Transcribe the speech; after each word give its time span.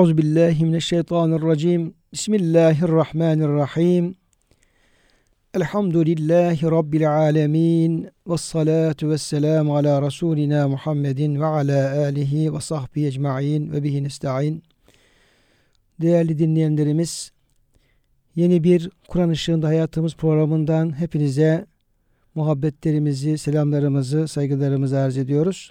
Euzu 0.00 0.18
billahi 0.18 0.64
mineşşeytanirracim. 0.64 1.94
Bismillahirrahmanirrahim. 2.12 4.14
Elhamdülillahi 5.54 6.62
rabbil 6.62 7.16
alamin. 7.16 8.08
Ves 8.26 8.40
salatu 8.40 9.10
vesselam 9.10 9.70
ala 9.70 10.02
rasulina 10.02 10.68
Muhammedin 10.68 11.40
ve 11.40 11.44
ala 11.44 12.04
alihi 12.04 12.54
ve 12.54 12.60
sahbihi 12.60 13.06
ecmaîn 13.06 13.72
ve 13.72 13.82
bihi 13.82 14.04
nestaîn. 14.04 14.62
Değerli 16.00 16.38
dinleyenlerimiz, 16.38 17.32
yeni 18.36 18.64
bir 18.64 18.90
Kur'an 19.08 19.28
ışığında 19.28 19.68
hayatımız 19.68 20.14
programından 20.14 21.00
hepinize 21.00 21.66
muhabbetlerimizi, 22.34 23.38
selamlarımızı, 23.38 24.28
saygılarımızı 24.28 24.98
arz 24.98 25.18
ediyoruz 25.18 25.70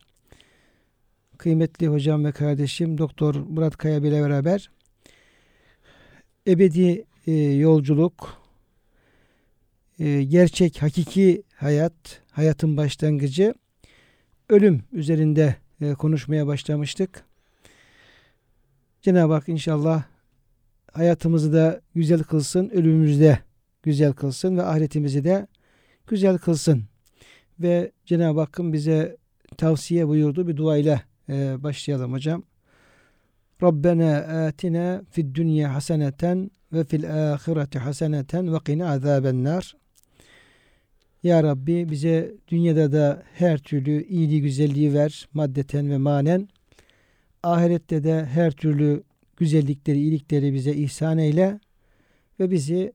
kıymetli 1.39 1.87
hocam 1.87 2.25
ve 2.25 2.31
kardeşim 2.31 2.97
Doktor 2.97 3.35
Murat 3.35 3.77
Kaya 3.77 3.97
ile 3.97 4.21
beraber 4.21 4.69
ebedi 6.47 7.05
e, 7.27 7.31
yolculuk, 7.41 8.37
e, 9.99 10.23
gerçek, 10.23 10.81
hakiki 10.81 11.43
hayat, 11.55 12.21
hayatın 12.31 12.77
başlangıcı, 12.77 13.53
ölüm 14.49 14.83
üzerinde 14.91 15.55
e, 15.81 15.93
konuşmaya 15.93 16.47
başlamıştık. 16.47 17.23
Cenab-ı 19.01 19.33
Hak 19.33 19.49
inşallah 19.49 20.03
hayatımızı 20.93 21.53
da 21.53 21.81
güzel 21.95 22.23
kılsın, 22.23 22.69
ölümümüzü 22.69 23.19
de 23.19 23.39
güzel 23.83 24.13
kılsın 24.13 24.57
ve 24.57 24.63
ahiretimizi 24.63 25.23
de 25.23 25.47
güzel 26.07 26.37
kılsın. 26.37 26.83
Ve 27.59 27.91
Cenab-ı 28.05 28.39
Hakk'ın 28.39 28.73
bize 28.73 29.17
tavsiye 29.57 30.07
buyurduğu 30.07 30.47
bir 30.47 30.57
duayla 30.57 31.08
ee, 31.29 31.63
başlayalım 31.63 32.13
hocam. 32.13 32.43
Rabbena 33.63 34.17
atina 34.47 35.01
fid 35.11 35.35
dünya 35.35 35.73
haseneten 35.75 36.51
ve 36.73 36.83
fil 36.83 37.33
ahireti 37.33 37.79
haseneten 37.79 38.53
ve 38.53 38.57
qina 38.65 38.91
azaben 38.91 39.43
nar. 39.43 39.75
Ya 41.23 41.43
Rabbi 41.43 41.89
bize 41.89 42.33
dünyada 42.47 42.91
da 42.91 43.23
her 43.33 43.57
türlü 43.57 44.03
iyiliği 44.03 44.41
güzelliği 44.41 44.93
ver 44.93 45.27
maddeten 45.33 45.89
ve 45.89 45.97
manen. 45.97 46.49
Ahirette 47.43 48.03
de 48.03 48.25
her 48.25 48.51
türlü 48.51 49.03
güzellikleri, 49.37 49.97
iyilikleri 49.97 50.53
bize 50.53 50.73
ihsan 50.73 51.17
eyle 51.17 51.59
ve 52.39 52.51
bizi 52.51 52.93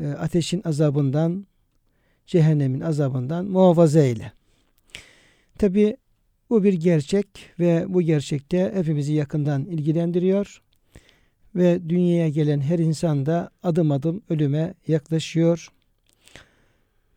e, 0.00 0.08
ateşin 0.08 0.62
azabından, 0.64 1.46
cehennemin 2.26 2.80
azabından 2.80 3.46
muhafaza 3.46 4.00
eyle. 4.00 4.32
Tabi 5.58 5.96
bu 6.50 6.64
bir 6.64 6.72
gerçek 6.72 7.26
ve 7.60 7.84
bu 7.88 8.02
gerçekte 8.02 8.72
hepimizi 8.74 9.12
yakından 9.12 9.64
ilgilendiriyor 9.64 10.62
ve 11.54 11.88
dünyaya 11.88 12.28
gelen 12.28 12.60
her 12.60 12.78
insan 12.78 13.26
da 13.26 13.50
adım 13.62 13.90
adım 13.90 14.22
ölüme 14.28 14.74
yaklaşıyor. 14.86 15.68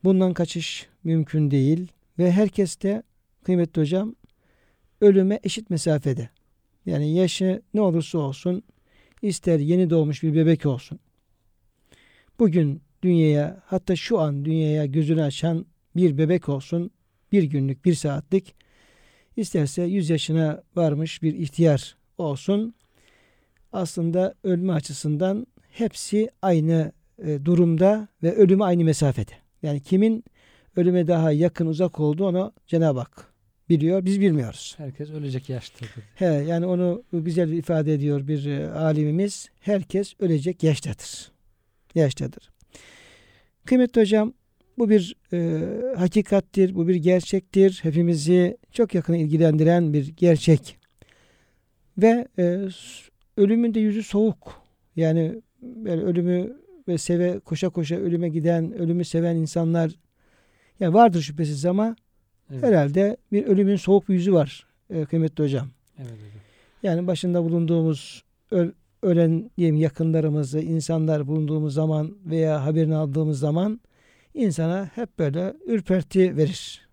Bundan 0.03 0.33
kaçış 0.33 0.88
mümkün 1.03 1.51
değil 1.51 1.88
ve 2.19 2.31
herkes 2.31 2.81
de 2.81 3.03
kıymetli 3.44 3.81
hocam 3.81 4.16
ölüme 5.01 5.39
eşit 5.44 5.69
mesafede. 5.69 6.29
Yani 6.85 7.16
yaşı 7.16 7.61
ne 7.73 7.81
olursa 7.81 8.17
olsun 8.17 8.63
ister 9.22 9.59
yeni 9.59 9.89
doğmuş 9.89 10.23
bir 10.23 10.35
bebek 10.35 10.66
olsun. 10.66 11.00
Bugün 12.39 12.81
dünyaya 13.03 13.61
hatta 13.66 13.95
şu 13.95 14.19
an 14.19 14.45
dünyaya 14.45 14.85
gözünü 14.85 15.23
açan 15.23 15.66
bir 15.95 16.17
bebek 16.17 16.50
olsun 16.50 16.91
bir 17.31 17.44
günlük 17.44 17.85
bir 17.85 17.94
saatlik 17.94 18.55
İsterse 19.37 19.83
100 19.83 20.09
yaşına 20.09 20.63
varmış 20.75 21.21
bir 21.21 21.33
ihtiyar 21.33 21.95
olsun. 22.17 22.73
Aslında 23.73 24.33
ölme 24.43 24.73
açısından 24.73 25.47
hepsi 25.69 26.29
aynı 26.41 26.91
e, 27.23 27.45
durumda 27.45 28.07
ve 28.23 28.35
ölüme 28.35 28.63
aynı 28.63 28.83
mesafede. 28.83 29.31
Yani 29.63 29.79
kimin 29.79 30.23
ölüme 30.75 31.07
daha 31.07 31.31
yakın 31.31 31.65
uzak 31.65 31.99
olduğu 31.99 32.25
onu 32.25 32.53
Cenab-ı 32.67 32.99
Hak 32.99 33.31
biliyor. 33.69 34.05
Biz 34.05 34.21
bilmiyoruz. 34.21 34.75
Herkes 34.77 35.09
ölecek 35.09 35.49
yaştadır. 35.49 35.89
He, 36.15 36.25
yani 36.25 36.65
onu 36.65 37.03
güzel 37.13 37.51
ifade 37.51 37.93
ediyor 37.93 38.27
bir 38.27 38.45
e, 38.45 38.71
alimimiz. 38.71 39.49
Herkes 39.59 40.13
ölecek 40.19 40.63
yaştadır. 40.63 41.31
Yaştadır. 41.95 42.49
Kıymetli 43.65 44.01
hocam 44.01 44.33
bu 44.77 44.89
bir 44.89 45.15
e, 45.33 45.61
hakikattir, 45.97 46.75
bu 46.75 46.87
bir 46.87 46.95
gerçektir. 46.95 47.79
Hepimizi 47.83 48.57
çok 48.71 48.95
yakın 48.95 49.13
ilgilendiren 49.13 49.93
bir 49.93 50.07
gerçek. 50.07 50.77
Ve 51.97 52.27
e, 52.39 52.67
ölümün 53.37 53.73
de 53.73 53.79
yüzü 53.79 54.03
soğuk. 54.03 54.61
Yani 54.95 55.41
böyle 55.61 56.01
ölümü 56.01 56.57
ve 56.87 56.97
seve 56.97 57.39
koşa 57.39 57.69
koşa 57.69 57.95
ölüme 57.95 58.29
giden, 58.29 58.73
ölümü 58.73 59.05
seven 59.05 59.35
insanlar 59.35 59.91
yani 60.79 60.93
vardır 60.93 61.21
şüphesiz 61.21 61.65
ama 61.65 61.95
evet. 62.51 62.63
herhalde 62.63 63.17
bir 63.31 63.45
ölümün 63.45 63.75
soğuk 63.75 64.09
bir 64.09 64.13
yüzü 64.13 64.33
var 64.33 64.67
e, 64.89 65.05
kıymetli 65.05 65.43
hocam. 65.43 65.67
Evet 65.97 66.11
hocam. 66.11 66.41
Yani 66.83 67.07
başında 67.07 67.43
bulunduğumuz 67.43 68.23
öl, 68.51 68.71
ölen 69.03 69.51
diyeyim 69.57 69.75
yakınlarımızı, 69.75 70.59
insanlar 70.59 71.27
bulunduğumuz 71.27 71.73
zaman 71.73 72.17
veya 72.25 72.65
haberini 72.65 72.95
aldığımız 72.95 73.39
zaman 73.39 73.79
insana 74.33 74.91
hep 74.95 75.19
böyle 75.19 75.53
ürperti 75.67 76.37
verir. 76.37 76.87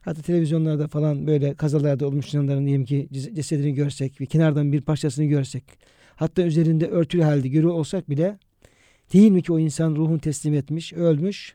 Hatta 0.00 0.22
televizyonlarda 0.22 0.88
falan 0.88 1.26
böyle 1.26 1.54
kazalarda 1.54 2.06
olmuş 2.06 2.26
insanların 2.26 2.66
diyelim 2.66 2.84
ki 2.84 3.08
cesedini 3.34 3.74
görsek, 3.74 4.20
bir 4.20 4.26
kenardan 4.26 4.72
bir 4.72 4.80
parçasını 4.80 5.24
görsek, 5.24 5.64
hatta 6.16 6.42
üzerinde 6.42 6.86
örtülü 6.86 7.22
halde 7.22 7.48
görüyor 7.48 7.72
olsak 7.72 8.10
bile 8.10 8.38
değil 9.12 9.30
mi 9.30 9.42
ki 9.42 9.52
o 9.52 9.58
insan 9.58 9.96
ruhunu 9.96 10.20
teslim 10.20 10.54
etmiş, 10.54 10.92
ölmüş. 10.92 11.54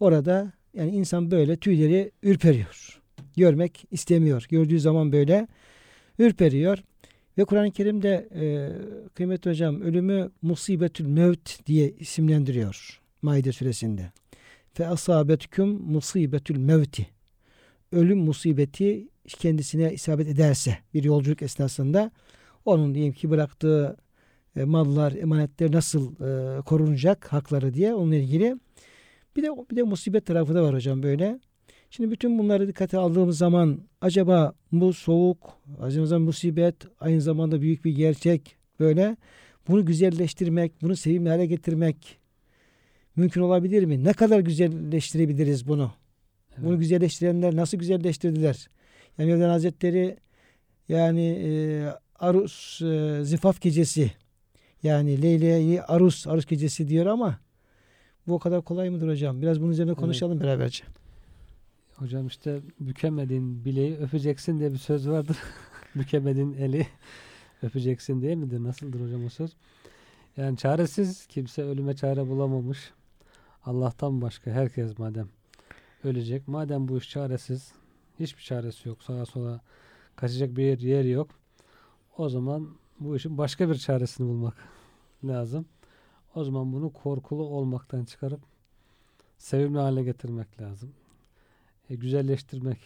Orada 0.00 0.52
yani 0.74 0.90
insan 0.90 1.30
böyle 1.30 1.56
tüyleri 1.56 2.10
ürperiyor. 2.22 3.00
Görmek 3.36 3.84
istemiyor. 3.90 4.46
Gördüğü 4.50 4.80
zaman 4.80 5.12
böyle 5.12 5.48
ürperiyor. 6.18 6.78
Ve 7.38 7.44
Kur'an-ı 7.44 7.70
Kerim'de 7.70 8.28
e, 8.34 8.70
kıymetli 9.14 9.50
hocam 9.50 9.80
ölümü 9.80 10.30
musibetül 10.42 11.06
mevt 11.06 11.66
diye 11.66 11.90
isimlendiriyor. 11.90 13.00
Maide 13.22 13.52
suresinde 13.52 14.12
fe 14.78 14.86
asabetüküm 14.86 15.68
musibetül 15.68 16.56
mevti. 16.56 17.06
Ölüm 17.92 18.18
musibeti 18.18 19.08
kendisine 19.26 19.92
isabet 19.92 20.28
ederse 20.28 20.78
bir 20.94 21.04
yolculuk 21.04 21.42
esnasında 21.42 22.10
onun 22.64 22.94
diyelim 22.94 23.12
ki 23.12 23.30
bıraktığı 23.30 23.96
e, 24.56 24.64
mallar, 24.64 25.12
emanetler 25.12 25.72
nasıl 25.72 26.12
e, 26.12 26.60
korunacak 26.62 27.32
hakları 27.32 27.74
diye 27.74 27.94
onunla 27.94 28.14
ilgili 28.14 28.56
bir 29.36 29.42
de 29.42 29.48
bir 29.70 29.76
de 29.76 29.82
musibet 29.82 30.26
tarafı 30.26 30.54
da 30.54 30.62
var 30.62 30.74
hocam 30.74 31.02
böyle. 31.02 31.40
Şimdi 31.90 32.10
bütün 32.10 32.38
bunları 32.38 32.68
dikkate 32.68 32.98
aldığımız 32.98 33.38
zaman 33.38 33.78
acaba 34.00 34.52
bu 34.72 34.92
soğuk, 34.92 35.38
aynı 35.80 36.06
zamanda 36.06 36.18
musibet, 36.18 36.76
aynı 37.00 37.20
zamanda 37.20 37.60
büyük 37.60 37.84
bir 37.84 37.96
gerçek 37.96 38.56
böyle 38.80 39.16
bunu 39.68 39.86
güzelleştirmek, 39.86 40.82
bunu 40.82 40.96
sevimli 40.96 41.28
hale 41.28 41.46
getirmek 41.46 42.18
mümkün 43.18 43.40
olabilir 43.40 43.84
mi? 43.84 44.04
Ne 44.04 44.12
kadar 44.12 44.40
güzelleştirebiliriz 44.40 45.68
bunu? 45.68 45.92
Evet. 46.52 46.64
Bunu 46.64 46.78
güzelleştirenler 46.78 47.56
nasıl 47.56 47.78
güzelleştirdiler? 47.78 48.68
Yani 49.18 49.32
Mevlana 49.32 49.52
Hazretleri 49.52 50.16
yani 50.88 51.26
e, 51.26 51.50
Arus 52.18 52.82
e, 52.82 53.20
zifaf 53.24 53.60
gecesi 53.60 54.12
yani 54.82 55.22
Leyla'yı 55.22 55.84
Arus 55.84 56.26
Arus 56.26 56.46
gecesi 56.46 56.88
diyor 56.88 57.06
ama 57.06 57.38
bu 58.26 58.34
o 58.34 58.38
kadar 58.38 58.62
kolay 58.62 58.90
mıdır 58.90 59.08
hocam? 59.08 59.42
Biraz 59.42 59.60
bunun 59.60 59.70
üzerine 59.70 59.94
konuşalım 59.94 60.38
evet. 60.38 60.46
beraberce. 60.46 60.84
Hocam 61.94 62.26
işte 62.26 62.60
bükemedin 62.80 63.64
bileği 63.64 63.96
öpeceksin 63.96 64.58
diye 64.58 64.72
bir 64.72 64.78
söz 64.78 65.08
vardır. 65.08 65.36
bükemedin 65.94 66.52
eli 66.52 66.86
öpeceksin 67.62 68.20
diye 68.20 68.34
midir? 68.34 68.62
Nasıldır 68.62 69.00
hocam 69.00 69.24
o 69.24 69.28
söz? 69.28 69.50
Yani 70.36 70.56
çaresiz 70.56 71.26
kimse 71.26 71.62
ölüme 71.62 71.96
çare 71.96 72.28
bulamamış. 72.28 72.92
Allah'tan 73.68 74.20
başka 74.20 74.50
herkes 74.50 74.98
madem 74.98 75.28
ölecek. 76.04 76.48
Madem 76.48 76.88
bu 76.88 76.98
iş 76.98 77.10
çaresiz, 77.10 77.72
hiçbir 78.20 78.42
çaresi 78.42 78.88
yok. 78.88 79.02
Sağa 79.02 79.26
sola 79.26 79.60
kaçacak 80.16 80.56
bir 80.56 80.62
yer, 80.62 80.78
yer 80.78 81.04
yok. 81.04 81.30
O 82.16 82.28
zaman 82.28 82.68
bu 83.00 83.16
işin 83.16 83.38
başka 83.38 83.70
bir 83.70 83.74
çaresini 83.74 84.28
bulmak 84.28 84.54
lazım. 85.24 85.66
O 86.34 86.44
zaman 86.44 86.72
bunu 86.72 86.92
korkulu 86.92 87.42
olmaktan 87.42 88.04
çıkarıp 88.04 88.40
sevimli 89.38 89.78
hale 89.78 90.02
getirmek 90.02 90.60
lazım. 90.60 90.92
E, 91.90 91.94
güzelleştirmek 91.94 92.78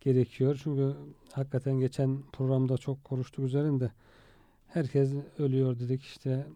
gerekiyor. 0.00 0.60
Çünkü 0.62 0.96
hakikaten 1.32 1.74
geçen 1.74 2.22
programda 2.32 2.78
çok 2.78 3.04
konuştuk 3.04 3.44
üzerinde. 3.44 3.90
Herkes 4.66 5.12
ölüyor 5.38 5.78
dedik 5.78 6.02
işte. 6.02 6.46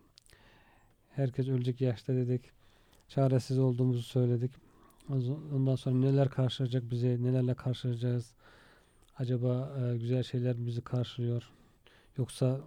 Herkes 1.11 1.49
ölecek 1.49 1.81
yaşta 1.81 2.15
dedik. 2.15 2.62
Çaresiz 3.09 3.59
olduğumuzu 3.59 4.03
söyledik. 4.03 4.51
Ondan 5.55 5.75
sonra 5.77 5.95
neler 5.95 6.31
karşılayacak 6.31 6.91
bizi, 6.91 7.25
nelerle 7.25 7.55
karşılayacağız? 7.55 8.33
Acaba 9.19 9.73
e, 9.79 9.99
güzel 9.99 10.23
şeyler 10.23 10.67
bizi 10.67 10.81
karşılıyor? 10.81 11.51
Yoksa 12.17 12.61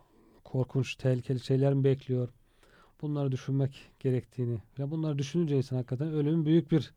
korkunç, 0.44 0.96
tehlikeli 0.96 1.40
şeyler 1.40 1.74
mi 1.74 1.84
bekliyor? 1.84 2.30
Bunları 3.02 3.32
düşünmek 3.32 3.92
gerektiğini 4.00 4.62
ve 4.80 4.92
bunları 4.92 5.18
düşününce 5.18 5.58
insan 5.58 5.76
hakikaten 5.76 6.08
ölümün 6.08 6.46
büyük 6.46 6.72
bir 6.72 6.94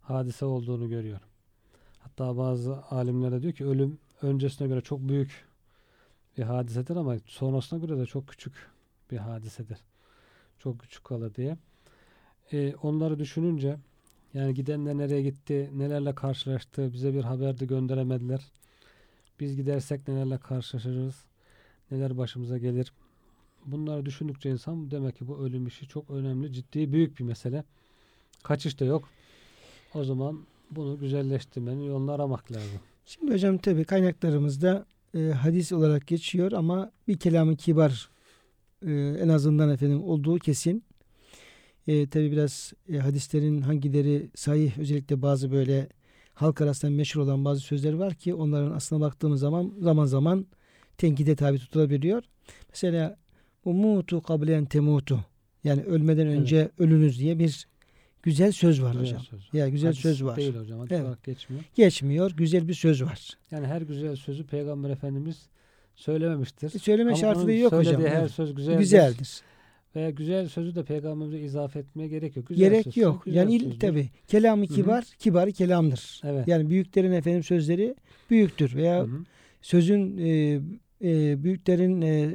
hadise 0.00 0.44
olduğunu 0.44 0.88
görüyor. 0.88 1.20
Hatta 1.98 2.36
bazı 2.36 2.82
alimler 2.82 3.32
de 3.32 3.42
diyor 3.42 3.52
ki 3.52 3.66
ölüm 3.66 3.98
öncesine 4.22 4.68
göre 4.68 4.80
çok 4.80 5.00
büyük 5.00 5.48
bir 6.38 6.42
hadisedir 6.42 6.96
ama 6.96 7.16
sonrasına 7.26 7.78
göre 7.78 7.98
de 7.98 8.06
çok 8.06 8.28
küçük 8.28 8.70
bir 9.10 9.16
hadisedir. 9.16 9.78
Çok 10.58 10.80
küçük 10.80 11.04
kalır 11.04 11.34
diye. 11.34 11.56
E, 12.52 12.74
onları 12.82 13.18
düşününce 13.18 13.76
yani 14.34 14.54
gidenler 14.54 14.98
nereye 14.98 15.22
gitti, 15.22 15.70
nelerle 15.76 16.14
karşılaştı, 16.14 16.92
bize 16.92 17.14
bir 17.14 17.24
haber 17.24 17.60
de 17.60 17.66
gönderemediler. 17.66 18.40
Biz 19.40 19.56
gidersek 19.56 20.08
nelerle 20.08 20.38
karşılaşırız, 20.38 21.14
neler 21.90 22.18
başımıza 22.18 22.58
gelir. 22.58 22.92
Bunları 23.66 24.06
düşündükçe 24.06 24.50
insan 24.50 24.90
demek 24.90 25.16
ki 25.16 25.28
bu 25.28 25.38
ölüm 25.38 25.66
işi 25.66 25.88
çok 25.88 26.10
önemli, 26.10 26.52
ciddi, 26.52 26.92
büyük 26.92 27.18
bir 27.18 27.24
mesele. 27.24 27.64
Kaçış 28.42 28.80
da 28.80 28.84
yok. 28.84 29.08
O 29.94 30.04
zaman 30.04 30.40
bunu 30.70 30.98
güzelleştirmenin 30.98 31.82
yolunu 31.82 32.12
aramak 32.12 32.52
lazım. 32.52 32.80
Şimdi 33.06 33.32
hocam 33.32 33.58
tabi 33.58 33.84
kaynaklarımızda 33.84 34.86
e, 35.14 35.18
hadis 35.18 35.72
olarak 35.72 36.06
geçiyor 36.06 36.52
ama 36.52 36.92
bir 37.08 37.18
kelamı 37.18 37.56
kibar 37.56 38.10
e, 38.86 38.92
en 38.92 39.28
azından 39.28 39.70
efendim 39.70 40.02
olduğu 40.02 40.38
kesin. 40.38 40.82
E, 41.88 42.06
tabi 42.06 42.32
biraz 42.32 42.72
e, 42.92 42.98
hadislerin 42.98 43.60
hangileri 43.60 44.30
sahih 44.34 44.78
özellikle 44.78 45.22
bazı 45.22 45.52
böyle 45.52 45.88
halk 46.34 46.60
arasında 46.60 46.90
meşhur 46.90 47.20
olan 47.20 47.44
bazı 47.44 47.60
sözler 47.60 47.92
var 47.92 48.14
ki 48.14 48.34
onların 48.34 48.70
aslına 48.72 49.00
baktığımız 49.00 49.40
zaman 49.40 49.72
zaman 49.80 50.06
zaman 50.06 50.46
tenkide 50.98 51.36
tabi 51.36 51.58
tutulabiliyor. 51.58 52.22
Mesela 52.68 53.18
bu 53.64 53.72
mutu 53.72 54.22
kablen 54.22 54.64
temutu 54.64 55.24
yani 55.64 55.82
ölmeden 55.82 56.26
önce 56.26 56.56
evet. 56.56 56.70
ölünüz 56.78 57.18
diye 57.18 57.38
bir 57.38 57.68
güzel 58.22 58.52
söz 58.52 58.82
var 58.82 58.92
güzel 58.92 59.06
hocam. 59.06 59.22
Söz. 59.22 59.48
Ya 59.52 59.68
güzel 59.68 59.88
Hadis 59.88 60.02
söz 60.02 60.24
var. 60.24 60.36
Değil 60.36 60.56
hocam. 60.56 60.78
Hadis 60.78 60.92
Evet. 60.92 61.04
olarak 61.04 61.24
geçmiyor. 61.24 61.64
Geçmiyor. 61.74 62.30
Güzel 62.36 62.68
bir 62.68 62.74
söz 62.74 63.02
var. 63.02 63.38
Yani 63.50 63.66
her 63.66 63.82
güzel 63.82 64.16
sözü 64.16 64.46
Peygamber 64.46 64.90
Efendimiz 64.90 65.48
söylememiştir. 65.96 66.74
E, 66.74 66.78
söyleme 66.78 67.10
Ama 67.10 67.18
şartı 67.18 67.52
yok 67.52 67.72
hocam. 67.72 68.04
her 68.04 68.28
söz 68.28 68.54
güzeldir. 68.54 68.78
Güzeldir. 68.78 69.42
Ve 69.96 70.10
güzel 70.10 70.48
sözü 70.48 70.74
de 70.74 70.84
peygamberimize 70.84 71.38
izafe 71.38 71.78
etmeye 71.78 72.08
gerek 72.08 72.36
yok. 72.36 72.46
Güzel 72.46 72.70
Gerek 72.70 72.84
söz, 72.84 72.96
yok. 72.96 73.24
güzel 73.24 73.38
Yani 73.38 73.54
il, 73.54 73.78
tabi 73.78 74.08
kelamı 74.26 74.66
kibar, 74.66 75.04
kibar 75.18 75.50
kelamdır. 75.50 76.20
Evet. 76.24 76.48
Yani 76.48 76.70
büyüklerin 76.70 77.12
efendim 77.12 77.42
sözleri 77.42 77.94
büyüktür 78.30 78.76
veya 78.76 78.98
Hı 78.98 79.02
hı. 79.02 79.24
sözün 79.62 80.18
e, 80.18 80.60
e, 81.04 81.42
büyüklerin 81.44 82.02
e, 82.02 82.30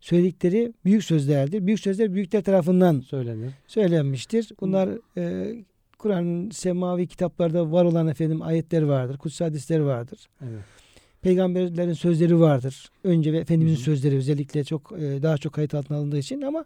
söyledikleri 0.00 0.72
büyük 0.84 1.04
sözlerdir. 1.04 1.66
Büyük 1.66 1.80
sözler 1.80 2.14
büyükler 2.14 2.42
tarafından 2.42 3.00
Söylenir. 3.00 3.50
söylenmiştir. 3.66 4.52
Bunlar 4.60 4.88
e, 5.16 5.54
Kur'an'ın 5.98 6.50
semavi 6.50 7.06
kitaplarda 7.06 7.72
var 7.72 7.84
olan 7.84 8.08
efendim 8.08 8.42
ayetler 8.42 8.82
vardır. 8.82 9.18
Kutsal 9.18 9.46
hadisler 9.46 9.78
vardır. 9.80 10.28
Evet. 10.42 10.62
Peygamberlerin 11.22 11.92
sözleri 11.92 12.40
vardır. 12.40 12.86
Önce 13.04 13.32
ve 13.32 13.38
Efendimizin 13.38 13.76
Hı 13.76 13.80
hı. 13.80 13.84
sözleri 13.84 14.16
özellikle 14.16 14.64
çok 14.64 14.92
e, 14.98 15.22
daha 15.22 15.38
çok 15.38 15.52
kayıt 15.52 15.74
altına 15.74 15.96
alındığı 15.96 16.18
için 16.18 16.42
ama 16.42 16.64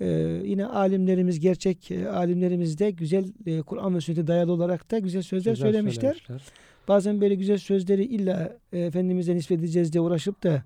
e, 0.00 0.06
yine 0.44 0.66
alimlerimiz 0.66 1.40
gerçek 1.40 1.90
e, 1.90 2.08
alimlerimiz 2.08 2.78
de 2.78 2.90
güzel 2.90 3.24
e, 3.46 3.62
Kur'an 3.62 3.94
ve 3.94 4.00
sünnete 4.00 4.26
dayalı 4.26 4.52
olarak 4.52 4.90
da 4.90 4.98
güzel 4.98 5.22
sözler 5.22 5.52
Güzel 5.52 5.66
söylemişler. 5.66 6.12
söylemişler. 6.26 6.42
Bazen 6.88 7.20
böyle 7.20 7.34
güzel 7.34 7.58
sözleri 7.58 8.04
illa 8.04 8.56
e, 8.72 8.78
Efendimiz'e 8.80 9.34
nispet 9.34 9.58
edeceğiz 9.58 9.92
diye 9.92 10.00
uğraşıp 10.00 10.42
da 10.42 10.62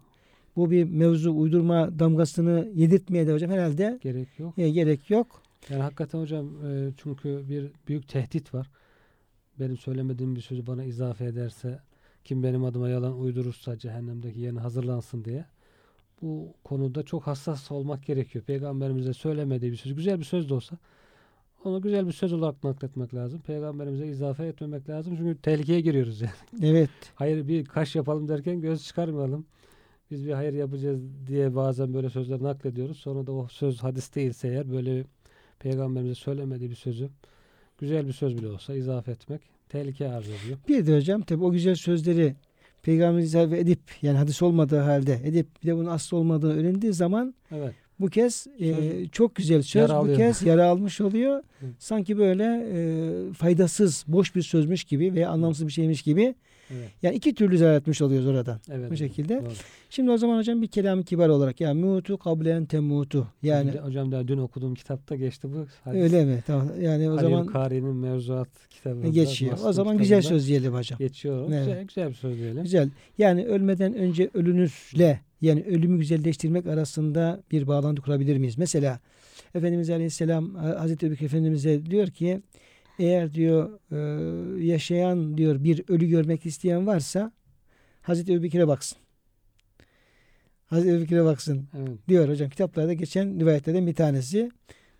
bu 0.56 0.70
bir 0.70 0.84
mevzu 0.84 1.36
uydurma 1.36 1.98
damgasını 1.98 2.68
yedirtmeye 2.74 3.26
de 3.26 3.32
hocam 3.32 3.50
herhalde 3.50 3.98
Gerek 4.02 4.28
yok. 4.38 4.58
e, 4.58 4.70
gerek 4.70 5.10
yok. 5.10 5.42
Yani 5.70 5.82
hakikaten 5.82 6.18
hocam 6.20 6.46
e, 6.66 6.90
çünkü 6.96 7.42
bir 7.48 7.70
büyük 7.88 8.08
tehdit 8.08 8.54
var. 8.54 8.70
Benim 9.60 9.76
söylemediğim 9.76 10.36
bir 10.36 10.40
sözü 10.40 10.66
bana 10.66 10.84
izafe 10.84 11.24
ederse 11.24 11.78
kim 12.26 12.42
benim 12.42 12.64
adıma 12.64 12.88
yalan 12.88 13.20
uydurursa 13.20 13.78
cehennemdeki 13.78 14.40
yerine 14.40 14.60
hazırlansın 14.60 15.24
diye. 15.24 15.44
Bu 16.22 16.54
konuda 16.64 17.02
çok 17.02 17.26
hassas 17.26 17.70
olmak 17.70 18.06
gerekiyor. 18.06 18.44
Peygamberimize 18.44 19.12
söylemediği 19.12 19.72
bir 19.72 19.76
söz, 19.76 19.94
güzel 19.94 20.18
bir 20.18 20.24
söz 20.24 20.48
de 20.48 20.54
olsa 20.54 20.78
onu 21.64 21.82
güzel 21.82 22.06
bir 22.06 22.12
söz 22.12 22.32
olarak 22.32 22.64
nakletmek 22.64 23.14
lazım. 23.14 23.40
Peygamberimize 23.40 24.06
izafe 24.06 24.46
etmemek 24.46 24.88
lazım. 24.88 25.16
Çünkü 25.16 25.40
tehlikeye 25.40 25.80
giriyoruz 25.80 26.20
yani. 26.20 26.32
Evet. 26.62 26.90
Hayır 27.14 27.48
bir 27.48 27.64
kaş 27.64 27.96
yapalım 27.96 28.28
derken 28.28 28.60
göz 28.60 28.84
çıkarmayalım. 28.84 29.46
Biz 30.10 30.26
bir 30.26 30.32
hayır 30.32 30.52
yapacağız 30.52 31.00
diye 31.26 31.54
bazen 31.54 31.94
böyle 31.94 32.10
sözler 32.10 32.42
naklediyoruz. 32.42 32.96
Sonra 32.96 33.26
da 33.26 33.32
o 33.32 33.48
söz 33.48 33.82
hadis 33.82 34.14
değilse 34.14 34.48
eğer 34.48 34.70
böyle 34.70 35.04
peygamberimize 35.58 36.14
söylemediği 36.14 36.70
bir 36.70 36.76
sözü 36.76 37.08
güzel 37.78 38.06
bir 38.06 38.12
söz 38.12 38.36
bile 38.38 38.48
olsa 38.48 38.74
izafe 38.74 39.10
etmek 39.10 39.55
tehlike 39.68 40.08
arz 40.08 40.24
ediyor. 40.26 40.58
Bir 40.68 40.86
de 40.86 40.96
hocam 40.96 41.22
tabi 41.22 41.44
o 41.44 41.52
güzel 41.52 41.74
sözleri 41.74 42.34
Peygamberimiz 42.82 43.24
izafe 43.24 43.58
edip 43.58 43.80
yani 44.02 44.18
hadis 44.18 44.42
olmadığı 44.42 44.78
halde 44.80 45.20
edip 45.24 45.46
bir 45.62 45.68
de 45.68 45.76
bunun 45.76 45.86
aslı 45.90 46.16
olmadığını 46.16 46.52
öğrendiği 46.60 46.92
zaman 46.92 47.34
Evet. 47.50 47.74
bu 48.00 48.06
kez 48.08 48.46
e, 48.60 48.74
çok 49.12 49.34
güzel 49.34 49.62
söz 49.62 49.74
yara 49.82 49.92
bu 49.92 49.96
alıyor. 49.96 50.16
kez 50.16 50.42
yara 50.42 50.66
almış 50.66 51.00
oluyor. 51.00 51.42
Sanki 51.78 52.18
böyle 52.18 52.44
e, 52.72 53.32
faydasız, 53.32 54.04
boş 54.08 54.34
bir 54.34 54.42
sözmüş 54.42 54.84
gibi 54.84 55.14
veya 55.14 55.30
anlamsız 55.30 55.66
bir 55.66 55.72
şeymiş 55.72 56.02
gibi. 56.02 56.34
Evet. 56.70 56.88
Yani 57.02 57.16
iki 57.16 57.34
türlü 57.34 57.58
zarar 57.58 57.76
etmiş 57.76 58.02
oluyoruz 58.02 58.26
oradan. 58.26 58.60
Evet. 58.70 58.90
Bu 58.90 58.96
şekilde. 58.96 59.40
doğru. 59.40 59.52
Şimdi 59.90 60.10
o 60.10 60.16
zaman 60.18 60.38
hocam 60.38 60.62
bir 60.62 60.66
kelam 60.66 61.02
kibar 61.02 61.28
olarak 61.28 61.60
yani 61.60 61.80
mutu 61.84 62.18
kablen 62.18 62.66
temutu 62.66 63.26
yani 63.42 63.70
Hocam- 63.70 63.84
hocam 63.84 64.12
daha 64.12 64.28
dün 64.28 64.38
okuduğum 64.38 64.74
kitapta 64.74 65.16
geçti 65.16 65.48
bu. 65.52 65.66
hadis. 65.84 66.00
öyle 66.02 66.24
mi? 66.24 66.42
Tamam. 66.46 66.68
Yani 66.80 67.08
o 67.10 67.12
Halil 67.16 67.22
zaman 67.22 67.46
Kari'nin 67.46 67.94
mevzuat 67.96 68.48
kitabında. 68.70 69.08
geçiyor. 69.08 69.58
O 69.64 69.72
zaman 69.72 69.98
güzel 69.98 70.22
söz 70.22 70.48
diyelim 70.48 70.74
hocam. 70.74 70.98
Geçiyor. 70.98 71.46
Evet. 71.48 71.66
Güzel, 71.66 71.84
güzel 71.84 72.08
bir 72.08 72.14
söz 72.14 72.36
diyelim. 72.36 72.62
Güzel. 72.62 72.90
Yani 73.18 73.46
ölmeden 73.46 73.94
önce 73.94 74.30
ölünüzle 74.34 75.20
yani 75.40 75.62
ölümü 75.62 75.98
güzelleştirmek 75.98 76.66
arasında 76.66 77.42
bir 77.52 77.66
bağlantı 77.66 78.02
kurabilir 78.02 78.36
miyiz? 78.38 78.58
Mesela 78.58 79.00
Efendimiz 79.54 79.90
Aleyhisselam 79.90 80.54
Hazreti 80.54 81.06
Ebubekir 81.06 81.26
Efendimiz'e 81.26 81.86
diyor 81.86 82.06
ki 82.06 82.40
eğer 82.98 83.34
diyor 83.34 83.78
e, 83.92 84.64
yaşayan 84.64 85.38
diyor 85.38 85.64
bir 85.64 85.84
ölü 85.88 86.06
görmek 86.06 86.46
isteyen 86.46 86.86
varsa 86.86 87.32
Hazreti 88.02 88.32
Ebubekir'e 88.32 88.68
baksın. 88.68 88.98
Hazreti 90.66 90.94
Ebubekir'e 90.94 91.24
baksın 91.24 91.68
Evet. 91.78 92.08
diyor 92.08 92.28
hocam. 92.28 92.50
Kitaplarda 92.50 92.92
geçen 92.92 93.40
rivayetlerden 93.40 93.86
bir 93.86 93.94
tanesi. 93.94 94.50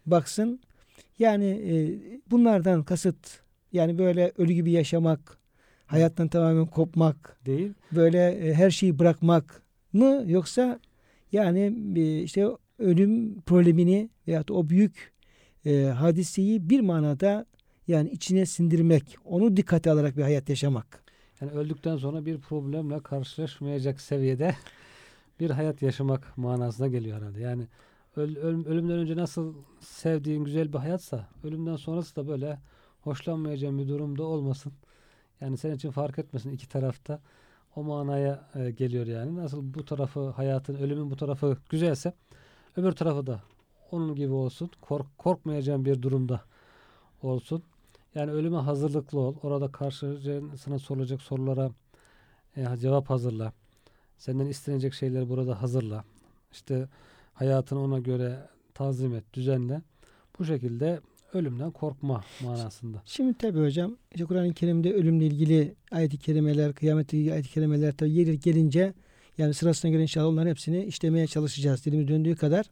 Baksın. 0.07 0.61
Yani 1.19 1.47
e, 1.47 1.99
bunlardan 2.31 2.83
kasıt 2.83 3.41
yani 3.73 3.99
böyle 3.99 4.33
ölü 4.38 4.53
gibi 4.53 4.71
yaşamak, 4.71 5.38
hayattan 5.87 6.29
tamamen 6.29 6.67
kopmak, 6.67 7.41
Değil. 7.47 7.73
böyle 7.93 8.29
e, 8.29 8.55
her 8.55 8.71
şeyi 8.71 8.99
bırakmak 8.99 9.62
mı 9.93 10.25
yoksa 10.26 10.81
yani 11.33 11.76
e, 11.97 12.23
işte 12.23 12.47
ölüm 12.79 13.41
problemini 13.41 14.11
veyahut 14.29 14.50
o 14.50 14.69
büyük 14.69 15.12
e, 15.67 15.83
hadiseyi 15.85 16.71
bir 16.71 16.81
manada 16.81 17.47
yani 17.88 18.11
içine 18.11 18.47
sindirmek, 18.47 19.16
onu 19.25 19.57
dikkate 19.57 19.90
alarak 19.90 20.16
bir 20.16 20.23
hayat 20.23 20.49
yaşamak. 20.49 21.02
Yani 21.40 21.52
öldükten 21.52 21.97
sonra 21.97 22.26
bir 22.26 22.40
problemle 22.40 23.00
karşılaşmayacak 23.02 24.00
seviyede 24.00 24.57
bir 25.40 25.50
hayat 25.50 25.83
yaşamak 25.83 26.38
manasına 26.38 26.88
geliyor 26.88 27.19
herhalde. 27.19 27.40
Yani 27.40 27.66
öl- 28.16 28.37
ölüm- 28.38 28.64
ölümden 28.64 28.99
önce 28.99 29.16
nasıl 29.16 29.55
sevdiğin 29.81 30.45
güzel 30.45 30.73
bir 30.73 30.78
hayatsa 30.78 31.28
ölümden 31.45 31.76
sonrası 31.76 32.16
da 32.16 32.28
böyle 32.28 32.59
hoşlanmayacağın 33.00 33.78
bir 33.78 33.88
durumda 33.88 34.23
olmasın. 34.25 34.73
Yani 35.40 35.57
senin 35.59 35.75
için 35.75 35.90
fark 35.90 36.19
etmesin 36.19 36.50
iki 36.50 36.69
tarafta. 36.69 37.21
O 37.76 37.83
manaya 37.83 38.50
e, 38.55 38.71
geliyor 38.71 39.07
yani. 39.07 39.37
Nasıl 39.37 39.75
bu 39.75 39.85
tarafı 39.85 40.31
hayatın, 40.31 40.75
ölümün 40.75 41.11
bu 41.11 41.16
tarafı 41.16 41.57
güzelse 41.71 42.12
öbür 42.76 42.93
tarafı 42.93 43.26
da 43.26 43.43
onun 43.90 44.14
gibi 44.14 44.33
olsun. 44.33 44.71
Kork, 44.81 45.19
korkmayacağın 45.19 45.85
bir 45.85 46.02
durumda 46.02 46.40
olsun. 47.23 47.62
Yani 48.17 48.31
ölüme 48.31 48.57
hazırlıklı 48.57 49.19
ol. 49.19 49.35
Orada 49.43 49.73
karşı 49.73 50.19
sana 50.65 50.79
sorulacak 50.79 51.23
sorulara 51.23 51.71
e, 52.57 52.77
cevap 52.81 53.11
hazırla. 53.11 53.53
Senden 54.19 54.47
istenecek 54.47 54.95
şeyleri 54.95 55.29
burada 55.29 55.63
hazırla. 55.63 56.05
İşte 56.53 56.89
hayatını 57.35 57.81
ona 57.83 57.99
göre 57.99 58.39
tanzim 58.75 59.15
et, 59.15 59.25
düzenle. 59.35 59.83
Bu 60.39 60.45
şekilde 60.45 61.01
ölümden 61.33 61.71
korkma 61.71 62.25
manasında. 62.43 63.03
Şimdi 63.05 63.39
tabi 63.39 63.61
hocam 63.61 63.97
işte 64.15 64.25
Kur'an-ı 64.25 64.55
Kerim'de 64.55 64.93
ölümle 64.93 65.27
ilgili 65.27 65.75
ayet-i 65.91 66.19
kerimeler, 66.19 66.73
kıyametle 66.73 67.19
ilgili 67.19 67.33
ayet-i 67.33 67.51
kerimeler 67.51 67.97
tabi 67.97 68.11
yeri 68.11 68.41
gelince 68.41 68.95
yani 69.39 69.55
sırasına 69.55 69.91
göre 69.91 70.03
inşallah 70.03 70.27
onların 70.27 70.51
hepsini 70.51 70.85
işlemeye 70.85 71.27
çalışacağız. 71.27 71.85
Dilimiz 71.85 72.09
döndüğü 72.09 72.37
kadar 72.37 72.67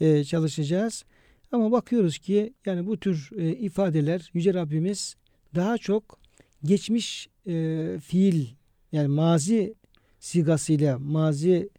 e, 0.00 0.24
çalışacağız. 0.24 1.04
Ama 1.52 1.72
bakıyoruz 1.72 2.18
ki 2.18 2.54
yani 2.66 2.86
bu 2.86 3.00
tür 3.00 3.30
e, 3.36 3.52
ifadeler 3.52 4.30
Yüce 4.34 4.54
Rabbimiz 4.54 5.16
daha 5.54 5.78
çok 5.78 6.18
geçmiş 6.64 7.28
e, 7.46 7.96
fiil 8.02 8.46
yani 8.92 9.08
mazi 9.08 9.74
sigasıyla 10.18 10.98
mazi 10.98 11.70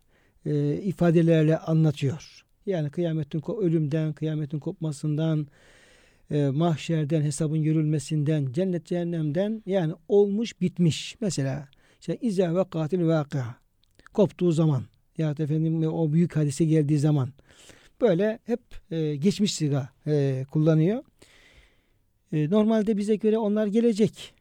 e, 0.46 0.74
ifadelerle 0.74 1.58
anlatıyor. 1.58 2.46
Yani 2.66 2.90
kıyametin 2.90 3.44
ölümden, 3.62 4.14
kıyametin 4.14 4.60
kopmasından, 4.60 5.48
e, 6.32 6.46
mahşerden, 6.46 7.22
hesabın 7.22 7.64
görülmesinden, 7.64 8.52
cennet 8.52 8.86
cehennemden 8.86 9.64
yani 9.66 9.94
olmuş 10.08 10.62
bitmiş. 10.62 11.16
Mesela 11.22 11.68
işte 12.00 12.18
izâ 12.22 12.56
ve 12.56 12.70
katil 12.70 13.08
vakıa 13.08 13.56
koptuğu 14.14 14.52
zaman 14.52 14.84
ya 15.18 15.38
da 15.38 15.44
efendim 15.44 15.84
o 15.84 16.14
büyük 16.14 16.36
hadise 16.36 16.66
geldiği 16.66 17.00
zaman 17.00 17.30
böyle 18.02 18.40
hep 18.46 18.62
e, 18.92 19.16
geçmiş 19.16 19.54
siga 19.54 19.90
e, 20.08 20.46
kullanıyor. 20.52 21.04
E, 22.34 22.50
normalde 22.50 22.98
bize 22.98 23.16
göre 23.16 23.38
onlar 23.38 23.68
gelecek. 23.68 24.34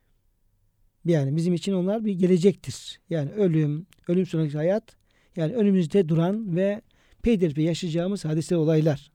Yani 1.04 1.36
bizim 1.36 1.54
için 1.54 1.72
onlar 1.72 2.04
bir 2.04 2.12
gelecektir. 2.12 3.00
Yani 3.10 3.30
ölüm, 3.30 3.86
ölüm 4.08 4.26
sonraki 4.26 4.56
hayat 4.56 4.96
yani 5.36 5.54
önümüzde 5.54 6.08
duran 6.08 6.56
ve 6.56 6.82
peyderpey 7.22 7.64
yaşayacağımız 7.64 8.24
hadise 8.24 8.56
olaylar. 8.56 9.10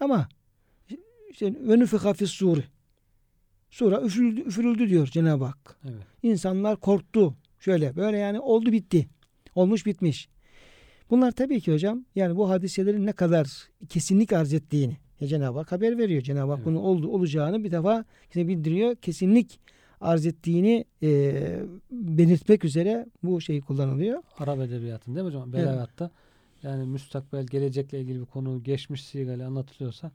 Ama 0.00 0.28
işte 1.30 1.54
venüfika 1.68 2.12
fis 2.12 2.30
suri. 2.30 2.64
Sura 3.70 4.02
üfürüldü, 4.02 4.40
üfürüldü 4.40 4.88
diyor 4.88 5.06
Cenab-ı 5.06 5.44
Hak. 5.44 5.80
Evet. 5.84 6.02
İnsanlar 6.22 6.80
korktu. 6.80 7.36
Şöyle 7.60 7.96
böyle 7.96 8.16
yani 8.18 8.40
oldu 8.40 8.72
bitti. 8.72 9.08
Olmuş 9.54 9.86
bitmiş. 9.86 10.28
Bunlar 11.12 11.32
tabii 11.32 11.60
ki 11.60 11.72
hocam 11.72 12.04
yani 12.14 12.36
bu 12.36 12.50
hadiselerin 12.50 13.06
ne 13.06 13.12
kadar 13.12 13.68
kesinlik 13.88 14.32
arz 14.32 14.52
ettiğini 14.54 14.96
ya 15.20 15.28
Cenab-ı 15.28 15.58
Hak 15.58 15.72
haber 15.72 15.98
veriyor. 15.98 16.22
Cenab-ı 16.22 16.50
Hak 16.50 16.58
Evet. 16.58 16.66
bunun 16.66 16.76
oldu, 16.76 17.08
olacağını 17.08 17.64
bir 17.64 17.70
defa 17.70 18.04
bize 18.34 18.48
bildiriyor. 18.48 18.96
Kesinlik 18.96 19.60
arz 20.00 20.26
ettiğini 20.26 20.84
e, 21.02 21.32
belirtmek 21.90 22.64
üzere 22.64 23.06
bu 23.22 23.40
şey 23.40 23.60
kullanılıyor. 23.60 24.22
Arap 24.38 24.60
edebiyatında 24.60 25.16
değil 25.16 25.24
mi 25.24 25.28
hocam? 25.28 25.50
Evet. 25.54 25.66
Belagatta 25.66 26.10
yani 26.62 26.86
müstakbel 26.86 27.46
gelecekle 27.46 28.00
ilgili 28.00 28.20
bir 28.20 28.26
konu 28.26 28.62
geçmiş 28.62 29.04
sigayla 29.04 29.46
anlatılıyorsa 29.46 30.10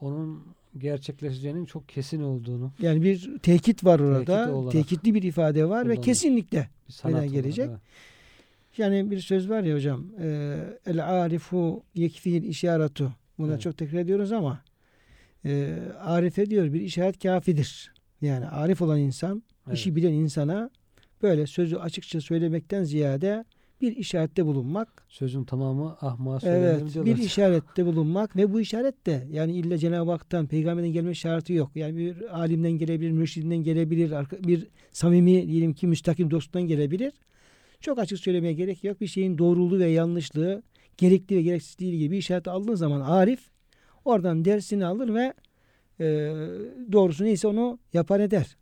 onun 0.00 0.44
gerçekleşeceğinin 0.78 1.64
çok 1.64 1.88
kesin 1.88 2.22
olduğunu 2.22 2.72
Yani 2.82 3.02
bir 3.02 3.38
tekit 3.42 3.84
var 3.84 4.00
orada. 4.00 4.18
Tekit 4.18 4.54
olarak 4.54 4.72
Tekitli 4.72 5.14
bir 5.14 5.22
ifade 5.22 5.68
var 5.68 5.88
ve 5.88 6.00
kesinlikle 6.00 6.68
bir 6.88 6.92
sanat 6.92 7.14
olarak, 7.14 7.30
gelecek? 7.32 7.66
evet. 7.68 7.78
Yani 8.78 9.10
bir 9.10 9.20
söz 9.20 9.48
var 9.50 9.62
ya 9.62 9.74
hocam. 9.76 10.04
El 10.86 11.08
arifu 11.24 11.82
yekfihil 11.94 12.42
işaretu. 12.42 13.12
Bunu 13.38 13.50
Evet. 13.50 13.60
çok 13.60 13.78
tekrar 13.78 13.98
ediyoruz 13.98 14.32
ama 14.32 14.60
e, 15.44 15.78
arife 16.00 16.50
diyor 16.50 16.72
bir 16.72 16.80
işaret 16.80 17.22
kafidir. 17.22 17.92
Yani 18.20 18.46
arif 18.46 18.82
olan 18.82 18.98
insan, 18.98 19.42
Evet. 19.66 19.78
işi 19.78 19.96
bilen 19.96 20.12
insana 20.12 20.70
böyle 21.22 21.46
sözü 21.46 21.76
açıkça 21.76 22.20
söylemekten 22.20 22.84
ziyade 22.84 23.44
bir 23.80 23.96
işarette 23.96 24.46
bulunmak. 24.46 25.04
Sözün 25.08 25.44
tamamı 25.44 25.96
ahmağa 26.00 26.40
söylenir 26.40 26.62
Evet, 26.82 26.94
diyorlar. 26.94 27.16
bir 27.16 27.22
işarette 27.22 27.86
bulunmak 27.86 28.36
ve 28.36 28.52
bu 28.52 28.60
işaret 28.60 29.06
de 29.06 29.26
yani 29.30 29.52
illa 29.52 29.78
Cenab-ı 29.78 30.10
Hak'tan, 30.10 30.46
peygamberden 30.46 30.92
gelme 30.92 31.14
şartı 31.14 31.52
yok. 31.52 31.70
Yani 31.74 31.96
bir 31.96 32.38
alimden 32.38 32.72
gelebilir, 32.72 33.10
mürşidinden 33.10 33.62
gelebilir, 33.62 34.12
bir 34.46 34.66
samimi 34.92 35.48
diyelim 35.48 35.72
ki 35.74 35.86
müstakim 35.86 36.30
dostundan 36.30 36.68
gelebilir. 36.68 37.12
Çok 37.80 37.98
açık 37.98 38.18
söylemeye 38.18 38.52
gerek 38.52 38.84
yok. 38.84 39.00
Bir 39.00 39.06
şeyin 39.06 39.38
doğruluğu 39.38 39.78
ve 39.78 39.86
yanlışlığı, 39.86 40.62
gerekli 40.96 41.36
ve 41.36 41.42
gereksizliği 41.42 41.98
gibi 41.98 42.10
bir 42.10 42.18
işaret 42.18 42.48
aldığı 42.48 42.76
zaman 42.76 43.00
arif 43.00 43.40
oradan 44.04 44.44
dersini 44.44 44.86
alır 44.86 45.14
ve 45.14 45.34
e, 46.00 46.06
doğrusu 46.92 47.24
neyse 47.24 47.48
onu 47.48 47.78
yapar 47.92 48.20
eder. 48.20 48.56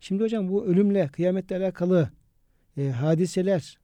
Şimdi 0.00 0.22
hocam 0.22 0.48
bu 0.48 0.66
ölümle, 0.66 1.08
kıyametle 1.08 1.56
alakalı 1.56 2.10
e, 2.76 2.88
hadiseler 2.88 3.78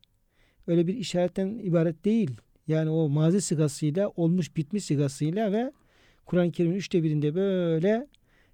öyle 0.67 0.87
bir 0.87 0.95
işaretten 0.95 1.49
ibaret 1.49 2.05
değil. 2.05 2.31
Yani 2.69 2.91
o 2.91 3.09
mazi 3.09 3.41
sigasıyla, 3.41 4.09
olmuş 4.17 4.57
bitmiş 4.57 4.85
sigasıyla 4.85 5.53
ve 5.53 5.73
Kur'an-ı 6.27 6.53
Kerim'in 6.53 6.77
üçte 6.77 7.03
birinde 7.03 7.35
böyle 7.35 8.07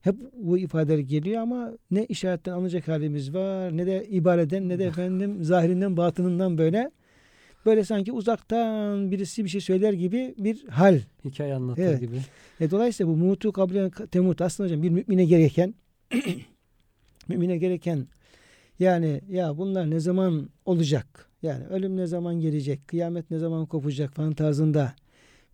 hep 0.02 0.16
bu 0.36 0.58
ifadeler 0.58 0.98
geliyor 0.98 1.42
ama 1.42 1.72
ne 1.90 2.04
işaretten 2.04 2.52
anlayacak 2.52 2.88
halimiz 2.88 3.34
var 3.34 3.76
ne 3.76 3.86
de 3.86 4.06
ibareden 4.08 4.68
ne 4.68 4.78
de 4.78 4.84
efendim 4.84 5.44
zahirinden 5.44 5.96
batınından 5.96 6.58
böyle 6.58 6.90
böyle 7.66 7.84
sanki 7.84 8.12
uzaktan 8.12 9.10
birisi 9.10 9.44
bir 9.44 9.48
şey 9.48 9.60
söyler 9.60 9.92
gibi 9.92 10.34
bir 10.38 10.64
hal. 10.68 11.00
Hikaye 11.24 11.54
anlatır 11.54 11.82
Evet. 11.82 12.00
gibi. 12.00 12.16
E, 12.60 12.70
dolayısıyla 12.70 13.12
bu 13.12 13.16
mutu 13.16 13.52
kablen 13.52 13.90
temut 13.90 14.40
aslında 14.40 14.66
hocam 14.68 14.82
bir 14.82 14.90
mümine 14.90 15.24
gereken 15.24 15.74
mümine 17.28 17.56
gereken 17.58 18.06
yani 18.78 19.20
ya 19.30 19.58
bunlar 19.58 19.90
ne 19.90 20.00
zaman 20.00 20.48
olacak? 20.64 21.26
Yani 21.42 21.66
ölüm 21.66 21.96
ne 21.96 22.06
zaman 22.06 22.40
gelecek? 22.40 22.88
Kıyamet 22.88 23.30
ne 23.30 23.38
zaman 23.38 23.66
kopacak 23.66 24.14
falan 24.14 24.32
tarzında 24.32 24.92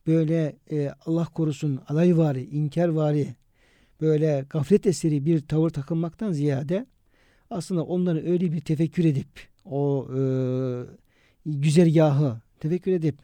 böyle 0.07 0.57
e, 0.71 0.91
Allah 1.07 1.25
korusun 1.25 1.81
alayvari, 1.89 2.45
inkarvari 2.45 3.27
böyle 4.01 4.47
gaflet 4.51 4.87
eseri 4.87 5.27
bir 5.27 5.41
tavır 5.41 5.71
takınmaktan 5.71 6.33
ziyade 6.33 6.87
aslında 7.51 7.85
onları 7.85 8.31
öyle 8.31 8.53
bir 8.53 8.61
tefekkür 8.61 9.05
edip 9.05 9.29
o 9.65 10.09
e, 10.17 10.21
güzergahı 11.47 12.41
tefekkür 12.61 12.93
edip 12.93 13.17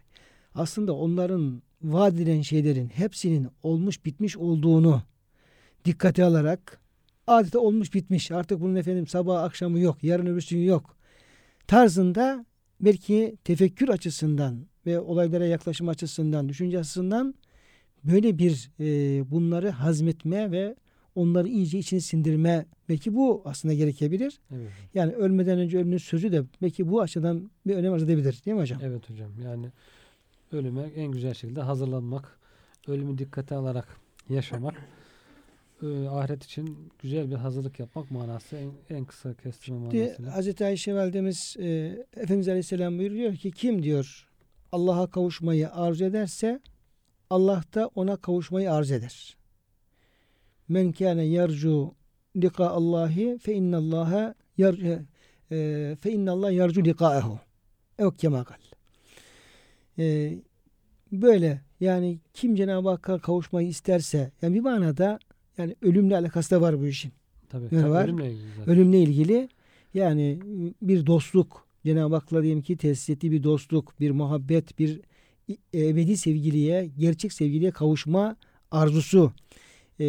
aslında 0.54 0.92
onların 0.92 1.62
vaat 1.82 2.14
edilen 2.14 2.42
şeylerin 2.42 2.88
hepsinin 2.88 3.48
olmuş 3.62 4.04
bitmiş 4.04 4.36
olduğunu 4.36 5.02
dikkate 5.84 6.24
alarak 6.24 6.80
adeta 7.26 7.58
olmuş 7.58 7.94
bitmiş 7.94 8.30
artık 8.30 8.60
bunun 8.60 8.74
efendim 8.74 9.06
sabah 9.06 9.42
akşamı 9.42 9.78
yok 9.78 10.04
yarın 10.04 10.26
öbürsü 10.26 10.54
gün 10.54 10.64
yok 10.64 10.96
tarzında 11.66 12.46
belki 12.80 13.36
tefekkür 13.44 13.88
açısından 13.88 14.66
ve 14.86 15.00
olaylara 15.00 15.46
yaklaşım 15.46 15.88
açısından 15.88 16.48
düşünce 16.48 16.78
açısından 16.78 17.34
böyle 18.04 18.38
bir 18.38 18.70
e, 18.80 18.84
bunları 19.30 19.70
hazmetme 19.70 20.50
ve 20.50 20.74
onları 21.14 21.48
iyice 21.48 21.78
içine 21.78 22.00
sindirme 22.00 22.66
belki 22.88 23.14
bu 23.14 23.42
aslında 23.44 23.74
gerekebilir. 23.74 24.40
Evet. 24.54 24.70
Yani 24.94 25.12
ölmeden 25.12 25.58
önce 25.58 25.78
ölümün 25.78 25.98
sözü 25.98 26.32
de 26.32 26.42
belki 26.62 26.90
bu 26.90 27.00
açıdan 27.00 27.50
bir 27.66 27.74
önem 27.74 27.92
arz 27.92 28.02
edebilir 28.02 28.42
değil 28.46 28.54
mi 28.54 28.60
hocam? 28.60 28.80
Evet 28.82 29.10
hocam. 29.10 29.30
Yani 29.44 29.70
ölüme 30.52 30.82
en 30.82 31.12
güzel 31.12 31.34
şekilde 31.34 31.60
hazırlanmak, 31.60 32.38
ölümü 32.88 33.18
dikkate 33.18 33.54
alarak 33.54 33.96
yaşamak, 34.28 34.74
e, 35.82 36.08
ahiret 36.08 36.44
için 36.44 36.78
güzel 37.02 37.30
bir 37.30 37.36
hazırlık 37.36 37.80
yapmak 37.80 38.10
manası 38.10 38.56
en, 38.56 38.96
en 38.96 39.04
kısa 39.04 39.34
kestirme 39.34 39.78
manasıyla. 39.78 40.36
Hazreti 40.36 40.64
Ayşe 40.64 40.94
validemiz 40.94 41.56
e, 41.58 41.66
Efendimiz 42.16 42.48
Aleyhisselam 42.48 42.98
buyuruyor 42.98 43.36
ki 43.36 43.50
kim 43.50 43.82
diyor 43.82 44.28
Allah'a 44.72 45.10
kavuşmayı 45.10 45.70
arzu 45.72 46.04
ederse 46.04 46.60
Allah 47.32 47.62
da 47.74 47.90
ona 47.94 48.16
kavuşmayı 48.16 48.72
arz 48.72 48.90
eder. 48.90 49.36
Men 50.68 50.92
kâne 50.92 51.24
yercu 51.24 51.94
lika 52.36 52.68
Allahi 52.68 53.38
fe 53.38 53.54
innallaha 53.54 54.34
yer, 54.56 54.74
e, 55.50 55.96
fe 56.00 56.12
innallah 56.12 56.52
yercu 56.52 56.84
likâehu. 56.84 57.38
Ev 57.98 58.10
kema 58.10 58.44
kal. 58.44 58.56
E, 59.98 60.34
böyle 61.12 61.60
yani 61.80 62.18
kim 62.34 62.54
Cenab-ı 62.54 62.88
Hakk'a 62.88 63.18
kavuşmayı 63.18 63.68
isterse 63.68 64.30
yani 64.42 64.54
bir 64.54 64.60
manada 64.60 65.18
yani 65.58 65.76
ölümle 65.82 66.16
alakası 66.16 66.50
da 66.50 66.60
var 66.60 66.80
bu 66.80 66.86
işin 66.86 67.12
Tabii. 67.48 67.68
tabii 67.68 67.90
var? 67.90 68.04
Ölümle 68.04 68.30
ilgili 68.30 68.48
zaten. 68.58 68.74
ölümle 68.74 69.02
ilgili 69.02 69.48
yani 69.94 70.38
bir 70.82 71.06
dostluk 71.06 71.66
Cenab-ı 71.84 72.14
Hak'la 72.14 72.42
diyelim 72.42 72.62
ki 72.62 72.76
tesis 72.76 73.10
ettiği 73.10 73.32
bir 73.32 73.42
dostluk, 73.42 74.00
bir 74.00 74.10
muhabbet, 74.10 74.78
bir 74.78 75.00
ebedi 75.74 76.16
sevgiliye, 76.16 76.90
gerçek 76.98 77.32
sevgiliye 77.32 77.70
kavuşma 77.70 78.36
arzusu. 78.70 79.32
Ee, 80.00 80.04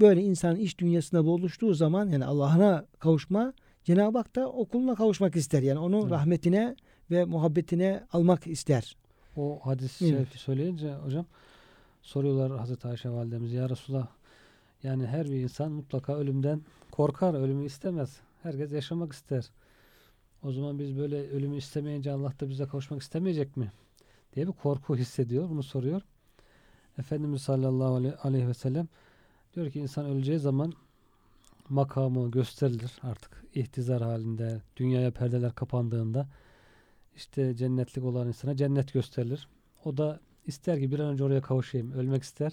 böyle 0.00 0.22
insanın 0.22 0.56
iş 0.56 0.78
dünyasında 0.78 1.24
buluştuğu 1.24 1.74
zaman 1.74 2.08
yani 2.08 2.24
Allah'ına 2.24 2.86
kavuşma 2.98 3.52
Cenab-ı 3.84 4.18
Hak 4.18 4.36
da 4.36 4.48
o 4.48 4.64
kuluna 4.64 4.94
kavuşmak 4.94 5.36
ister. 5.36 5.62
Yani 5.62 5.78
onun 5.78 6.00
Evet. 6.00 6.10
rahmetine 6.10 6.76
ve 7.10 7.24
muhabbetine 7.24 8.04
almak 8.12 8.46
ister. 8.46 8.96
O 9.36 9.60
hadis 9.62 10.02
Evet. 10.02 10.28
söyleyince 10.28 10.94
hocam 10.94 11.26
soruyorlar 12.02 12.58
Hazreti 12.58 12.88
Ayşe 12.88 13.10
validemiz 13.10 13.52
ya 13.52 13.70
Resulallah 13.70 14.06
yani 14.82 15.06
her 15.06 15.30
bir 15.30 15.36
insan 15.40 15.72
mutlaka 15.72 16.16
ölümden 16.16 16.60
korkar, 16.90 17.34
ölümü 17.34 17.64
istemez. 17.64 18.20
Herkes 18.42 18.72
yaşamak 18.72 19.12
ister. 19.12 19.44
O 20.42 20.52
zaman 20.52 20.78
biz 20.78 20.96
böyle 20.98 21.30
ölümü 21.30 21.56
istemeyince 21.56 22.12
Allah 22.12 22.32
da 22.40 22.48
bize 22.48 22.66
kavuşmak 22.66 23.02
istemeyecek 23.02 23.56
mi? 23.56 23.72
Diye 24.36 24.46
bir 24.48 24.52
korku 24.52 24.96
hissediyor. 24.96 25.48
Bunu 25.50 25.62
soruyor. 25.62 26.02
Efendimiz 26.98 27.42
sallallahu 27.42 28.12
aleyhi- 28.22 28.48
ve 28.48 28.54
sellem 28.54 28.88
diyor 29.54 29.70
ki 29.70 29.80
insan 29.80 30.06
öleceği 30.06 30.38
zaman 30.38 30.72
makamı 31.68 32.30
gösterilir 32.30 32.92
artık 33.02 33.44
ihtizar 33.54 34.02
halinde 34.02 34.60
dünyaya 34.76 35.10
perdeler 35.10 35.52
kapandığında 35.54 36.28
işte 37.16 37.56
cennetlik 37.56 38.04
olan 38.04 38.28
insana 38.28 38.56
cennet 38.56 38.92
gösterilir. 38.92 39.48
O 39.84 39.96
da 39.96 40.20
ister 40.46 40.78
ki 40.80 40.90
bir 40.90 40.98
an 40.98 41.06
önce 41.12 41.24
oraya 41.24 41.40
kavuşayım. 41.42 41.92
Ölmek 41.92 42.22
ister. 42.22 42.52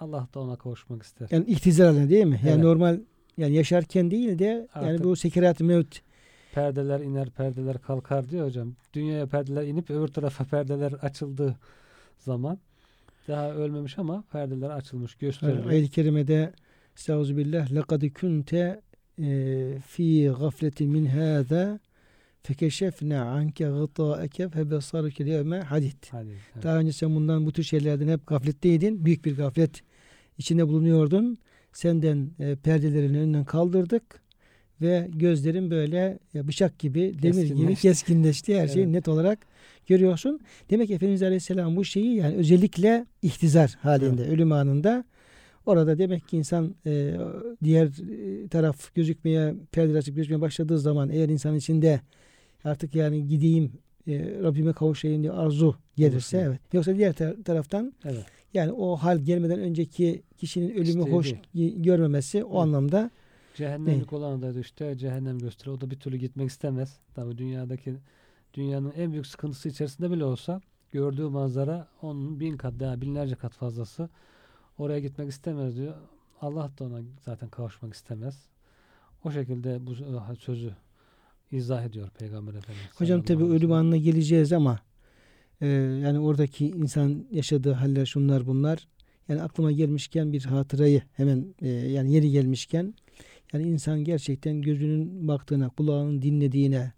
Allah 0.00 0.28
da 0.34 0.40
ona 0.40 0.56
kavuşmak 0.56 1.02
ister. 1.02 1.28
Yani 1.30 1.46
ihtizar 1.46 1.86
halinde 1.86 2.10
değil 2.10 2.24
mi? 2.26 2.40
Yani 2.44 2.50
Evet. 2.54 2.64
normal 2.64 3.00
yani 3.36 3.54
yaşarken 3.54 4.10
değil 4.10 4.38
de 4.38 4.44
yani 4.44 4.68
Artık- 4.86 5.04
bu 5.04 5.16
sekerat 5.16 5.60
mevt 5.60 6.00
Perdeler 6.54 7.00
iner, 7.00 7.30
perdeler 7.30 7.78
kalkar 7.78 8.30
diyor 8.30 8.46
hocam. 8.46 8.74
Dünyaya 8.92 9.26
perdeler 9.26 9.64
inip 9.64 9.90
öbür 9.90 10.08
tarafa 10.08 10.44
perdeler 10.44 10.92
açıldığı 10.92 11.56
zaman 12.18 12.58
daha 13.28 13.50
ölmemiş 13.50 13.98
ama 13.98 14.24
perdeler 14.32 14.70
açılmış 14.70 15.14
gösteriliyor. 15.14 15.66
ayet-i 15.66 15.90
kerimede 15.90 16.52
Estağfirullah 16.96 17.72
lekad 17.72 18.02
kunte 18.20 18.80
e, 19.18 19.78
fi 19.86 20.32
gafletin 20.38 20.90
min 20.90 21.06
hâzâ 21.06 21.80
fekeşefne 22.42 23.18
anke 23.18 23.68
gıtâeke 23.68 24.48
febesaruke 24.48 25.24
liyevme 25.24 25.60
hadid. 25.60 26.04
Hadi. 26.10 26.28
evet. 26.28 26.64
Daha 26.64 26.76
önce 26.78 26.92
sen 26.92 27.14
bundan 27.14 27.46
bu 27.46 27.52
tür 27.52 27.62
şeylerden 27.62 28.08
hep 28.08 28.26
gafletteydin. 28.26 29.04
Büyük 29.04 29.24
bir 29.24 29.36
gaflet 29.36 29.82
içinde 30.38 30.68
bulunuyordun. 30.68 31.38
Senden 31.72 32.30
e, 32.38 32.56
perdelerin 32.56 33.14
önünden 33.14 33.44
kaldırdık 33.44 34.22
ve 34.82 35.08
gözlerin 35.14 35.70
böyle 35.70 36.18
bıçak 36.34 36.78
gibi, 36.78 37.14
demir 37.22 37.42
gibi 37.42 37.48
Keskinleşti. 37.48 37.82
keskinleşti. 37.82 38.60
Her 38.60 38.68
şeyi 38.68 38.82
Evet. 38.84 38.92
net 38.94 39.08
olarak 39.08 39.38
görüyorsun. 39.86 40.40
Demek 40.70 40.88
ki 40.88 40.94
Efendimiz 40.94 41.22
Aleyhisselam 41.22 41.76
bu 41.76 41.84
şeyi 41.84 42.14
yani 42.16 42.34
özellikle 42.36 43.06
ihtizar 43.22 43.78
halinde, 43.82 44.22
ölüm 44.28 44.52
anında 44.52 45.04
orada 45.66 45.98
demek 45.98 46.28
ki 46.28 46.36
insan 46.36 46.74
e, 46.86 47.14
diğer 47.64 47.86
e, 47.86 48.48
taraf 48.48 48.94
gözükmeye, 48.94 49.54
perdeler 49.72 49.98
açıp 49.98 50.16
gözükmeye 50.16 50.40
başladığı 50.40 50.78
zaman 50.78 51.10
eğer 51.10 51.28
insan 51.28 51.56
içinde 51.56 52.00
artık 52.64 52.94
yani 52.94 53.28
gideyim 53.28 53.72
e, 54.08 54.18
Rabbime 54.42 54.72
kavuşayım 54.72 55.22
diye 55.22 55.32
arzu 55.32 55.76
gelirse 55.96 56.36
Olursa. 56.36 56.48
evet. 56.50 56.60
Yoksa 56.72 56.96
diğer 56.96 57.12
tar- 57.12 57.42
taraftan 57.42 57.92
Evet. 58.04 58.24
yani 58.54 58.72
o 58.72 58.96
hal 58.96 59.18
gelmeden 59.18 59.60
önceki 59.60 60.22
kişinin 60.38 60.70
ölümü 60.70 60.82
İsteği 60.88 61.12
hoş 61.12 61.34
görmemesi 61.76 62.44
o 62.44 62.48
Evet. 62.48 62.56
anlamda 62.62 63.10
Cehennemlik 63.54 64.12
olan 64.12 64.42
da 64.42 64.60
işte 64.60 64.98
cehennem 64.98 65.38
gösteriyor. 65.38 65.76
O 65.76 65.80
da 65.80 65.90
bir 65.90 66.00
türlü 66.00 66.16
gitmek 66.16 66.50
istemez. 66.50 66.98
Tabii 67.14 67.38
dünyadaki 67.38 67.94
dünyanın 68.54 68.92
en 68.96 69.12
büyük 69.12 69.26
sıkıntısı 69.26 69.68
içerisinde 69.68 70.10
bile 70.10 70.24
olsa 70.24 70.60
gördüğü 70.92 71.28
manzara 71.28 71.88
onun 72.02 72.40
bin 72.40 72.56
kat 72.56 72.80
daha 72.80 73.00
binlerce 73.00 73.34
kat 73.34 73.52
fazlası. 73.52 74.08
Oraya 74.78 75.00
gitmek 75.00 75.30
istemez 75.30 75.76
diyor. 75.76 75.94
Allah 76.40 76.70
da 76.78 76.84
ona 76.84 77.00
zaten 77.24 77.48
kavuşmak 77.48 77.94
istemez. 77.94 78.48
O 79.24 79.30
şekilde 79.30 79.86
bu 79.86 79.92
e, 79.92 80.36
sözü 80.36 80.74
izah 81.52 81.84
ediyor 81.84 82.10
Peygamber 82.18 82.54
Efendimiz. 82.54 82.90
hocam 82.94 83.22
tabi 83.22 83.44
ölüm 83.44 83.72
anına 83.72 83.96
geleceğiz 83.96 84.52
ama 84.52 84.78
e, 85.60 85.66
yani 86.04 86.18
oradaki 86.18 86.66
insan 86.66 87.24
yaşadığı 87.30 87.72
haller 87.72 88.06
şunlar 88.06 88.46
bunlar 88.46 88.88
yani 89.28 89.42
aklıma 89.42 89.72
gelmişken 89.72 90.32
bir 90.32 90.44
hatırayı 90.44 91.02
hemen 91.12 91.54
e, 91.62 91.68
yani 91.68 92.12
yeri 92.12 92.30
gelmişken 92.30 92.94
yani 93.52 93.68
insan 93.68 94.04
gerçekten 94.04 94.62
gözünün 94.62 95.28
baktığına 95.28 95.68
kulağının 95.68 96.22
dinlediğine 96.22 96.92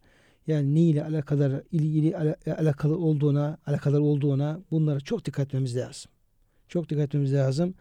yani 0.47 0.75
ne 0.75 0.80
ile 0.80 1.04
alakadar 1.04 1.62
ilgili 1.72 2.16
ala- 2.16 2.37
alakalı 2.59 2.98
olduğuna 2.98 3.59
alakadar 3.66 3.98
olduğuna 3.98 4.61
bunlara 4.70 5.00
çok 5.00 5.24
dikkat 5.24 5.46
etmemiz 5.46 5.77
lazım. 5.77 6.12
Çok 6.68 6.88
dikkat 6.90 7.05
etmemiz 7.05 7.35
lazım. 7.35 7.74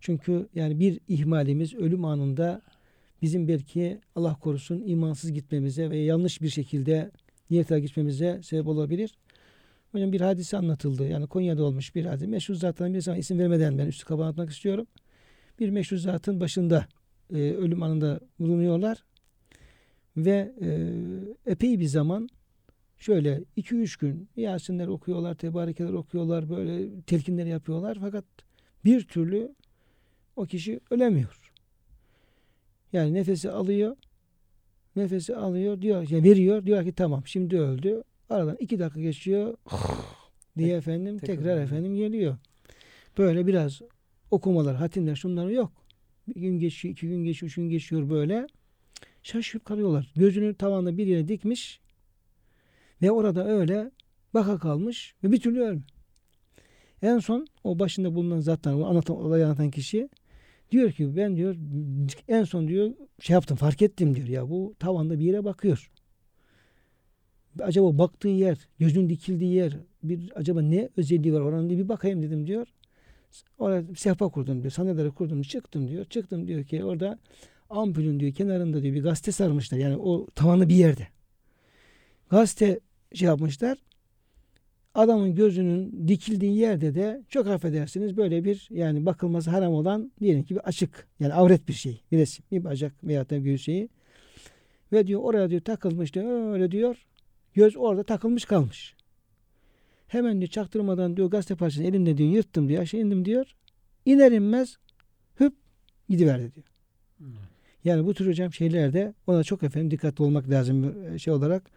Çünkü 0.00 0.48
yani 0.54 0.80
bir 0.80 1.00
ihmalimiz 1.08 1.74
ölüm 1.74 2.04
anında 2.04 2.62
bizim 3.22 3.48
belki 3.48 4.00
Allah 4.16 4.34
korusun 4.34 4.82
imansız 4.86 5.32
gitmemize 5.32 5.90
ve 5.90 5.98
yanlış 5.98 6.42
bir 6.42 6.48
şekilde 6.48 7.10
tarafa 7.50 7.78
gitmemize 7.78 8.40
sebep 8.42 8.66
olabilir. 8.66 9.14
Hocam 9.92 10.12
bir 10.12 10.20
hadise 10.20 10.56
anlatıldı. 10.56 11.08
Yani 11.08 11.26
Konya'da 11.26 11.64
olmuş 11.64 11.94
bir 11.94 12.04
hadise. 12.04 12.26
Meşhur 12.26 12.54
zattan 12.54 12.94
bir 12.94 13.00
zaman 13.00 13.20
isim 13.20 13.38
vermeden 13.38 13.78
ben 13.78 13.86
üstü 13.86 14.04
kapağı 14.04 14.28
atmak 14.28 14.50
istiyorum. 14.50 14.86
Bir 15.60 15.70
meşhur 15.70 15.96
zatın 15.96 16.40
başında 16.40 16.86
e, 17.34 17.36
ölüm 17.36 17.82
anında 17.82 18.20
bulunuyorlar. 18.38 19.04
Ve 20.16 20.52
e, 20.62 20.90
epey 21.46 21.80
bir 21.80 21.86
zaman 21.86 22.28
şöyle 22.98 23.42
2-3 23.56 24.00
gün 24.00 24.28
Yasinler 24.36 24.86
okuyorlar, 24.86 25.34
tebarekeler 25.34 25.92
okuyorlar, 25.92 26.50
böyle 26.50 27.00
telkinler 27.00 27.46
yapıyorlar. 27.46 27.98
Fakat 28.00 28.24
bir 28.84 29.02
türlü 29.02 29.54
o 30.36 30.44
kişi 30.44 30.80
ölemiyor. 30.90 31.52
Yani 32.92 33.14
nefesi 33.14 33.50
alıyor, 33.50 33.96
nefesi 34.96 35.36
alıyor, 35.36 35.82
diyor, 35.82 36.06
yani 36.10 36.24
veriyor, 36.24 36.66
diyor 36.66 36.84
ki 36.84 36.92
tamam 36.92 37.22
şimdi 37.26 37.58
öldü. 37.58 38.02
Aradan 38.30 38.56
iki 38.60 38.78
dakika 38.78 39.00
geçiyor 39.00 39.56
diye 40.58 40.76
efendim 40.76 41.18
tekrar 41.18 41.36
tekrar 41.36 41.58
efendim 41.58 41.96
geliyor. 41.96 42.36
Böyle 43.18 43.46
biraz 43.46 43.80
okumalar, 44.30 44.76
hatimler 44.76 45.14
şunlar 45.14 45.48
yok. 45.48 45.72
Bir 46.28 46.40
gün 46.40 46.58
geçiyor, 46.58 46.92
iki 46.92 47.08
gün 47.08 47.24
geçiyor, 47.24 47.48
üç 47.48 47.54
gün 47.54 47.68
geçiyor 47.68 48.10
böyle. 48.10 48.46
Şaşırıp 49.22 49.64
kalıyorlar. 49.64 50.12
Gözünü 50.16 50.54
tavanda 50.54 50.98
bir 50.98 51.06
yere 51.06 51.28
dikmiş 51.28 51.80
ve 53.02 53.10
orada 53.10 53.46
öyle 53.46 53.90
baka 54.34 54.58
kalmış 54.58 55.14
ve 55.24 55.32
bir 55.32 55.40
türlü 55.40 55.60
ölmüyor. 55.60 55.82
En 57.02 57.18
son 57.18 57.46
o 57.64 57.78
başında 57.78 58.14
bulunan 58.14 58.40
zaten 58.40 58.72
o 58.72 58.86
anlatan, 58.86 59.16
olayı 59.16 59.44
anlatan 59.44 59.70
kişi 59.70 60.08
diyor 60.70 60.92
ki 60.92 61.16
ben 61.16 61.36
diyor 61.36 61.56
en 62.28 62.44
son 62.44 62.68
diyor 62.68 62.92
şey 63.20 63.34
yaptım 63.34 63.56
fark 63.56 63.82
ettim 63.82 64.14
diyor 64.14 64.28
ya 64.28 64.50
bu 64.50 64.74
tavanda 64.78 65.18
bir 65.18 65.24
yere 65.24 65.44
bakıyor. 65.44 65.90
Acaba 67.60 67.98
baktığı 67.98 68.28
yer, 68.28 68.68
gözünün 68.78 69.08
dikildiği 69.08 69.54
yer 69.54 69.76
bir 70.02 70.32
acaba 70.34 70.62
ne 70.62 70.88
özelliği 70.96 71.34
var 71.34 71.40
oranın 71.40 71.70
bir 71.70 71.88
bakayım 71.88 72.22
dedim 72.22 72.46
diyor. 72.46 72.68
Oraya 73.58 73.82
sehpa 73.96 74.28
kurdum 74.28 74.62
diyor. 74.62 74.70
Sandalyeleri 74.70 75.10
kurdum 75.10 75.42
çıktım 75.42 75.88
diyor. 75.88 76.04
Çıktım 76.04 76.48
diyor 76.48 76.64
ki 76.64 76.84
orada 76.84 77.18
ampulün 77.70 78.20
diyor 78.20 78.32
kenarında 78.32 78.82
diyor 78.82 78.94
bir 78.94 79.02
gazete 79.02 79.32
sarmışlar. 79.32 79.78
Yani 79.78 79.96
o 79.96 80.26
tavanlı 80.34 80.68
bir 80.68 80.74
yerde. 80.74 81.08
Gazete 82.30 82.80
şey 83.14 83.26
yapmışlar. 83.26 83.78
Adamın 84.94 85.34
gözünün 85.34 86.08
dikildiği 86.08 86.58
yerde 86.58 86.94
de 86.94 87.22
çok 87.28 87.46
affedersiniz 87.46 88.16
böyle 88.16 88.44
bir 88.44 88.68
yani 88.70 89.06
bakılması 89.06 89.50
haram 89.50 89.72
olan 89.72 90.12
diyelim 90.20 90.42
ki 90.44 90.54
bir 90.54 90.60
açık 90.60 91.08
yani 91.20 91.34
avret 91.34 91.68
bir 91.68 91.72
şey. 91.72 92.02
Bir 92.12 92.18
resim, 92.18 92.44
bir 92.52 92.64
bacak 92.64 93.04
veya 93.04 93.30
da 93.30 93.36
göğüs 93.36 93.62
şeyi. 93.62 93.88
Ve 94.92 95.06
diyor 95.06 95.20
oraya 95.22 95.50
diyor 95.50 95.60
takılmış 95.60 96.14
diyor 96.14 96.52
öyle 96.52 96.70
diyor. 96.70 97.06
Göz 97.54 97.76
orada 97.76 98.02
takılmış 98.02 98.44
kalmış. 98.44 98.95
Hemen 100.06 100.40
diyor 100.40 100.50
çaktırmadan 100.50 101.16
diyor 101.16 101.30
gazete 101.30 101.54
parçasını 101.54 101.86
elimde 101.86 102.18
diyor 102.18 102.30
yırttım 102.30 102.68
diyor 102.68 102.82
aşağı 102.82 103.00
indim 103.00 103.24
diyor. 103.24 103.54
İner 104.04 104.32
inmez 104.32 104.76
hüp 105.40 105.54
gidiverdi 106.08 106.54
diyor. 106.54 106.66
Yani 107.84 108.06
bu 108.06 108.14
tür 108.14 108.26
hocam 108.26 108.52
şeylerde 108.52 109.14
ona 109.26 109.44
çok 109.44 109.62
efendim 109.62 109.90
dikkatli 109.90 110.24
olmak 110.24 110.50
lazım 110.50 110.94
e, 111.14 111.18
şey 111.18 111.32
olarak. 111.32 111.70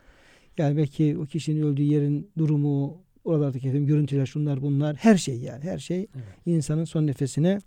Yani 0.58 0.78
belki 0.78 1.18
o 1.18 1.26
kişinin 1.26 1.62
öldüğü 1.62 1.82
yerin 1.82 2.32
durumu, 2.38 3.04
oralardaki 3.24 3.68
efendim 3.68 3.88
görüntüler, 3.88 4.26
şunlar 4.26 4.62
bunlar 4.62 4.96
her 4.96 5.18
şey 5.18 5.38
yani 5.38 5.63
her 5.63 5.78
şey 5.78 5.98
Evet. 6.00 6.26
insanın 6.46 6.84
son 6.84 7.08
nefesine 7.08 7.60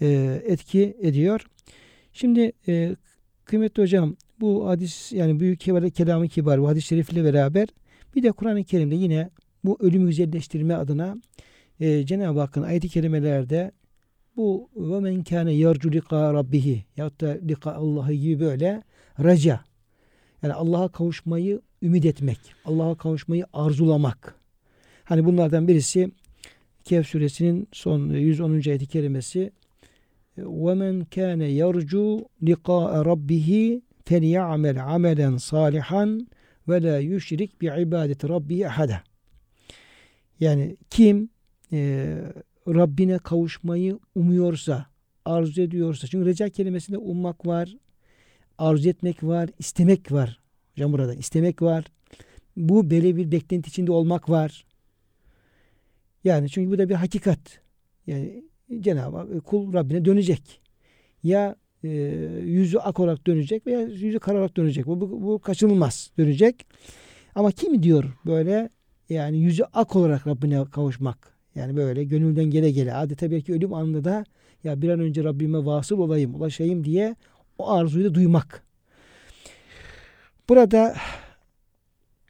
e, 0.00 0.40
etki 0.44 0.96
ediyor. 1.00 1.46
Şimdi 2.12 2.52
e, 2.68 2.96
kıymetli 3.44 3.82
hocam 3.82 4.16
bu 4.40 4.68
hadis 4.68 5.12
yani 5.12 5.40
büyük 5.40 5.60
kelamı 5.60 5.90
kelamı 5.90 6.28
kibar 6.28 6.60
bu 6.60 6.68
hadis-i 6.68 6.86
şerifle 6.86 7.24
beraber 7.24 7.68
bir 8.16 8.22
de 8.22 8.32
Kur'an-ı 8.32 8.64
Kerim'de 8.64 8.94
yine 8.94 9.30
bu 9.65 9.77
ölümü 9.79 10.07
güzelleştirme 10.07 10.73
adına 10.73 11.17
e, 11.79 12.05
Cenab-ı 12.05 12.39
Hakk'ın 12.39 12.61
ayet-i 12.61 12.89
kerimelerde 12.89 13.71
bu 14.37 14.69
ve 14.75 14.99
men 14.99 15.23
kâne 15.23 15.51
yarcu 15.51 15.91
liqa 15.91 16.33
rabbihi 16.33 16.85
yahut 16.97 17.21
da 17.21 17.37
liqa 17.47 17.73
Allah'ı 17.73 18.13
gibi 18.13 18.39
böyle 18.39 18.83
raca 19.19 19.61
yani 20.43 20.53
Allah'a 20.53 20.87
kavuşmayı 20.87 21.61
ümit 21.81 22.05
etmek, 22.05 22.39
Allah'a 22.65 22.95
kavuşmayı 22.95 23.45
arzulamak. 23.53 24.35
Hani 25.03 25.25
bunlardan 25.25 25.67
birisi 25.67 26.11
Kehf 26.83 27.07
suresinin 27.07 27.67
son 27.71 28.09
110. 28.09 28.51
ayet-i 28.51 28.87
kerimesi 28.87 29.51
وَمَنْ 30.37 31.05
كَانَ 31.15 31.41
يَرْجُو 31.61 32.07
لِقَاءَ 32.47 32.91
رَبِّهِ 33.11 33.49
فَلْيَعْمَلْ 34.07 34.75
عَمَلًا 34.89 35.29
صَالِحًا 35.51 36.05
وَلَا 36.67 36.95
يُشْرِكْ 37.11 37.51
بِعِبَادَةِ 37.61 38.21
رَبِّهِ 38.35 38.59
أَحَدًا 38.71 38.97
yani 40.40 40.76
kim 40.90 41.28
e, 41.72 42.18
Rabbine 42.68 43.18
kavuşmayı 43.18 43.98
umuyorsa, 44.14 44.86
arzu 45.24 45.62
ediyorsa. 45.62 46.06
Çünkü 46.06 46.26
reca 46.26 46.48
kelimesinde 46.48 46.98
ummak 46.98 47.46
var, 47.46 47.76
arzu 48.58 48.88
etmek 48.88 49.22
var, 49.22 49.50
istemek 49.58 50.12
var. 50.12 50.40
Hocam 50.74 50.92
burada 50.92 51.14
istemek 51.14 51.62
var. 51.62 51.84
Bu 52.56 52.90
böyle 52.90 53.16
bir 53.16 53.32
beklenti 53.32 53.68
içinde 53.68 53.92
olmak 53.92 54.30
var. 54.30 54.66
Yani 56.24 56.48
çünkü 56.50 56.70
bu 56.70 56.78
da 56.78 56.88
bir 56.88 56.94
hakikat. 56.94 57.38
Yani 58.06 58.44
Cenab-ı 58.80 59.16
Hak 59.16 59.44
kul 59.44 59.72
Rabbine 59.72 60.04
dönecek. 60.04 60.60
Ya 61.22 61.56
e, 61.84 61.88
yüzü 62.44 62.78
ak 62.78 63.00
olarak 63.00 63.26
dönecek 63.26 63.66
veya 63.66 63.80
yüzü 63.80 64.18
kara 64.18 64.38
olarak 64.38 64.56
dönecek. 64.56 64.86
Bu, 64.86 65.00
bu, 65.00 65.22
bu 65.22 65.38
kaçınılmaz 65.38 66.10
dönecek. 66.18 66.66
Ama 67.34 67.52
kim 67.52 67.82
diyor 67.82 68.04
böyle 68.26 68.70
yani 69.08 69.38
yüzü 69.38 69.64
ak 69.72 69.96
olarak 69.96 70.26
Rabbine 70.26 70.64
kavuşmak. 70.64 71.36
Yani 71.54 71.76
böyle 71.76 72.04
gönülden 72.04 72.44
gele 72.44 72.70
gele 72.70 72.94
adeta 72.94 73.30
belki 73.30 73.52
ölüm 73.52 73.74
anında 73.74 74.04
da 74.04 74.24
ya 74.64 74.82
bir 74.82 74.88
an 74.88 75.00
önce 75.00 75.24
Rabbime 75.24 75.64
vasıl 75.64 75.98
olayım, 75.98 76.34
ulaşayım 76.34 76.84
diye 76.84 77.16
o 77.58 77.70
arzuyu 77.70 78.04
da 78.04 78.14
duymak. 78.14 78.62
Burada 80.48 80.96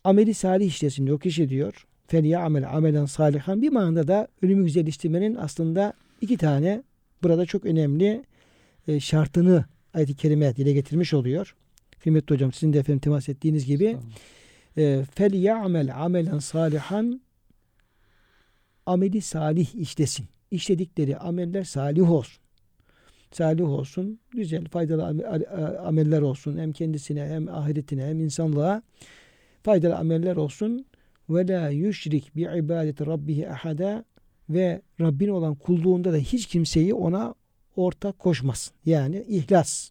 ameli 0.04 0.34
salih 0.34 0.66
işlesin 0.66 1.06
o 1.06 1.18
kişi 1.18 1.48
diyor. 1.48 1.86
Feliye 2.06 2.38
amel 2.38 2.76
amelen 2.76 3.04
salihan 3.04 3.62
bir 3.62 3.72
manada 3.72 4.08
da 4.08 4.28
ölümü 4.42 4.64
güzelleştirmenin 4.64 5.34
aslında 5.34 5.92
iki 6.20 6.36
tane 6.36 6.82
burada 7.22 7.46
çok 7.46 7.64
önemli 7.64 8.24
e, 8.88 9.00
şartını 9.00 9.64
ayet-i 9.94 10.16
kerime 10.16 10.56
dile 10.56 10.72
getirmiş 10.72 11.14
oluyor. 11.14 11.54
Kıymetli 11.98 12.34
hocam 12.34 12.52
sizin 12.52 12.72
de 12.72 12.78
efendim 12.78 13.00
temas 13.00 13.28
ettiğiniz 13.28 13.66
gibi 13.66 13.84
e, 13.84 13.96
feliye 15.14 15.54
amel 15.54 16.04
amelen 16.04 16.38
salihan 16.38 17.20
ameli 18.86 19.20
salih 19.20 19.74
işlesin. 19.74 20.26
İşledikleri 20.50 21.16
ameller 21.16 21.64
salih 21.64 22.10
olsun. 22.10 22.42
Salih 23.32 23.64
olsun, 23.64 24.20
güzel, 24.30 24.64
faydalı 24.64 25.06
ameller 25.80 26.22
olsun. 26.22 26.58
Hem 26.58 26.72
kendisine 26.72 27.26
hem 27.26 27.48
ahiretine 27.48 28.06
hem 28.06 28.20
insanlığa 28.20 28.82
faydalı 29.62 29.96
ameller 29.96 30.36
olsun. 30.36 30.86
Ve 31.30 31.48
la 31.48 31.68
yüşrik 31.68 32.36
bi 32.36 32.40
ibadeti 32.40 33.06
rabbihi 33.06 33.48
ve 34.50 34.82
Rabbin 35.00 35.28
olan 35.28 35.54
kulluğunda 35.54 36.12
da 36.12 36.16
hiç 36.16 36.46
kimseyi 36.46 36.94
ona 36.94 37.34
ortak 37.76 38.18
koşmasın. 38.18 38.74
Yani 38.84 39.24
ihlas. 39.28 39.90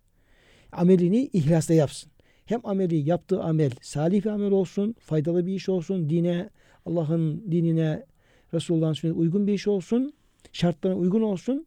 Amelini 0.71 1.29
ihlasla 1.33 1.73
yapsın. 1.73 2.11
Hem 2.45 2.61
ameli 2.63 3.09
yaptığı 3.09 3.43
amel 3.43 3.71
salih 3.81 4.23
bir 4.23 4.29
amel 4.29 4.51
olsun, 4.51 4.95
faydalı 4.99 5.45
bir 5.45 5.53
iş 5.53 5.69
olsun, 5.69 6.09
dine, 6.09 6.49
Allah'ın 6.85 7.51
dinine, 7.51 8.05
Resulullah'ın 8.53 8.93
sünnetine 8.93 9.21
uygun 9.21 9.47
bir 9.47 9.53
iş 9.53 9.67
olsun, 9.67 10.13
şartlarına 10.51 10.97
uygun 10.97 11.21
olsun. 11.21 11.65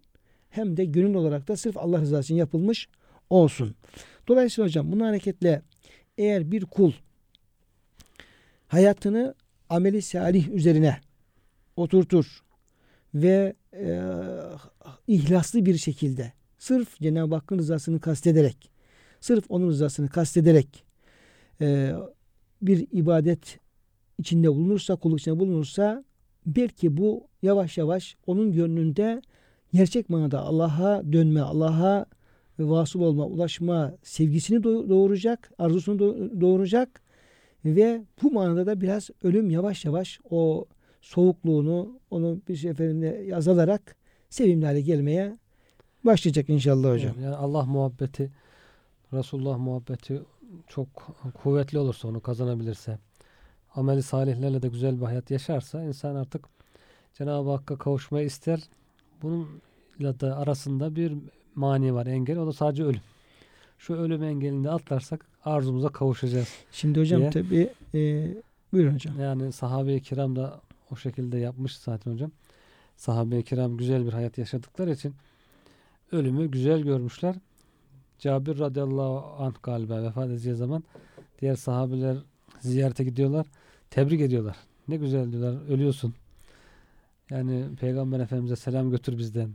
Hem 0.50 0.76
de 0.76 0.84
gönül 0.84 1.14
olarak 1.14 1.48
da 1.48 1.56
sırf 1.56 1.76
Allah 1.76 2.00
rızası 2.00 2.24
için 2.24 2.34
yapılmış 2.34 2.88
olsun. 3.30 3.74
Dolayısıyla 4.28 4.68
hocam 4.68 4.92
bunun 4.92 5.04
hareketle 5.04 5.62
eğer 6.18 6.50
bir 6.50 6.64
kul 6.64 6.92
hayatını 8.68 9.34
ameli 9.68 10.02
salih 10.02 10.48
üzerine 10.48 11.00
oturtur 11.76 12.42
ve 13.14 13.54
e, 13.74 14.02
ihlaslı 15.06 15.66
bir 15.66 15.78
şekilde 15.78 16.32
sırf 16.58 17.00
Cenab-ı 17.00 17.34
Hakk'ın 17.34 17.58
rızasını 17.58 18.00
kastederek 18.00 18.77
sırf 19.20 19.44
onun 19.48 19.68
rızasını 19.68 20.08
kastederek 20.08 20.84
e, 21.60 21.92
bir 22.62 22.86
ibadet 22.92 23.58
içinde 24.18 24.48
bulunursa, 24.48 24.96
kulluk 24.96 25.20
içinde 25.20 25.38
bulunursa 25.38 26.04
belki 26.46 26.96
bu 26.96 27.26
yavaş 27.42 27.78
yavaş 27.78 28.16
onun 28.26 28.52
gönlünde 28.52 29.22
gerçek 29.74 30.10
manada 30.10 30.40
Allah'a 30.40 31.12
dönme, 31.12 31.40
Allah'a 31.40 32.06
vasıl 32.58 33.00
olma, 33.00 33.26
ulaşma 33.26 33.94
sevgisini 34.02 34.62
doğuracak, 34.64 35.50
arzusunu 35.58 35.98
doğuracak 36.40 37.02
ve 37.64 38.02
bu 38.22 38.30
manada 38.30 38.66
da 38.66 38.80
biraz 38.80 39.10
ölüm 39.22 39.50
yavaş 39.50 39.84
yavaş 39.84 40.20
o 40.30 40.64
soğukluğunu 41.00 42.00
onu 42.10 42.40
bir 42.48 42.56
seferinde 42.56 43.30
azalarak 43.36 43.96
sevimli 44.30 44.66
hale 44.66 44.80
gelmeye 44.80 45.36
başlayacak 46.04 46.48
inşallah 46.48 46.92
hocam. 46.92 47.14
Yani 47.22 47.34
Allah 47.34 47.64
muhabbeti, 47.64 48.30
Resulullah 49.12 49.58
muhabbeti 49.58 50.22
çok 50.66 50.88
kuvvetli 51.42 51.78
olursa 51.78 52.08
onu 52.08 52.20
kazanabilirse 52.20 52.98
ameli 53.74 54.02
salihlerle 54.02 54.62
de 54.62 54.68
güzel 54.68 55.00
bir 55.00 55.06
hayat 55.06 55.30
yaşarsa 55.30 55.82
insan 55.82 56.14
artık 56.14 56.44
Cenab-ı 57.14 57.50
Hakk'a 57.50 57.78
kavuşmayı 57.78 58.26
ister. 58.26 58.60
Bununla 59.22 60.20
da 60.20 60.36
arasında 60.36 60.96
bir 60.96 61.12
mani 61.54 61.94
var, 61.94 62.06
engel. 62.06 62.38
O 62.38 62.46
da 62.46 62.52
sadece 62.52 62.84
ölüm. 62.84 63.00
Şu 63.78 63.94
ölüm 63.94 64.22
engelini 64.22 64.70
atlarsak 64.70 65.26
arzumuza 65.44 65.88
kavuşacağız. 65.88 66.48
Şimdi 66.72 67.00
hocam 67.00 67.20
diye. 67.20 67.30
tabi 67.30 67.70
e, 67.94 68.28
buyurun 68.72 68.94
hocam. 68.94 69.20
Yani 69.20 69.52
sahabe-i 69.52 70.02
kiram 70.02 70.36
da 70.36 70.60
o 70.90 70.96
şekilde 70.96 71.38
yapmış 71.38 71.76
zaten 71.76 72.12
hocam. 72.12 72.30
Sahabe-i 72.96 73.42
kiram 73.42 73.76
güzel 73.76 74.06
bir 74.06 74.12
hayat 74.12 74.38
yaşadıkları 74.38 74.92
için 74.92 75.14
ölümü 76.12 76.50
güzel 76.50 76.80
görmüşler. 76.82 77.34
Cabir 78.18 78.58
radıyallahu 78.58 79.42
anh 79.44 79.54
galiba 79.62 80.02
vefat 80.02 80.26
edeceği 80.28 80.54
zaman 80.54 80.84
diğer 81.40 81.54
sahabeler 81.54 82.16
ziyarete 82.60 83.04
gidiyorlar. 83.04 83.46
Tebrik 83.90 84.20
ediyorlar. 84.20 84.56
Ne 84.88 84.96
güzel 84.96 85.32
diyorlar. 85.32 85.68
Ölüyorsun. 85.68 86.14
Yani 87.30 87.64
Peygamber 87.80 88.20
Efendimiz'e 88.20 88.56
selam 88.56 88.90
götür 88.90 89.18
bizden 89.18 89.50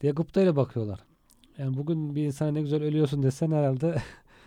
diye 0.00 0.12
gıptayla 0.12 0.56
bakıyorlar. 0.56 1.00
Yani 1.58 1.76
bugün 1.76 2.14
bir 2.14 2.24
insana 2.24 2.50
ne 2.50 2.60
güzel 2.60 2.82
ölüyorsun 2.82 3.22
desen 3.22 3.50
herhalde 3.50 4.02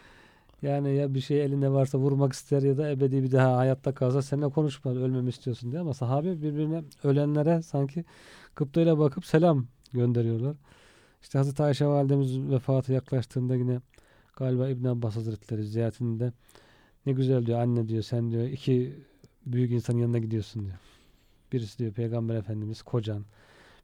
yani 0.61 0.95
ya 0.95 1.13
bir 1.13 1.21
şey 1.21 1.41
elinde 1.43 1.71
varsa 1.71 1.97
vurmak 1.97 2.33
ister 2.33 2.61
ya 2.61 2.77
da 2.77 2.91
ebedi 2.91 3.23
bir 3.23 3.31
daha 3.31 3.57
hayatta 3.57 3.93
kalsa 3.93 4.21
seninle 4.21 4.49
konuşmaz 4.49 4.97
ölmemi 4.97 5.29
istiyorsun 5.29 5.71
diye 5.71 5.81
ama 5.81 5.93
sahabe 5.93 6.41
birbirine 6.41 6.83
ölenlere 7.03 7.61
sanki 7.61 8.05
gıptayla 8.55 8.99
bakıp 8.99 9.25
selam 9.25 9.67
gönderiyorlar. 9.93 10.55
İşte 11.21 11.38
Hazreti 11.38 11.63
Ayşe 11.63 11.86
validemiz 11.86 12.39
vefatı 12.39 12.93
yaklaştığında 12.93 13.55
yine 13.55 13.79
galiba 14.36 14.69
İbn 14.69 14.86
Abbas 14.86 15.15
Hazretleri 15.15 15.65
ziyaretinde 15.65 16.34
ne 17.05 17.12
güzel 17.13 17.45
diyor 17.45 17.60
anne 17.60 17.88
diyor 17.88 18.03
sen 18.03 18.31
diyor 18.31 18.43
iki 18.43 18.93
büyük 19.45 19.71
insanın 19.71 19.97
yanına 19.97 20.17
gidiyorsun 20.17 20.65
diyor. 20.65 20.77
Birisi 21.53 21.79
diyor 21.79 21.91
Peygamber 21.93 22.36
Efendimiz 22.36 22.81
kocan. 22.81 23.25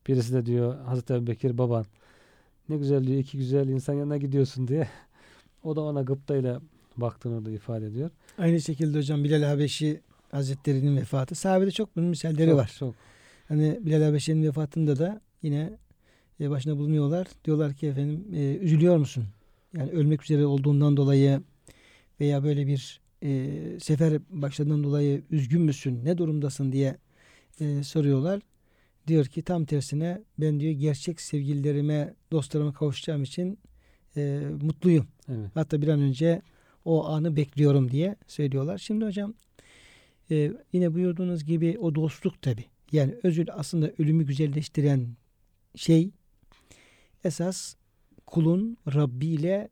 Birisi 0.07 0.33
de 0.33 0.45
diyor 0.45 0.79
Hazreti 0.85 1.13
Ebu 1.13 1.27
Bekir 1.27 1.57
baban. 1.57 1.85
Ne 2.69 2.77
güzel 2.77 3.07
diyor 3.07 3.19
iki 3.19 3.37
güzel 3.37 3.67
insan 3.67 3.93
yanına 3.93 4.17
gidiyorsun 4.17 4.67
diye. 4.67 4.87
O 5.63 5.75
da 5.75 5.81
ona 5.81 6.01
gıptayla 6.01 6.61
baktığını 6.97 7.45
da 7.45 7.51
ifade 7.51 7.85
ediyor. 7.85 8.09
Aynı 8.37 8.61
şekilde 8.61 8.97
hocam 8.97 9.23
Bilal 9.23 9.43
Habeşi 9.43 10.01
Hazretleri'nin 10.31 10.97
vefatı. 10.97 11.35
Sahabede 11.35 11.71
çok 11.71 11.95
bunun 11.95 12.07
misalleri 12.07 12.49
çok, 12.49 12.59
var. 12.59 12.75
Çok. 12.79 12.95
Hani 13.47 13.79
Bilal 13.81 14.01
Habeşi'nin 14.01 14.43
vefatında 14.43 14.99
da 14.99 15.21
yine 15.41 15.73
e, 16.41 16.49
başına 16.49 16.77
bulunuyorlar. 16.77 17.27
Diyorlar 17.45 17.73
ki 17.73 17.87
efendim 17.87 18.25
e, 18.33 18.55
üzülüyor 18.55 18.97
musun? 18.97 19.25
Yani 19.77 19.91
ölmek 19.91 20.23
üzere 20.23 20.45
olduğundan 20.45 20.97
dolayı 20.97 21.41
veya 22.19 22.43
böyle 22.43 22.67
bir 22.67 23.01
e, 23.23 23.49
sefer 23.79 24.19
başladığından 24.29 24.83
dolayı 24.83 25.21
üzgün 25.31 25.61
müsün? 25.61 26.05
Ne 26.05 26.17
durumdasın 26.17 26.71
diye 26.71 26.97
e, 27.59 27.83
soruyorlar. 27.83 28.41
Diyor 29.07 29.25
ki 29.25 29.41
tam 29.41 29.65
tersine 29.65 30.23
ben 30.37 30.59
diyor 30.59 30.73
gerçek 30.73 31.21
sevgililerime, 31.21 32.13
dostlarıma 32.31 32.73
kavuşacağım 32.73 33.23
için 33.23 33.59
e, 34.17 34.41
mutluyum. 34.61 35.07
Evet. 35.29 35.49
Hatta 35.53 35.81
bir 35.81 35.87
an 35.87 35.99
önce 35.99 36.41
o 36.85 37.05
anı 37.05 37.35
bekliyorum 37.35 37.91
diye 37.91 38.15
söylüyorlar. 38.27 38.77
Şimdi 38.77 39.05
hocam 39.05 39.33
e, 40.31 40.51
yine 40.73 40.93
buyurduğunuz 40.93 41.43
gibi 41.45 41.77
o 41.79 41.95
dostluk 41.95 42.41
tabi. 42.41 42.65
Yani 42.91 43.15
özül 43.23 43.47
aslında 43.51 43.91
ölümü 43.99 44.25
güzelleştiren 44.25 45.07
şey 45.75 46.11
esas 47.23 47.75
kulun 48.25 48.77
Rabbi 48.93 49.27
ile 49.27 49.69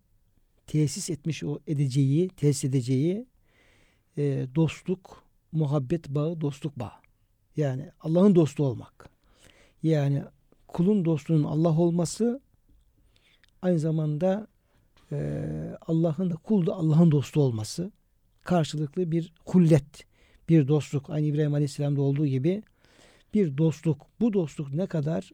tesis 0.67 1.10
etmiş 1.10 1.43
o 1.43 1.60
edeceği, 1.67 2.29
tesis 2.29 2.63
edeceği 2.63 3.25
e, 4.17 4.47
dostluk, 4.55 5.23
muhabbet 5.51 6.10
bağı, 6.10 6.41
dostluk 6.41 6.79
bağı. 6.79 6.91
Yani 7.58 7.91
Allah'ın 7.99 8.36
dostu 8.36 8.65
olmak. 8.65 9.10
Yani 9.84 10.23
kulun 10.67 11.05
dostunun 11.05 11.43
Allah 11.43 11.79
olması 11.79 12.41
aynı 13.62 13.79
zamanda 13.79 14.47
e, 15.12 15.17
Allah'ın 15.88 16.29
da 16.29 16.36
kul 16.36 16.65
da 16.65 16.73
Allah'ın 16.73 17.12
dostu 17.12 17.41
olması 17.41 17.91
karşılıklı 18.41 19.12
bir 19.12 19.34
hullet, 19.45 20.05
bir 20.49 20.67
dostluk. 20.67 21.10
Aynı 21.10 21.25
İbrahim 21.25 21.53
Aleyhisselam'da 21.53 22.01
olduğu 22.01 22.25
gibi 22.25 22.63
bir 23.34 23.58
dostluk. 23.58 24.08
Bu 24.19 24.34
dostluk 24.34 24.73
ne 24.73 24.88
kadar 24.88 25.31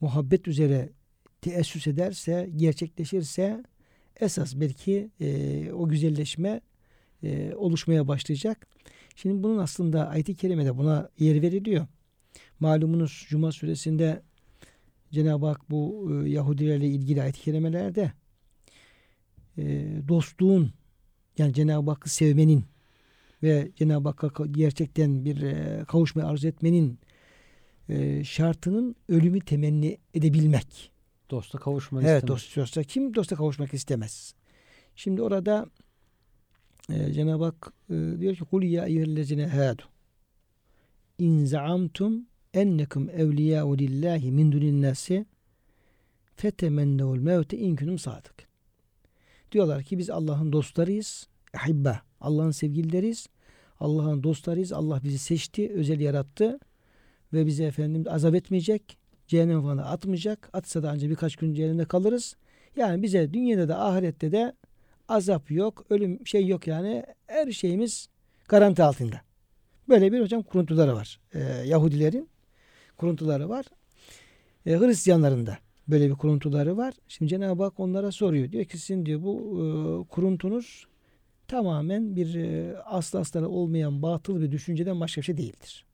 muhabbet 0.00 0.48
üzere 0.48 0.90
teessüs 1.40 1.86
ederse, 1.86 2.50
gerçekleşirse 2.56 3.62
esas 4.20 4.54
belki 4.56 5.10
e, 5.20 5.72
o 5.72 5.88
güzelleşme 5.88 6.60
e, 7.22 7.54
oluşmaya 7.54 8.08
başlayacak. 8.08 8.66
Şimdi 9.16 9.42
bunun 9.42 9.58
aslında 9.58 10.08
ayet-i 10.08 10.34
kerimede 10.34 10.78
buna 10.78 11.10
yer 11.18 11.42
veriliyor. 11.42 11.86
Malumunuz 12.60 13.26
Cuma 13.28 13.52
suresinde 13.52 14.22
Cenab-ı 15.10 15.46
Hak 15.46 15.70
bu 15.70 16.10
e, 16.12 16.28
Yahudilerle 16.28 16.86
ilgili 16.86 17.22
ayet-i 17.22 17.40
kerimelerde 17.40 18.12
e, 19.58 19.86
dostluğun 20.08 20.72
yani 21.38 21.54
Cenab-ı 21.54 21.90
Hakk'ı 21.90 22.10
sevmenin 22.10 22.64
ve 23.42 23.70
Cenab-ı 23.76 24.08
Hakk'a 24.08 24.46
gerçekten 24.46 25.24
bir 25.24 25.42
e, 25.42 25.84
kavuşmayı 25.88 26.28
arzu 26.28 26.48
etmenin 26.48 26.98
e, 27.88 28.24
şartının 28.24 28.96
ölümü 29.08 29.40
temenni 29.40 29.98
edebilmek. 30.14 30.97
Dosta 31.30 31.58
kavuşmak 31.58 32.04
evet 32.04 32.16
istemek. 32.16 32.28
dost 32.28 32.56
dosta 32.56 32.82
kim 32.82 33.14
dosta 33.14 33.36
kavuşmak 33.36 33.74
istemez. 33.74 34.34
Şimdi 34.96 35.22
orada 35.22 35.66
e, 36.92 37.12
Cenab-ı 37.12 37.44
Hak 37.44 37.72
e, 37.90 37.94
diyor 38.20 38.36
ki 38.36 38.44
kul 38.44 38.62
ya 38.62 38.86
eyyühellezine 38.86 39.46
hadu 39.46 39.82
in 41.18 41.44
zaamtum 41.44 42.26
ennekum 42.54 43.10
evliyâ'u 43.10 43.78
lillahi 43.78 44.32
min 44.32 44.52
dunin 44.52 44.82
nasi 44.82 45.26
fetemennevul 46.36 47.18
mevte 47.18 47.58
in 47.58 47.76
kuntum 47.76 47.98
sadık. 47.98 48.48
Diyorlar 49.52 49.82
ki 49.82 49.98
biz 49.98 50.10
Allah'ın 50.10 50.52
dostlarıyız. 50.52 51.28
Ahibba. 51.54 52.02
Allah'ın 52.20 52.50
sevgilileriyiz. 52.50 53.26
Allah'ın 53.80 54.22
dostlarıyız. 54.22 54.72
Allah 54.72 55.00
bizi 55.04 55.18
seçti, 55.18 55.72
özel 55.72 56.00
yarattı 56.00 56.58
ve 57.32 57.46
bizi 57.46 57.64
efendim 57.64 58.04
azap 58.08 58.34
etmeyecek. 58.34 58.98
Cehennem 59.28 59.62
falan 59.62 59.78
atmayacak. 59.78 60.50
Atsa 60.52 60.82
da 60.82 60.90
ancak 60.90 61.10
birkaç 61.10 61.36
gün 61.36 61.54
cehennemde 61.54 61.84
kalırız. 61.84 62.36
Yani 62.76 63.02
bize 63.02 63.34
dünyada 63.34 63.68
da 63.68 63.84
ahirette 63.84 64.32
de 64.32 64.52
azap 65.08 65.50
yok, 65.50 65.86
ölüm 65.90 66.26
şey 66.26 66.46
yok 66.46 66.66
yani. 66.66 67.04
Her 67.26 67.52
şeyimiz 67.52 68.08
garanti 68.48 68.82
altında. 68.82 69.20
Böyle 69.88 70.12
bir 70.12 70.20
hocam 70.20 70.42
kuruntuları 70.42 70.94
var. 70.94 71.20
Ee, 71.34 71.38
Yahudilerin 71.66 72.28
kuruntuları 72.96 73.48
var. 73.48 73.66
Ee, 74.66 74.78
Hristiyanların 74.78 75.46
da 75.46 75.58
böyle 75.88 76.08
bir 76.08 76.14
kuruntuları 76.14 76.76
var. 76.76 76.94
Şimdi 77.08 77.28
Cenab-ı 77.30 77.62
Hak 77.62 77.80
onlara 77.80 78.12
soruyor. 78.12 78.52
Diyor 78.52 78.64
ki 78.64 78.78
sizin 78.78 79.06
diyor 79.06 79.22
bu 79.22 79.34
e, 79.36 79.64
kuruntunuz 80.08 80.86
tamamen 81.48 82.16
bir 82.16 82.34
e, 82.34 82.78
astarı 82.78 83.48
olmayan 83.48 84.02
batıl 84.02 84.40
bir 84.40 84.52
düşünceden 84.52 85.00
başka 85.00 85.20
bir 85.20 85.24
şey 85.24 85.36
değildir. 85.36 85.86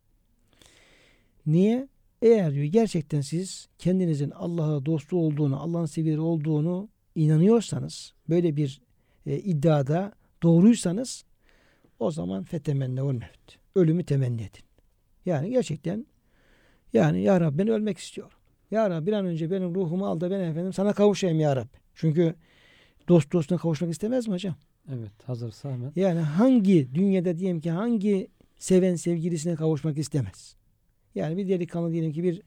Niye? 1.46 1.88
Eğer 2.24 2.54
diyor 2.54 2.64
gerçekten 2.64 3.20
siz 3.20 3.68
kendinizin 3.78 4.30
Allah'a 4.30 4.87
dostu 4.87 5.16
olduğunu, 5.16 5.60
Allah'ın 5.60 5.87
sevgileri 5.87 6.20
olduğunu 6.20 6.88
inanıyorsanız, 7.14 8.14
böyle 8.28 8.56
bir 8.56 8.80
e, 9.26 9.38
iddiada 9.38 10.12
doğruysanız 10.42 11.24
o 11.98 12.10
zaman 12.10 12.44
fetemenne 12.44 13.02
ol 13.02 13.12
mevt. 13.12 13.58
Ölümü 13.74 14.04
temenni 14.04 14.40
edin. 14.40 14.64
Yani 15.26 15.50
gerçekten 15.50 16.06
yani 16.92 17.22
ya 17.22 17.40
Rabbi 17.40 17.58
ben 17.58 17.68
ölmek 17.68 17.98
istiyorum. 17.98 18.38
Ya 18.70 18.90
Rabbi 18.90 19.06
bir 19.06 19.12
an 19.12 19.26
önce 19.26 19.50
benim 19.50 19.74
ruhumu 19.74 20.06
al 20.06 20.20
da 20.20 20.30
ben 20.30 20.40
efendim 20.40 20.72
sana 20.72 20.92
kavuşayım 20.92 21.40
ya 21.40 21.56
Rabbi. 21.56 21.78
Çünkü 21.94 22.34
dost 23.08 23.32
dostuna 23.32 23.58
kavuşmak 23.58 23.90
istemez 23.90 24.28
mi 24.28 24.34
hocam? 24.34 24.54
Evet 24.88 25.24
hazırsa 25.26 25.72
hemen. 25.72 25.92
Yani 25.96 26.20
hangi 26.20 26.94
dünyada 26.94 27.38
diyelim 27.38 27.60
ki 27.60 27.70
hangi 27.70 28.28
seven 28.58 28.94
sevgilisine 28.94 29.54
kavuşmak 29.54 29.98
istemez? 29.98 30.56
Yani 31.14 31.37
bir 31.37 31.48
delikanlı 31.48 31.92
diyelim 31.92 32.12
ki 32.12 32.22
bir 32.22 32.42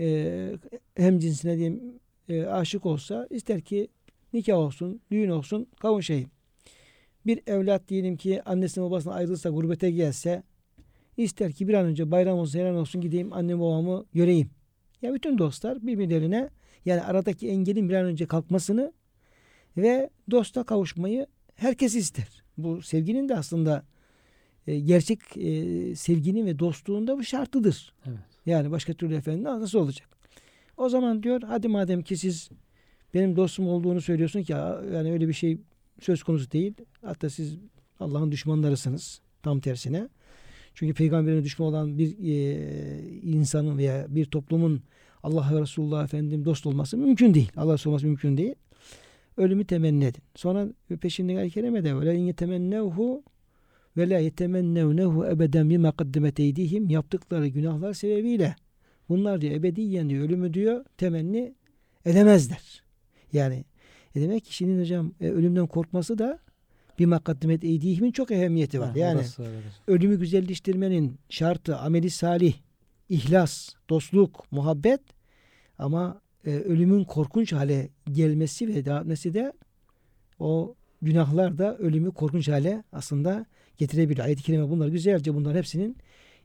e, 0.00 0.58
hem 0.96 1.18
cinsine 1.18 1.56
diyelim 1.56 2.00
e, 2.28 2.44
aşık 2.44 2.86
olsa 2.86 3.26
ister 3.30 3.60
ki 3.60 3.88
nikah 4.32 4.56
olsun, 4.56 5.00
düğün 5.10 5.30
olsun, 5.30 5.66
kavuşayım. 5.80 6.30
Bir 7.26 7.40
evlat 7.46 7.88
diyelim 7.88 8.16
ki 8.16 8.42
annesine 8.42 8.84
babasına 8.84 9.14
ayrılırsa, 9.14 9.50
gurbete 9.50 9.90
gelse 9.90 10.42
ister 11.16 11.52
ki 11.52 11.68
bir 11.68 11.74
an 11.74 11.86
önce 11.86 12.10
bayram 12.10 12.38
olsun, 12.38 12.52
seyran 12.52 12.76
olsun 12.76 13.00
gideyim 13.00 13.32
annemi 13.32 13.60
babamı 13.60 14.04
göreyim. 14.14 14.50
Ya 15.02 15.14
bütün 15.14 15.38
dostlar 15.38 15.86
birbirlerine 15.86 16.50
yani 16.84 17.02
aradaki 17.02 17.48
engelin 17.48 17.88
bir 17.88 17.94
an 17.94 18.04
önce 18.04 18.26
kalkmasını 18.26 18.92
ve 19.76 20.10
dosta 20.30 20.64
kavuşmayı 20.64 21.26
herkes 21.54 21.94
ister. 21.94 22.42
Bu 22.58 22.82
sevginin 22.82 23.28
de 23.28 23.36
aslında 23.36 23.84
e, 24.66 24.80
gerçek 24.80 25.36
e, 25.36 25.94
sevginin 25.96 26.46
ve 26.46 26.58
dostluğun 26.58 27.06
da 27.06 27.18
bu 27.18 27.24
şartıdır. 27.24 27.94
Evet. 28.06 28.18
Yani 28.46 28.70
başka 28.70 28.94
türlü 28.94 29.14
efendim 29.14 29.44
nasıl 29.44 29.78
olacak? 29.78 30.08
O 30.76 30.88
zaman 30.88 31.22
diyor 31.22 31.42
hadi 31.46 31.68
madem 31.68 32.02
ki 32.02 32.16
siz 32.16 32.50
benim 33.14 33.36
dostum 33.36 33.68
olduğunu 33.68 34.00
söylüyorsun 34.00 34.42
ki 34.42 34.52
yani 34.94 35.12
öyle 35.12 35.28
bir 35.28 35.32
şey 35.32 35.58
söz 36.00 36.22
konusu 36.22 36.50
değil. 36.50 36.74
Hatta 37.02 37.30
siz 37.30 37.56
Allah'ın 38.00 38.32
düşmanlarısınız 38.32 39.20
tam 39.42 39.60
tersine. 39.60 40.08
Çünkü 40.74 40.94
peygamberin 40.94 41.44
düşman 41.44 41.68
olan 41.68 41.98
bir 41.98 42.18
e, 42.18 43.08
insanın 43.22 43.78
veya 43.78 44.06
bir 44.08 44.24
toplumun 44.24 44.82
Allah 45.22 45.50
ve 45.54 45.60
Resulullah 45.60 46.04
Efendim 46.04 46.44
dost 46.44 46.66
olması 46.66 46.96
mümkün 46.96 47.34
değil. 47.34 47.52
Allah 47.56 47.74
Resulü 47.74 47.90
olması 47.90 48.06
mümkün 48.06 48.36
değil. 48.36 48.54
Ölümü 49.36 49.64
temenni 49.64 50.04
edin. 50.04 50.22
Sonra 50.34 50.68
peşinde 51.00 51.38
ayet-i 51.38 51.54
kerimede 51.54 52.00
ve 52.00 52.06
la 52.06 52.12
yetemennevhu 52.12 53.22
ve 54.00 54.10
la 54.10 54.18
yetemennevnehu 54.18 55.26
ebeden 55.26 55.70
bima 55.70 55.92
kaddemet 55.92 56.40
eydihim 56.40 56.90
yaptıkları 56.90 57.48
günahlar 57.48 57.92
sebebiyle 57.92 58.56
bunlar 59.08 59.40
diyor 59.40 59.54
ebediyen 59.54 60.10
diyor 60.10 60.24
ölümü 60.24 60.54
diyor 60.54 60.84
temenni 60.96 61.54
edemezler. 62.04 62.82
Yani 63.32 63.64
e 64.14 64.20
demek 64.20 64.44
ki 64.44 64.54
şimdi 64.54 64.80
hocam 64.80 65.12
e, 65.20 65.28
ölümden 65.28 65.66
korkması 65.66 66.18
da 66.18 66.38
bir 66.98 67.06
makaddemet 67.06 67.64
eydihimin 67.64 68.12
çok 68.12 68.30
ehemmiyeti 68.30 68.80
var. 68.80 68.90
Ha, 68.90 68.98
yani 68.98 69.18
orası 69.18 69.46
ölümü 69.86 70.18
güzelleştirmenin 70.18 71.18
şartı 71.28 71.76
ameli 71.76 72.10
salih, 72.10 72.54
ihlas, 73.08 73.68
dostluk, 73.90 74.52
muhabbet 74.52 75.00
ama 75.78 76.20
e, 76.44 76.50
ölümün 76.50 77.04
korkunç 77.04 77.52
hale 77.52 77.88
gelmesi 78.12 78.68
ve 78.68 78.72
etmesi 78.72 79.34
de 79.34 79.52
o 80.38 80.74
günahlar 81.02 81.58
da 81.58 81.78
ölümü 81.78 82.10
korkunç 82.10 82.48
hale 82.48 82.84
aslında 82.92 83.46
getirebilir. 83.80 84.18
Ayet-i 84.18 84.42
Kerime 84.42 84.70
bunlar 84.70 84.88
güzelce 84.88 85.34
bunların 85.34 85.58
hepsinin 85.58 85.96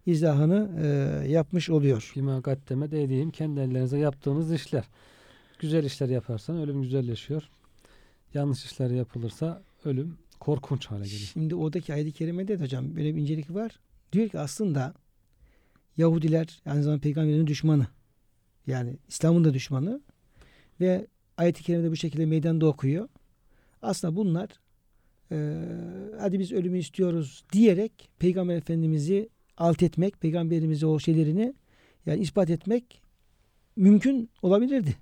izahını 0.05 0.69
e, 0.81 0.87
yapmış 1.27 1.69
oluyor. 1.69 2.11
Bima 2.15 2.39
gaddeme 2.39 2.91
dediğim 2.91 3.31
kendi 3.31 3.59
ellerinize 3.59 3.97
yaptığınız 3.97 4.53
işler. 4.53 4.83
Güzel 5.59 5.83
işler 5.83 6.09
yaparsan 6.09 6.57
ölüm 6.57 6.81
güzelleşiyor. 6.81 7.49
Yanlış 8.33 8.65
işler 8.65 8.89
yapılırsa 8.89 9.61
ölüm 9.85 10.17
korkunç 10.39 10.85
hale 10.85 11.03
geliyor. 11.03 11.29
Şimdi 11.33 11.55
oradaki 11.55 11.93
ayet-i 11.93 12.11
kerimede 12.11 12.59
de 12.59 12.63
hocam 12.63 12.95
böyle 12.95 13.15
bir 13.15 13.21
incelik 13.21 13.53
var. 13.53 13.79
Diyor 14.13 14.29
ki 14.29 14.39
aslında 14.39 14.93
Yahudiler 15.97 16.61
aynı 16.65 16.83
zamanda 16.83 17.01
peygamberin 17.01 17.47
düşmanı. 17.47 17.87
Yani 18.67 18.97
İslam'ın 19.07 19.43
da 19.43 19.53
düşmanı. 19.53 20.01
Ve 20.81 21.07
ayet-i 21.37 21.63
kerimede 21.63 21.91
bu 21.91 21.95
şekilde 21.95 22.25
meydanda 22.25 22.65
okuyor. 22.65 23.09
Aslında 23.81 24.15
bunlar 24.15 24.49
e, 25.31 25.61
hadi 26.19 26.39
biz 26.39 26.51
ölümü 26.51 26.77
istiyoruz 26.79 27.43
diyerek 27.53 28.09
Peygamber 28.19 28.55
Efendimiz'i 28.55 29.29
alt 29.57 29.83
etmek, 29.83 30.21
Peygamberimize 30.21 30.85
o 30.85 30.99
şeylerini 30.99 31.53
yani 32.05 32.21
ispat 32.21 32.49
etmek 32.49 33.01
mümkün 33.75 34.29
olabilirdi. 34.41 34.95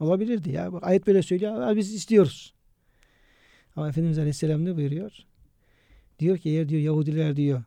Olabilirdi 0.00 0.50
ya. 0.50 0.72
Bak, 0.72 0.84
ayet 0.86 1.06
böyle 1.06 1.22
söylüyor. 1.22 1.60
"Aa, 1.60 1.76
Biz 1.76 1.94
istiyoruz. 1.94 2.54
Ama 3.76 3.88
Efendimiz 3.88 4.18
Aleyhisselam 4.18 4.64
ne 4.64 4.76
buyuruyor? 4.76 5.12
Diyor 6.18 6.38
ki 6.38 6.50
eğer 6.50 6.68
diyor 6.68 6.82
Yahudiler 6.82 7.36
diyor 7.36 7.62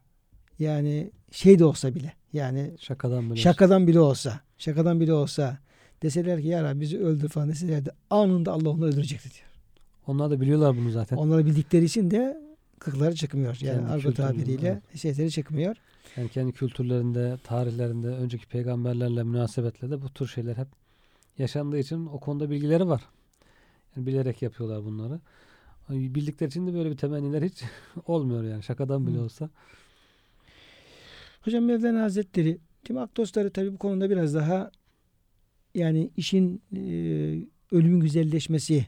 yani 0.60 1.12
şey 1.32 1.60
de 1.60 1.66
olsa 1.66 1.96
bile 1.96 2.14
yani 2.34 2.72
Şakadan 2.80 3.30
böyle. 3.30 3.42
şakadan 3.42 3.88
bile 3.88 4.00
olsa 4.00 4.40
şakadan 4.58 5.00
bile 5.00 5.14
olsa 5.14 5.58
deseler 6.02 6.42
ki 6.42 6.48
ya 6.48 6.64
Rabbi 6.64 6.82
bizi 6.82 7.00
öldür 7.00 7.30
falan 7.30 7.50
deseler 7.50 7.86
de 7.86 7.92
anında 8.10 8.52
Allah 8.52 8.70
onu 8.70 8.86
öldürecekti 8.86 9.30
diyor. 9.34 9.50
Onlar 10.08 10.32
da 10.32 10.42
biliyorlar 10.42 10.78
bunu 10.78 10.92
zaten. 10.92 11.18
Onları 11.18 11.46
bildikleri 11.46 11.86
için 11.86 12.12
de 12.12 12.42
kıkları 12.80 13.16
çıkmıyor. 13.16 13.58
Yani 13.62 13.78
Kendi 13.78 13.92
argo 13.92 14.14
tabiriyle 14.14 14.82
şeyleri 14.96 15.32
çıkmıyor. 15.32 15.76
Yani 16.18 16.30
kendi 16.30 16.52
kültürlerinde, 16.52 17.38
tarihlerinde, 17.44 18.08
önceki 18.08 18.48
peygamberlerle 18.48 19.24
münasebetle 19.24 19.90
de 19.90 20.02
bu 20.02 20.10
tür 20.10 20.28
şeyler 20.28 20.58
hep 20.58 20.68
yaşandığı 21.38 21.80
için 21.80 22.06
o 22.06 22.20
konuda 22.20 22.50
bilgileri 22.50 22.88
var. 22.88 23.02
Yani 23.96 24.08
bilerek 24.08 24.42
yapıyorlar 24.42 24.86
bunları. 24.86 25.20
Bildikleri 25.90 26.50
için 26.50 26.68
de 26.68 26.74
böyle 26.74 26.92
bir 26.92 26.98
temenniler 26.98 27.42
hiç 27.42 27.64
olmuyor 28.08 28.44
yani 28.44 28.64
şakadan 28.64 29.08
bile 29.08 29.18
Hı. 29.18 29.22
olsa. 29.22 29.50
Hocam 31.42 31.64
Mevlana 31.64 32.02
Hazretleri 32.02 32.58
Tim 32.84 32.98
Akdosları 32.98 33.52
tabi 33.52 33.74
bu 33.74 33.78
konuda 33.78 34.10
biraz 34.10 34.36
daha 34.36 34.72
yani 35.76 36.10
işin 36.18 36.62
e, 36.76 36.82
ölümün 37.72 38.00
güzelleşmesi, 38.00 38.86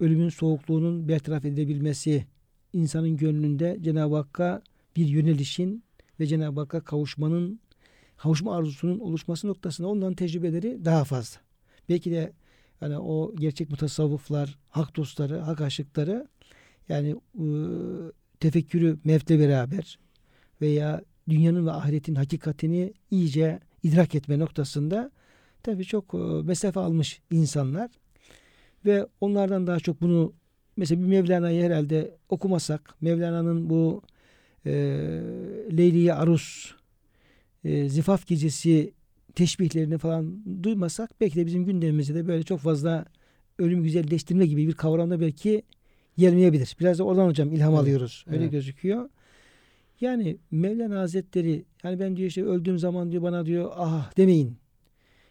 ölümün 0.00 0.28
soğukluğunun 0.28 1.08
bertaraf 1.08 1.44
edilebilmesi, 1.44 2.26
insanın 2.72 3.16
gönlünde 3.16 3.78
Cenab-ı 3.82 4.16
Hakk'a 4.16 4.62
bir 4.96 5.06
yönelişin 5.06 5.84
ve 6.20 6.26
Cenab-ı 6.26 6.60
Hakk'a 6.60 6.80
kavuşmanın, 6.80 7.60
kavuşma 8.16 8.56
arzusunun 8.56 8.98
oluşması 8.98 9.48
noktasında 9.48 9.88
onların 9.88 10.14
tecrübeleri 10.14 10.84
daha 10.84 11.04
fazla. 11.04 11.40
Belki 11.88 12.10
de 12.10 12.32
yani 12.80 12.98
o 12.98 13.34
gerçek 13.36 13.70
mutasavvıflar, 13.70 14.58
hak 14.68 14.96
dostları, 14.96 15.38
hak 15.38 15.60
aşıkları 15.60 16.28
yani 16.88 17.16
e, 17.34 17.46
tefekkürü 18.40 18.98
mevtle 19.04 19.38
beraber 19.38 19.98
veya 20.60 21.02
dünyanın 21.28 21.66
ve 21.66 21.70
ahiretin 21.70 22.14
hakikatini 22.14 22.92
iyice 23.10 23.60
idrak 23.82 24.14
etme 24.14 24.38
noktasında 24.38 25.10
tabii 25.62 25.84
çok 25.84 26.14
e, 26.14 26.18
mesafe 26.18 26.80
almış 26.80 27.20
insanlar 27.30 27.90
ve 28.86 29.06
onlardan 29.20 29.66
daha 29.66 29.80
çok 29.80 30.02
bunu 30.02 30.32
mesela 30.76 31.02
bir 31.02 31.06
Mevlana'yı 31.06 31.62
herhalde 31.62 32.16
okumasak, 32.28 32.94
Mevlana'nın 33.00 33.70
bu 33.70 34.02
e, 34.66 34.72
Leyliye 35.76 36.14
Arus, 36.14 36.74
e, 37.64 37.88
Zifaf 37.88 38.26
Gecesi 38.26 38.92
teşbihlerini 39.34 39.98
falan 39.98 40.44
duymasak 40.62 41.10
belki 41.20 41.36
de 41.36 41.46
bizim 41.46 41.64
gündemimizde 41.64 42.14
de 42.14 42.26
böyle 42.26 42.42
çok 42.42 42.60
fazla 42.60 43.04
ölüm 43.58 43.82
güzelleştirme 43.82 44.46
gibi 44.46 44.68
bir 44.68 44.72
kavramda 44.72 45.20
belki 45.20 45.62
gelmeyebilir. 46.18 46.76
Biraz 46.80 46.98
da 46.98 47.04
oradan 47.04 47.26
hocam 47.26 47.52
ilham 47.52 47.70
Evet, 47.70 47.82
alıyoruz. 47.82 48.24
Öyle 48.28 48.42
evet. 48.42 48.52
gözüküyor. 48.52 49.08
Yani 50.00 50.36
Mevlana 50.50 51.00
Hazretleri 51.00 51.64
yani 51.84 52.00
ben 52.00 52.16
diyor 52.16 52.28
işte 52.28 52.44
öldüğüm 52.44 52.78
zaman 52.78 53.12
diyor 53.12 53.22
bana 53.22 53.46
diyor 53.46 53.72
ah 53.76 54.16
demeyin. 54.16 54.56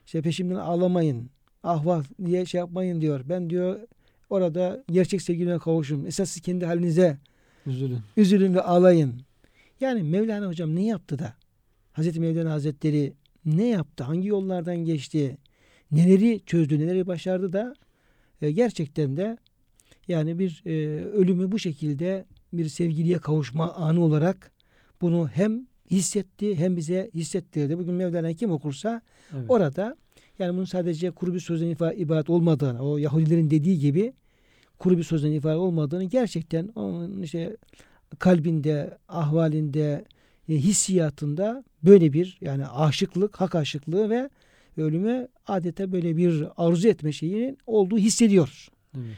İşte 0.06 0.22
peşimden 0.22 0.56
ağlamayın. 0.56 1.30
Ah 1.64 1.86
vah 1.86 2.04
diye 2.26 2.46
şey 2.46 2.60
yapmayın 2.60 3.02
diyor. 3.02 3.22
Ben 3.30 3.50
diyor 3.50 3.80
orada 4.30 4.84
gerçek 4.92 5.22
sevgilime 5.22 5.60
kavuşun. 5.60 6.06
Esas 6.06 6.30
siz 6.30 6.42
kendi 6.42 6.66
halinize 6.66 7.18
Üzülün. 7.66 8.00
üzülün 8.18 8.54
ve 8.56 8.62
ağlayın. 8.62 9.22
Yani 9.80 10.04
Mevlana 10.04 10.48
hocam 10.48 10.76
ne 10.76 10.86
yaptı 10.86 11.20
da? 11.20 11.34
Hazreti 11.94 12.20
Mevlana 12.20 12.52
Hazretleri 12.52 13.14
ne 13.46 13.68
yaptı? 13.68 14.04
Hangi 14.04 14.28
yollardan 14.28 14.78
geçti? 14.78 15.38
Neleri 15.92 16.42
çözdü? 16.46 16.80
Neleri 16.80 17.08
başardı 17.08 17.54
da 17.54 17.76
e, 18.42 18.52
gerçekten 18.52 19.18
de 19.18 19.38
yani 20.08 20.40
bir 20.40 20.64
e, 20.66 21.04
ölümü 21.06 21.52
bu 21.52 21.60
şekilde 21.60 22.26
bir 22.54 22.68
sevgiliye 22.68 23.18
kavuşma 23.18 23.74
anı 23.74 24.04
olarak 24.04 24.52
bunu 25.02 25.28
hem 25.34 25.68
hissetti 25.92 26.56
hem 26.56 26.78
bize 26.78 27.10
hissettirdi. 27.14 27.78
Bugün 27.78 27.94
Mevlana 27.94 28.34
kim 28.34 28.52
okursa 28.52 29.02
Evet. 29.34 29.46
Orada 29.50 29.96
yani 30.42 30.54
bunun 30.54 30.66
sadece 30.66 31.12
kuru 31.12 31.34
bir 31.34 31.40
sözden 31.40 31.68
ifa- 31.76 31.96
ibaret 31.96 32.30
olmadığını, 32.30 32.90
o 32.90 32.98
Yahudilerin 32.98 33.50
dediği 33.50 33.80
gibi 33.80 34.14
kuru 34.80 34.98
bir 34.98 35.04
sözden 35.04 35.32
ibaret 35.32 35.58
olmadığını 35.58 36.04
gerçekten 36.04 36.68
onun 36.76 37.22
işte 37.22 37.58
kalbinde, 38.20 38.98
ahvalinde, 39.08 40.06
e, 40.50 40.54
hissiyatında 40.54 41.64
böyle 41.84 42.14
bir 42.14 42.38
yani 42.42 42.68
aşıklık, 42.68 43.42
hak 43.42 43.56
aşıklığı 43.56 44.10
ve 44.10 44.30
ölüme 44.78 45.28
adeta 45.48 45.92
böyle 45.92 46.18
bir 46.18 46.44
arzu 46.58 46.88
etme 46.88 47.12
şeyinin 47.12 47.58
olduğu 47.68 47.98
hissediyoruz. 47.98 48.70
Evet. 48.98 49.16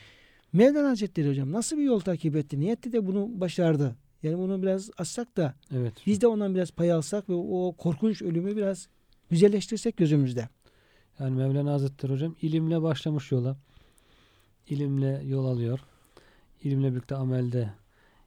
Mevlana 0.53 0.89
Hazretleri 0.89 1.29
hocam 1.29 1.51
nasıl 1.51 1.77
bir 1.77 1.83
yol 1.83 1.99
takip 1.99 2.36
etti? 2.36 2.59
Niyetti 2.59 2.91
de 2.93 3.07
bunu 3.07 3.29
başardı. 3.41 3.95
Yani 4.23 4.38
bunu 4.38 4.62
biraz 4.62 4.89
açsak 4.97 5.38
da 5.38 5.53
Evet. 5.77 5.93
biz 6.05 6.21
de 6.21 6.27
ondan 6.27 6.55
biraz 6.55 6.71
pay 6.71 6.91
alsak 6.91 7.29
ve 7.29 7.33
o 7.33 7.75
korkunç 7.77 8.21
ölümü 8.21 8.57
biraz 8.57 8.88
güzelleştirsek 9.29 9.97
gözümüzde. 9.97 10.49
Yani 11.19 11.36
Mevlana 11.36 11.73
Hazretleri 11.73 12.12
hocam 12.13 12.36
ilimle 12.41 12.82
başlamış 12.82 13.32
yola. 13.32 13.58
İlimle 14.69 15.21
yol 15.26 15.45
alıyor. 15.45 15.80
İlimle 16.63 16.91
birlikte 16.91 17.15
amelde 17.15 17.69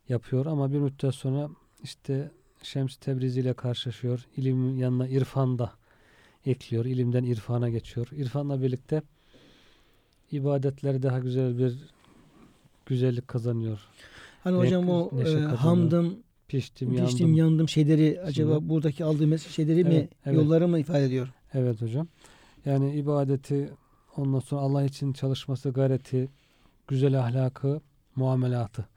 yapıyor 0.08 0.46
ama 0.46 0.72
bir 0.72 0.78
müddet 0.78 1.14
sonra 1.14 1.48
işte 1.82 2.30
Şems 2.62 2.96
Tebrizi 2.96 3.40
ile 3.40 3.52
karşılaşıyor. 3.54 4.26
İlim 4.36 4.78
yanına 4.78 5.08
irfan 5.08 5.58
da 5.58 5.72
ekliyor. 6.46 6.84
İlimden 6.84 7.24
irfana 7.24 7.68
geçiyor. 7.68 8.08
İrfanla 8.12 8.62
birlikte 8.62 9.02
ibadetleri 10.32 11.02
daha 11.02 11.18
güzel 11.18 11.58
bir 11.58 11.74
güzellik 12.86 13.28
kazanıyor. 13.28 13.80
Hani 14.44 14.56
Renk- 14.56 14.66
hocam 14.66 14.88
o 14.90 15.10
e, 15.22 15.40
hamdım, 15.40 16.16
Piştim, 16.48 16.96
piştim, 16.96 17.18
yandım. 17.26 17.34
yandım 17.34 17.68
şeyleri 17.68 18.20
acaba 18.24 18.54
Şimdi- 18.54 18.68
buradaki 18.68 19.04
aldığı 19.04 19.24
mes- 19.24 19.48
şeyleri 19.48 19.84
mi, 19.84 19.94
Evet, 19.94 20.08
evet. 20.26 20.36
yolları 20.36 20.68
mı 20.68 20.78
ifade 20.78 21.04
ediyor? 21.04 21.28
Evet 21.54 21.82
hocam. 21.82 22.08
Yani 22.66 22.94
ibadeti 22.94 23.72
ondan 24.16 24.40
sonra 24.40 24.60
Allah 24.60 24.84
için 24.84 25.12
çalışması, 25.12 25.70
gayreti, 25.70 26.28
güzel 26.88 27.20
ahlakı, 27.20 27.80
muamelatı. 28.16 28.88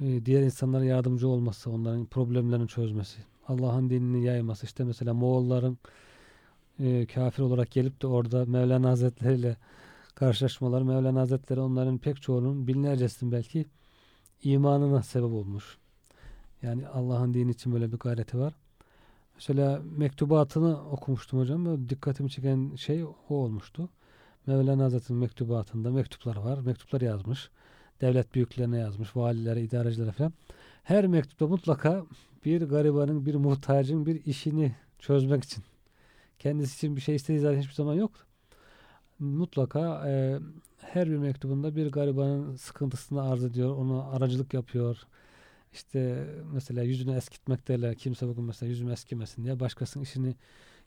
Ee, 0.00 0.26
diğer 0.26 0.42
insanlara 0.42 0.84
yardımcı 0.84 1.28
olması, 1.28 1.70
onların 1.70 2.06
problemlerini 2.06 2.68
çözmesi, 2.68 3.18
Allah'ın 3.48 3.90
dinini 3.90 4.24
yayması. 4.24 4.66
İşte 4.66 4.84
mesela 4.84 5.14
Moğolların 5.14 5.78
e, 6.80 7.06
kafir 7.06 7.42
olarak 7.42 7.70
gelip 7.70 8.02
de 8.02 8.06
orada 8.06 8.44
Mevlana 8.44 8.88
Hazretleri 8.88 9.34
ile 9.34 9.56
karşılaşmaları, 10.14 10.84
Mevlana 10.84 11.20
Hazretleri 11.20 11.60
onların 11.60 11.98
pek 11.98 12.22
çoğunun 12.22 12.66
binlercesinin 12.66 13.32
belki 13.32 13.66
imanına 14.42 15.02
sebep 15.02 15.32
olmuş. 15.32 15.78
Yani 16.62 16.88
Allah'ın 16.88 17.34
dini 17.34 17.50
için 17.50 17.72
böyle 17.72 17.92
bir 17.92 17.98
gayreti 17.98 18.38
var. 18.38 18.54
Mesela 19.38 19.82
mektubatını 19.96 20.90
okumuştum 20.90 21.40
hocam. 21.40 21.88
Dikkatimi 21.88 22.30
çeken 22.30 22.74
şey 22.76 23.04
o 23.04 23.16
olmuştu. 23.28 23.88
Mevlana 24.46 24.84
Hazretleri'nin 24.84 25.20
mektubatında 25.20 25.90
mektuplar 25.90 26.36
var. 26.36 26.58
Mektuplar 26.58 27.00
yazmış. 27.00 27.50
Devlet 28.00 28.34
büyüklerine 28.34 28.78
yazmış. 28.78 29.16
Valilere, 29.16 29.62
idarecilere 29.62 30.12
falan. 30.12 30.32
Her 30.82 31.06
mektupta 31.06 31.46
mutlaka 31.46 32.04
bir 32.44 32.62
garibanın, 32.62 33.26
bir 33.26 33.34
muhtacın 33.34 34.06
bir 34.06 34.24
işini 34.24 34.74
çözmek 34.98 35.44
için. 35.44 35.64
Kendisi 36.38 36.76
için 36.76 36.96
bir 36.96 37.00
şey 37.00 37.14
istediği 37.14 37.40
zaten 37.40 37.60
hiçbir 37.60 37.74
zaman 37.74 37.94
yok. 37.94 38.10
Mutlaka 39.18 40.08
e, 40.08 40.38
her 40.80 41.10
bir 41.10 41.16
mektubunda 41.16 41.76
bir 41.76 41.92
garibanın 41.92 42.56
sıkıntısını 42.56 43.22
arz 43.30 43.44
ediyor. 43.44 43.76
Ona 43.76 44.10
aracılık 44.10 44.54
yapıyor. 44.54 44.98
İşte 45.72 46.26
mesela 46.52 46.82
yüzünü 46.82 47.16
eskitmek 47.16 47.68
derler. 47.68 47.94
Kimse 47.94 48.28
bugün 48.28 48.44
mesela 48.44 48.70
yüzümü 48.70 48.92
eskimesin 48.92 49.44
diye 49.44 49.60
başkasının 49.60 50.04
işini 50.04 50.34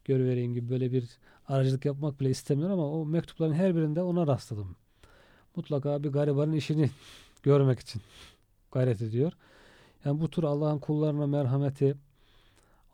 görüvereyim 0.05 0.53
gibi 0.53 0.69
böyle 0.69 0.91
bir 0.91 1.17
aracılık 1.47 1.85
yapmak 1.85 2.19
bile 2.19 2.29
istemiyor 2.29 2.69
ama 2.69 2.91
o 2.91 3.05
mektupların 3.05 3.53
her 3.53 3.75
birinde 3.75 4.01
ona 4.01 4.27
rastladım. 4.27 4.75
Mutlaka 5.55 6.03
bir 6.03 6.09
garibanın 6.09 6.53
işini 6.53 6.89
görmek 7.43 7.79
için 7.79 8.01
gayret 8.71 9.01
ediyor. 9.01 9.33
Yani 10.05 10.21
bu 10.21 10.29
tür 10.29 10.43
Allah'ın 10.43 10.79
kullarına 10.79 11.27
merhameti 11.27 11.95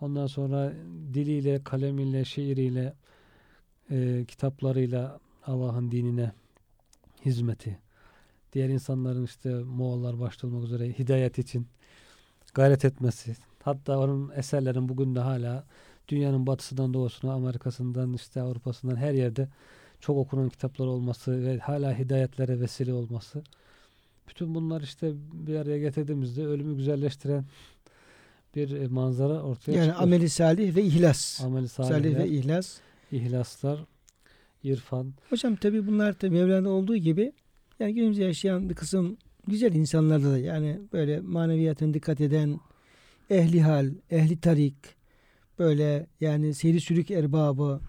ondan 0.02 0.28
sonra 0.28 0.74
diliyle, 1.14 1.64
kalemiyle, 1.64 2.26
şiiriyle, 2.26 2.94
e, 3.92 4.26
kitaplarıyla 4.28 5.20
Allah'ın 5.46 5.92
dinine 5.92 6.32
hizmeti 7.26 7.80
diğer 8.54 8.70
insanların 8.70 9.24
işte 9.24 9.54
Moğollar 9.54 10.20
başta 10.20 10.48
olmak 10.48 10.64
üzere 10.64 11.00
hidayet 11.00 11.40
için 11.40 11.68
gayret 12.58 12.86
etmesi. 12.86 13.36
Hatta 13.64 14.00
onun 14.00 14.32
eserlerin 14.36 14.90
bugün 14.90 15.16
de 15.16 15.20
hala 15.20 15.64
dünyanın 16.08 16.48
batısından 16.48 16.94
doğusuna, 16.94 17.34
Amerika'sından 17.34 18.14
işte 18.14 18.42
Avrupa'sından 18.42 18.96
her 18.96 19.14
yerde 19.14 19.48
çok 20.00 20.18
okunan 20.18 20.50
kitaplar 20.50 20.88
olması 20.88 21.46
ve 21.46 21.58
hala 21.60 21.98
hidayetlere 22.00 22.60
vesile 22.60 22.94
olması. 22.94 23.44
Bütün 24.30 24.56
bunlar 24.56 24.82
işte 24.82 25.12
bir 25.34 25.56
araya 25.56 25.80
getirdiğimizde 25.80 26.46
ölümü 26.46 26.76
güzelleştiren 26.78 27.46
bir 28.56 28.72
e, 28.72 28.88
manzara 28.88 29.42
ortaya 29.42 29.72
Yani 29.72 29.86
çıkıyor. 29.86 30.04
ameli 30.04 30.30
salih 30.30 30.76
ve 30.76 30.84
ihlas. 30.84 31.42
Ameli 31.42 31.68
Salih 31.68 31.90
salihler, 31.90 32.20
ve 32.24 32.30
ihlas. 32.30 32.78
ihlaslar, 33.12 33.80
irfan. 34.64 35.14
Hocam 35.30 35.56
tabi 35.56 35.88
bunlar 35.88 36.14
tabi 36.14 36.32
Mevlana 36.32 36.70
olduğu 36.70 36.96
gibi 36.98 37.32
yani 37.80 37.94
günümüzde 37.94 38.24
yaşayan 38.24 38.70
bir 38.70 38.76
kısım 38.76 39.18
güzel 39.48 39.76
insanlarda 39.76 40.32
da 40.32 40.38
yani 40.38 40.80
böyle 40.94 41.20
maneviyatına 41.20 41.94
dikkat 41.94 42.22
eden 42.22 42.60
ehli 43.30 43.62
hal, 43.62 43.92
ehli 44.12 44.40
tarik 44.40 44.76
böyle 45.60 46.08
yani 46.22 46.54
seyri 46.54 46.82
sürük 46.82 47.12
erbabı 47.12 47.82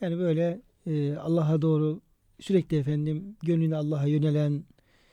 yani 0.00 0.18
böyle 0.18 0.60
e, 0.86 1.16
Allah'a 1.16 1.62
doğru 1.62 2.00
sürekli 2.40 2.76
efendim 2.76 3.36
gönlünü 3.42 3.76
Allah'a 3.76 4.06
yönelen 4.06 4.64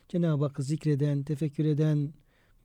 Cenab-ı 0.10 0.44
Hakk'ı 0.44 0.64
zikreden, 0.64 1.24
tefekkür 1.24 1.66
eden 1.66 2.14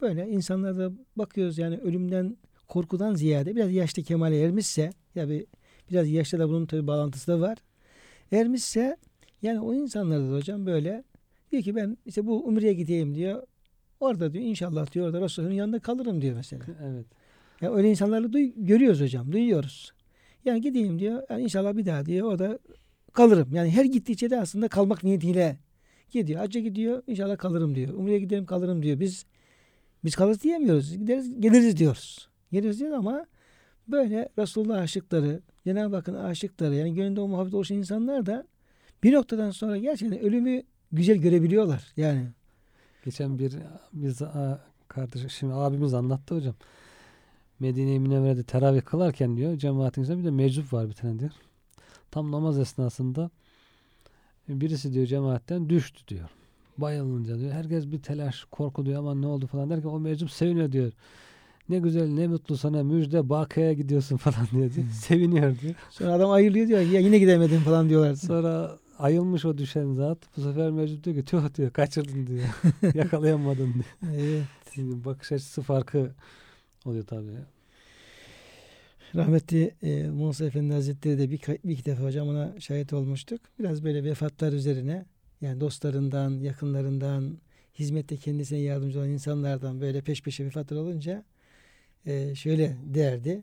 böyle 0.00 0.28
insanlarda 0.28 0.92
bakıyoruz 1.16 1.58
yani 1.58 1.76
ölümden 1.78 2.36
korkudan 2.68 3.14
ziyade 3.14 3.56
biraz 3.56 3.72
yaşlı 3.72 4.02
kemale 4.02 4.40
ermişse 4.40 4.90
ya 5.14 5.28
bir 5.28 5.46
biraz 5.90 6.08
yaşta 6.08 6.38
da 6.38 6.48
bunun 6.48 6.66
tabi 6.66 6.86
bağlantısı 6.86 7.32
da 7.32 7.40
var. 7.40 7.58
Ermişse 8.32 8.96
yani 9.42 9.60
o 9.60 9.74
insanlarda 9.74 10.32
da 10.32 10.36
hocam 10.36 10.66
böyle 10.66 11.04
diyor 11.52 11.62
ki 11.62 11.76
ben 11.76 11.96
işte 12.06 12.26
bu 12.26 12.44
umreye 12.46 12.74
gideyim 12.74 13.14
diyor. 13.14 13.42
Orada 14.00 14.32
diyor 14.32 14.44
inşallah 14.44 14.92
diyor 14.92 15.06
orada 15.06 15.20
Resulullah'ın 15.20 15.54
yanında 15.54 15.78
kalırım 15.78 16.22
diyor 16.22 16.36
mesela. 16.36 16.64
Evet. 16.84 17.06
Ya 17.60 17.74
öyle 17.74 17.90
insanları 17.90 18.32
duy, 18.32 18.52
görüyoruz 18.56 19.00
hocam, 19.00 19.32
duyuyoruz. 19.32 19.92
Yani 20.44 20.60
gideyim 20.60 20.98
diyor. 20.98 21.22
Yani 21.30 21.42
inşallah 21.42 21.76
bir 21.76 21.86
daha 21.86 22.06
diyor 22.06 22.26
orada 22.26 22.58
kalırım. 23.12 23.54
Yani 23.54 23.70
her 23.70 23.84
gittiği 23.84 24.30
de 24.30 24.40
aslında 24.40 24.68
kalmak 24.68 25.04
niyetiyle 25.04 25.56
gidiyor. 26.10 26.40
Hacca 26.40 26.60
gidiyor. 26.60 27.02
inşallah 27.06 27.38
kalırım 27.38 27.74
diyor. 27.74 27.94
Umre'ye 27.94 28.18
giderim 28.18 28.46
kalırım 28.46 28.82
diyor. 28.82 29.00
Biz 29.00 29.26
biz 30.04 30.14
kalırız 30.14 30.42
diyemiyoruz. 30.42 30.98
Gideriz 30.98 31.40
geliriz 31.40 31.76
diyoruz. 31.76 32.28
Geliriz 32.52 32.80
diyor 32.80 32.92
ama 32.92 33.26
böyle 33.88 34.28
Resulullah 34.38 34.78
aşıkları, 34.78 35.40
Cenab-ı 35.64 35.96
Hakk'ın 35.96 36.14
aşıkları 36.14 36.74
yani 36.74 36.94
gönlünde 36.94 37.20
o 37.20 37.28
muhabbet 37.28 37.54
oluşan 37.54 37.76
insanlar 37.76 38.26
da 38.26 38.46
bir 39.02 39.12
noktadan 39.12 39.50
sonra 39.50 39.76
gerçekten 39.76 40.20
ölümü 40.20 40.62
güzel 40.92 41.16
görebiliyorlar. 41.16 41.92
Yani 41.96 42.26
Geçen 43.04 43.38
bir 43.38 43.52
biz 43.92 44.22
a, 44.22 44.60
kardeş 44.88 45.32
şimdi 45.32 45.54
abimiz 45.54 45.94
anlattı 45.94 46.34
hocam. 46.34 46.54
Medine-i 47.60 48.00
Münevvere'de 48.00 48.42
teravih 48.42 48.80
kılarken 48.82 49.36
diyor 49.36 49.56
cemaatin 49.58 50.02
içinde 50.02 50.18
bir 50.18 50.24
de 50.24 50.30
meczup 50.30 50.72
var 50.72 50.88
bir 50.88 50.92
tane 50.94 51.18
diyor. 51.18 51.30
Tam 52.10 52.32
namaz 52.32 52.58
esnasında 52.58 53.30
birisi 54.48 54.92
diyor 54.92 55.06
cemaatten 55.06 55.68
düştü 55.70 56.00
diyor. 56.08 56.28
bayılınca 56.78 57.38
diyor. 57.38 57.52
Herkes 57.52 57.86
bir 57.92 58.02
telaş, 58.02 58.44
korku 58.44 58.86
diyor 58.86 58.98
aman 58.98 59.22
ne 59.22 59.26
oldu 59.26 59.46
falan 59.46 59.70
derken 59.70 59.88
o 59.88 60.00
meczup 60.00 60.30
seviniyor 60.30 60.72
diyor. 60.72 60.92
Ne 61.68 61.78
güzel 61.78 62.08
ne 62.08 62.26
mutlu 62.26 62.56
sana 62.56 62.82
müjde 62.82 63.28
Bakı'ya 63.28 63.72
gidiyorsun 63.72 64.16
falan 64.26 64.46
diyor. 64.52 64.74
diyor. 64.74 64.86
Seviniyor 64.88 65.58
diyor. 65.58 65.74
Sonra 65.90 66.12
adam 66.12 66.30
ayırıyor 66.30 66.68
diyor 66.68 66.80
ya 66.80 67.00
yine 67.00 67.18
gidemedim 67.18 67.60
falan 67.60 67.88
diyorlar. 67.88 68.14
Sonra 68.14 68.78
ayılmış 68.98 69.44
o 69.44 69.58
düşen 69.58 69.94
zat. 69.94 70.18
Bu 70.36 70.42
sefer 70.42 70.70
meczup 70.70 71.04
diyor 71.04 71.16
ki 71.16 71.24
tüh 71.24 71.54
diyor 71.54 71.70
kaçırdın 71.70 72.26
diyor. 72.26 72.48
Yakalayamadın 72.94 73.74
diyor. 73.74 74.12
Evet. 74.14 74.44
Şimdi 74.74 75.04
bakış 75.04 75.32
açısı 75.32 75.62
farkı 75.62 76.10
oluyor 76.84 77.06
tabii. 77.06 77.30
Rahmetli 79.14 79.74
e, 79.82 80.08
Musa 80.08 80.44
Efendi 80.44 80.72
Hazretleri 80.72 81.18
de 81.18 81.30
bir, 81.30 81.40
bir 81.64 81.72
iki 81.72 81.84
defa 81.84 82.04
hocam 82.04 82.28
ona 82.28 82.60
şahit 82.60 82.92
olmuştuk. 82.92 83.40
Biraz 83.58 83.84
böyle 83.84 84.04
vefatlar 84.04 84.52
üzerine 84.52 85.06
yani 85.40 85.60
dostlarından, 85.60 86.30
yakınlarından, 86.30 87.38
hizmette 87.78 88.16
kendisine 88.16 88.58
yardımcı 88.58 88.98
olan 88.98 89.08
insanlardan 89.08 89.80
böyle 89.80 90.00
peş 90.00 90.22
peşe 90.22 90.44
vefatlar 90.44 90.76
olunca 90.76 91.24
e, 92.06 92.34
şöyle 92.34 92.76
derdi. 92.84 93.42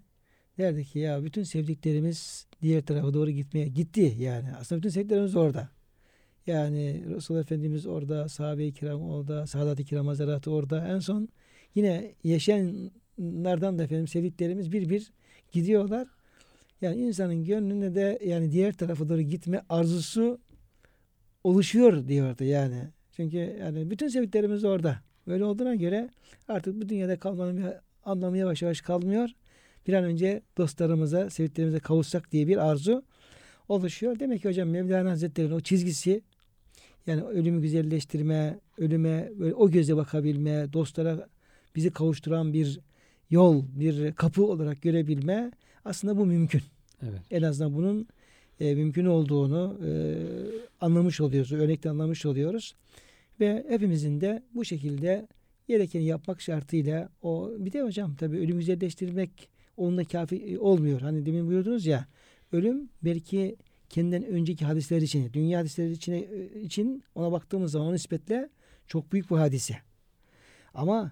Derdi 0.58 0.86
ki 0.86 1.00
ya 1.00 1.24
bütün 1.24 1.44
sevdiklerimiz 1.44 2.48
diğer 2.62 2.82
tarafa 2.86 3.14
doğru 3.14 3.32
gitmeye 3.32 3.68
gitti 3.68 4.16
yani. 4.20 4.54
Aslında 4.60 4.80
bütün 4.80 4.90
sevdiklerimiz 4.90 5.36
orada. 5.36 5.70
Yani 6.48 7.04
Resulullah 7.16 7.44
Efendimiz 7.44 7.86
orada, 7.86 8.30
sahabe-i 8.30 8.74
kiram 8.74 9.02
orada, 9.02 9.48
saadat-ı 9.48 9.84
kiram 9.84 10.08
hazaratı 10.08 10.52
orada. 10.52 10.88
En 10.88 11.00
son 11.00 11.30
yine 11.76 12.12
yaşayanlardan 12.24 13.80
da 13.80 13.84
efendim 13.84 14.08
sevdiklerimiz 14.08 14.72
bir 14.72 14.90
bir 14.90 15.12
gidiyorlar. 15.52 16.08
Yani 16.82 17.02
insanın 17.02 17.46
gönlünde 17.46 17.96
de 17.96 18.20
yani 18.26 18.52
diğer 18.52 18.74
tarafa 18.74 19.10
doğru 19.10 19.22
gitme 19.22 19.62
arzusu 19.70 20.40
oluşuyor 21.44 22.08
diyordu 22.08 22.44
yani. 22.44 22.82
Çünkü 23.12 23.38
yani 23.38 23.92
bütün 23.92 24.08
sevdiklerimiz 24.08 24.64
orada. 24.64 25.00
Böyle 25.28 25.46
olduğuna 25.46 25.76
göre 25.76 26.10
artık 26.48 26.82
bu 26.82 26.90
dünyada 26.90 27.20
kalmanın 27.20 27.58
bir 27.58 27.66
anlamı 28.04 28.38
yavaş 28.38 28.62
yavaş 28.62 28.82
kalmıyor. 28.82 29.30
Bir 29.88 29.94
an 29.94 30.04
önce 30.04 30.42
dostlarımıza, 30.58 31.30
sevdiklerimize 31.30 31.80
kavuşsak 31.80 32.32
diye 32.32 32.48
bir 32.48 32.58
arzu 32.58 33.04
oluşuyor. 33.70 34.20
Demek 34.20 34.42
ki 34.42 34.48
hocam 34.48 34.70
Mevlana 34.70 35.12
Hazretleri'nin 35.12 35.56
o 35.56 35.60
çizgisi 35.60 36.22
yani 37.08 37.24
ölümü 37.24 37.62
güzelleştirme, 37.62 38.60
ölüme 38.78 39.32
böyle 39.40 39.54
o 39.54 39.72
göze 39.72 39.98
bakabilme, 39.98 40.74
dostlara 40.74 41.28
bizi 41.76 41.92
kavuşturan 41.92 42.54
bir 42.54 42.80
yol, 43.30 43.64
bir 43.76 44.12
kapı 44.12 44.44
olarak 44.44 44.82
görebilme 44.82 45.52
aslında 45.86 46.18
bu 46.18 46.26
mümkün. 46.26 46.62
Evet. 47.02 47.22
En 47.32 47.42
azından 47.42 47.76
bunun 47.76 48.08
e, 48.60 48.76
mümkün 48.76 49.06
olduğunu 49.06 49.80
e, 49.86 50.16
anlamış 50.82 51.22
oluyoruz, 51.22 51.52
örnekten 51.52 51.90
anlamış 51.90 52.26
oluyoruz. 52.26 52.76
Ve 53.40 53.66
hepimizin 53.70 54.22
de 54.22 54.44
bu 54.54 54.66
şekilde 54.66 55.28
gerekeni 55.68 56.06
yapmak 56.06 56.42
şartıyla 56.42 57.10
o 57.22 57.52
bir 57.58 57.74
de 57.74 57.82
hocam 57.82 58.16
tabii 58.16 58.38
ölüm 58.38 58.58
güzelleştirmek 58.58 59.50
onunla 59.78 60.04
kafi 60.04 60.60
olmuyor. 60.60 61.02
Hani 61.02 61.26
demin 61.26 61.48
buyurdunuz 61.48 61.86
ya 61.86 62.06
ölüm 62.52 62.90
belki 63.04 63.56
kendinden 63.90 64.26
önceki 64.26 64.66
hadisler 64.66 65.02
için, 65.02 65.34
dünya 65.34 65.60
hadisleri 65.60 65.92
için, 65.92 66.14
için 66.62 67.04
ona 67.16 67.32
baktığımız 67.32 67.72
zaman 67.72 67.94
nispetle 67.94 68.50
çok 68.88 69.12
büyük 69.12 69.32
bir 69.32 69.36
hadise. 69.36 69.78
Ama 70.74 71.12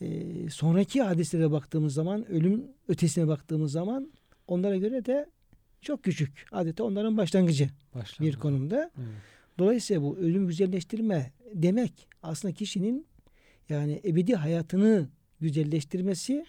e, 0.00 0.48
sonraki 0.50 1.02
hadislere 1.02 1.50
baktığımız 1.50 1.94
zaman, 1.94 2.28
ölüm 2.28 2.64
ötesine 2.88 3.28
baktığımız 3.28 3.72
zaman 3.72 4.12
onlara 4.48 4.76
göre 4.76 5.04
de 5.04 5.26
çok 5.80 6.02
küçük. 6.04 6.46
Adeta 6.52 6.84
onların 6.84 7.16
başlangıcı 7.16 7.70
Başlangıç. 7.94 8.20
bir 8.20 8.40
konumda. 8.40 8.90
Evet. 8.98 9.08
Dolayısıyla 9.58 10.02
bu 10.02 10.16
ölüm 10.16 10.46
güzelleştirme 10.46 11.32
demek 11.54 12.08
aslında 12.22 12.54
kişinin 12.54 13.06
yani 13.68 14.00
ebedi 14.04 14.34
hayatını 14.34 15.08
güzelleştirmesi 15.40 16.44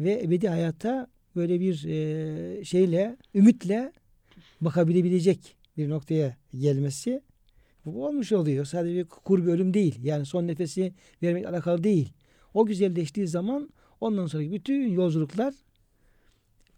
ve 0.00 0.22
ebedi 0.22 0.48
hayata 0.48 1.06
böyle 1.36 1.60
bir 1.60 1.84
e, 1.84 2.64
şeyle, 2.64 3.16
ümitle 3.34 3.92
bakabilebilecek 4.60 5.56
bir 5.76 5.88
noktaya 5.88 6.36
gelmesi 6.54 7.22
bu 7.84 8.06
olmuş 8.06 8.32
oluyor. 8.32 8.64
Sadece 8.64 8.98
bir 8.98 9.04
kur 9.04 9.46
bir 9.46 9.52
ölüm 9.52 9.74
değil. 9.74 9.98
Yani 10.02 10.26
son 10.26 10.46
nefesi 10.46 10.92
vermek 11.22 11.46
alakalı 11.46 11.84
değil. 11.84 12.12
O 12.54 12.66
güzelleştiği 12.66 13.28
zaman 13.28 13.70
ondan 14.00 14.26
sonraki 14.26 14.52
bütün 14.52 14.88
yolculuklar 14.88 15.54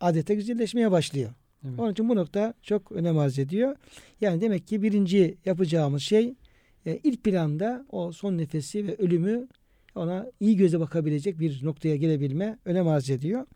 adeta 0.01 0.35
güzelleşmeye 0.35 0.91
başlıyor. 0.91 1.31
Evet. 1.65 1.79
Onun 1.79 1.93
için 1.93 2.09
bu 2.09 2.17
nokta 2.17 2.55
çok 2.63 2.93
önem 2.93 3.19
arz 3.19 3.39
ediyor. 3.39 3.77
Yani 4.21 4.41
demek 4.41 4.67
ki 4.67 4.83
birinci 4.83 5.39
yapacağımız 5.45 6.03
şey 6.03 6.35
e, 6.87 6.97
ilk 6.97 7.25
planda 7.25 7.87
o 7.91 8.13
son 8.13 8.39
nefesi 8.39 8.87
ve 8.87 8.97
ölümü 8.97 9.49
ona 9.95 10.31
iyi 10.41 10.57
göze 10.57 10.81
bakabilecek 10.81 11.41
bir 11.41 11.61
noktaya 11.65 11.97
gelebilme 11.97 12.59
önem 12.65 12.89
arz 12.89 13.11
ediyor. 13.11 13.47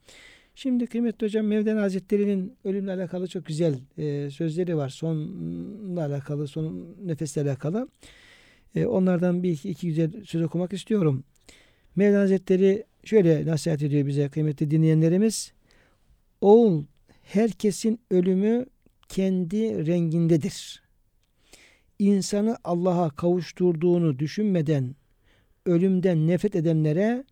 Şimdi 0.55 0.87
kıymetli 0.87 1.27
hocam 1.27 1.47
Mevlana 1.47 1.83
Hazretleri'nin 1.83 2.57
ölümle 2.65 2.93
alakalı 2.93 3.27
çok 3.27 3.47
güzel 3.47 3.79
e, 3.99 4.31
sözleri 4.31 4.77
var. 4.77 4.89
Sonla 4.89 6.05
alakalı, 6.05 6.49
son 6.49 6.97
nefesle 7.05 7.43
alakalı. 7.43 7.89
E, 8.75 8.87
onlardan 8.87 9.43
bir 9.43 9.51
iki, 9.51 9.71
iki 9.71 9.87
güzel 9.87 10.25
söz 10.25 10.43
okumak 10.43 10.73
istiyorum. 10.73 11.25
Mevlana 11.97 12.21
Hazretleri 12.21 12.85
şöyle 13.05 13.47
nasihat 13.47 13.83
ediyor 13.83 14.07
bize 14.07 14.29
kıymetli 14.29 14.71
dinleyenlerimiz. 14.71 15.53
Oğul 16.41 16.85
herkesin 17.23 18.01
ölümü 18.11 18.67
kendi 19.09 19.87
rengindedir. 19.87 20.83
İnsanı 21.99 22.57
Allah'a 22.65 23.11
kavuşturduğunu 23.11 24.19
düşünmeden 24.19 24.95
ölümden 25.69 26.27
nefret 26.27 26.57
edenlere, 26.57 27.25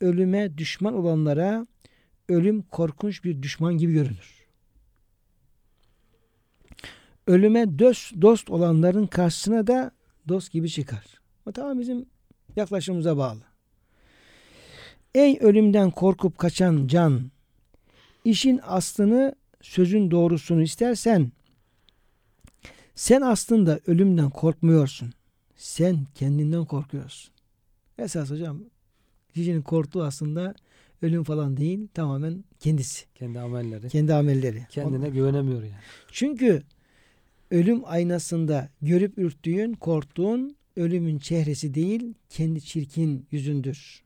ölüme 0.00 0.58
düşman 0.58 0.94
olanlara 0.94 1.66
ölüm 2.28 2.62
korkunç 2.62 3.24
bir 3.24 3.42
düşman 3.42 3.78
gibi 3.78 3.92
görünür. 3.92 4.46
Ölüme 7.26 7.78
dost, 7.78 8.22
dost 8.22 8.50
olanların 8.50 9.06
karşısına 9.06 9.66
da 9.66 9.90
dost 10.28 10.52
gibi 10.52 10.70
çıkar. 10.70 11.04
Bu 11.46 11.52
tamam 11.52 11.78
bizim 11.78 12.06
yaklaşımımıza 12.56 13.16
bağlı. 13.16 13.40
Ey 15.14 15.38
ölümden 15.40 15.90
korkup 15.90 16.38
kaçan 16.38 16.86
can, 16.86 17.30
işin 18.24 18.60
aslını, 18.62 19.34
sözün 19.62 20.10
doğrusunu 20.10 20.62
istersen, 20.62 21.32
sen 22.94 23.20
aslında 23.20 23.80
ölümden 23.86 24.30
korkmuyorsun. 24.30 25.12
Sen 25.56 26.06
kendinden 26.14 26.64
korkuyorsun. 26.64 27.37
Esas 27.98 28.30
hocam 28.30 28.60
kişinin 29.34 29.62
korktuğu 29.62 30.02
aslında 30.02 30.54
ölüm 31.02 31.24
falan 31.24 31.56
değil 31.56 31.88
tamamen 31.94 32.44
kendisi. 32.60 33.04
Kendi 33.14 33.40
amelleri. 33.40 33.88
Kendi 33.88 34.14
amelleri. 34.14 34.66
Kendine 34.70 35.08
güvenemiyor 35.10 35.62
yani. 35.62 35.74
Çünkü 36.12 36.62
ölüm 37.50 37.82
aynasında 37.84 38.68
görüp 38.82 39.18
ürktüğün, 39.18 39.72
korktuğun 39.72 40.56
ölümün 40.76 41.18
çehresi 41.18 41.74
değil 41.74 42.14
kendi 42.28 42.60
çirkin 42.60 43.26
yüzündür. 43.30 44.02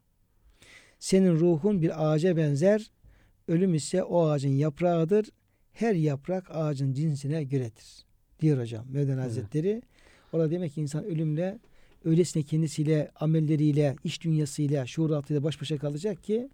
Senin 0.98 1.34
ruhun 1.34 1.82
bir 1.82 2.12
ağaca 2.12 2.36
benzer. 2.36 2.90
Ölüm 3.48 3.74
ise 3.74 4.02
o 4.02 4.26
ağacın 4.26 4.48
yaprağıdır. 4.48 5.28
Her 5.72 5.94
yaprak 5.94 6.50
ağacın 6.50 6.92
cinsine 6.92 7.44
göredir. 7.44 8.04
Diyor 8.40 8.60
hocam 8.60 8.86
Mevlana 8.88 9.12
Evet. 9.14 9.24
Hazretleri. 9.24 9.82
Orada 10.32 10.50
demek 10.50 10.74
ki 10.74 10.80
insan 10.80 11.04
ölümle 11.04 11.58
öylesine 12.04 12.42
kendisiyle, 12.42 13.10
amelleriyle, 13.14 13.96
iş 14.04 14.22
dünyasıyla, 14.22 14.86
şuuratıyla 14.86 15.42
baş 15.42 15.60
başa 15.60 15.78
kalacak 15.78 16.24
ki 16.24 16.48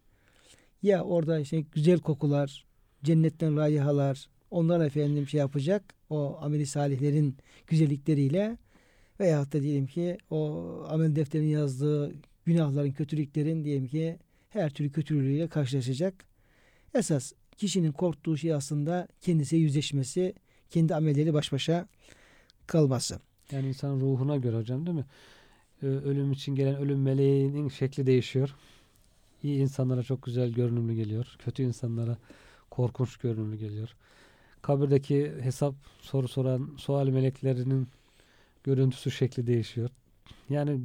ya 0.82 1.05
orada 1.05 1.40
işte 1.40 1.61
güzel 1.61 1.99
kokular, 1.99 2.66
cennetten 3.05 3.57
rayihalar, 3.57 4.28
onlar 4.51 4.86
efendim 4.86 5.28
şey 5.28 5.40
yapacak 5.40 5.94
o 6.11 6.38
ameli 6.40 6.66
salihlerin 6.66 7.36
güzellikleriyle 7.66 8.59
veyahut 9.20 9.53
da 9.53 9.62
diyelim 9.62 9.86
ki 9.86 10.18
o 10.30 10.64
amel 10.88 11.16
defterinin 11.16 11.49
yazdığı 11.49 12.14
günahların, 12.44 12.92
kötülüklerin 12.92 13.64
diyelim 13.64 13.86
ki 13.86 14.18
her 14.51 14.70
türlü 14.70 14.92
kötülüğüyle 14.92 15.49
karşılaşacak. 15.49 16.24
Esas 16.94 17.32
kişinin 17.57 17.92
korktuğu 17.92 18.36
şey 18.36 18.55
aslında 18.55 19.09
kendisiyle 19.20 19.62
yüzleşmesi, 19.62 20.34
kendi 20.70 20.94
amelleri 20.94 21.34
baş 21.34 21.53
başa 21.53 21.88
kalması. 22.66 23.20
Yani 23.53 23.68
insanın 23.68 24.01
ruhuna 24.01 24.36
göre 24.36 24.57
hocam 24.57 24.86
değil 24.86 24.96
mi? 24.96 25.05
Ee, 25.83 25.87
Ölüm 25.87 26.33
için 26.33 26.55
gelen 26.55 26.76
ölüm 26.76 27.03
meleğinin 27.03 27.68
şekli 27.68 28.07
değişiyor. 28.07 28.55
İyi 29.43 29.59
insanlara 29.59 30.03
çok 30.03 30.22
güzel 30.22 30.51
görünümlü 30.51 30.95
geliyor. 30.95 31.37
Kötü 31.39 31.62
insanlara 31.62 32.16
korkunç 32.70 33.16
görünümlü 33.16 33.57
geliyor. 33.57 33.95
Kabirdeki 34.62 35.33
hesap 35.41 35.74
soru 36.01 36.29
soran 36.29 36.70
sual 36.76 37.09
meleklerinin 37.09 37.89
görüntüsü 38.64 39.11
şekli 39.11 39.47
değişiyor. 39.47 39.91
Yani 40.51 40.81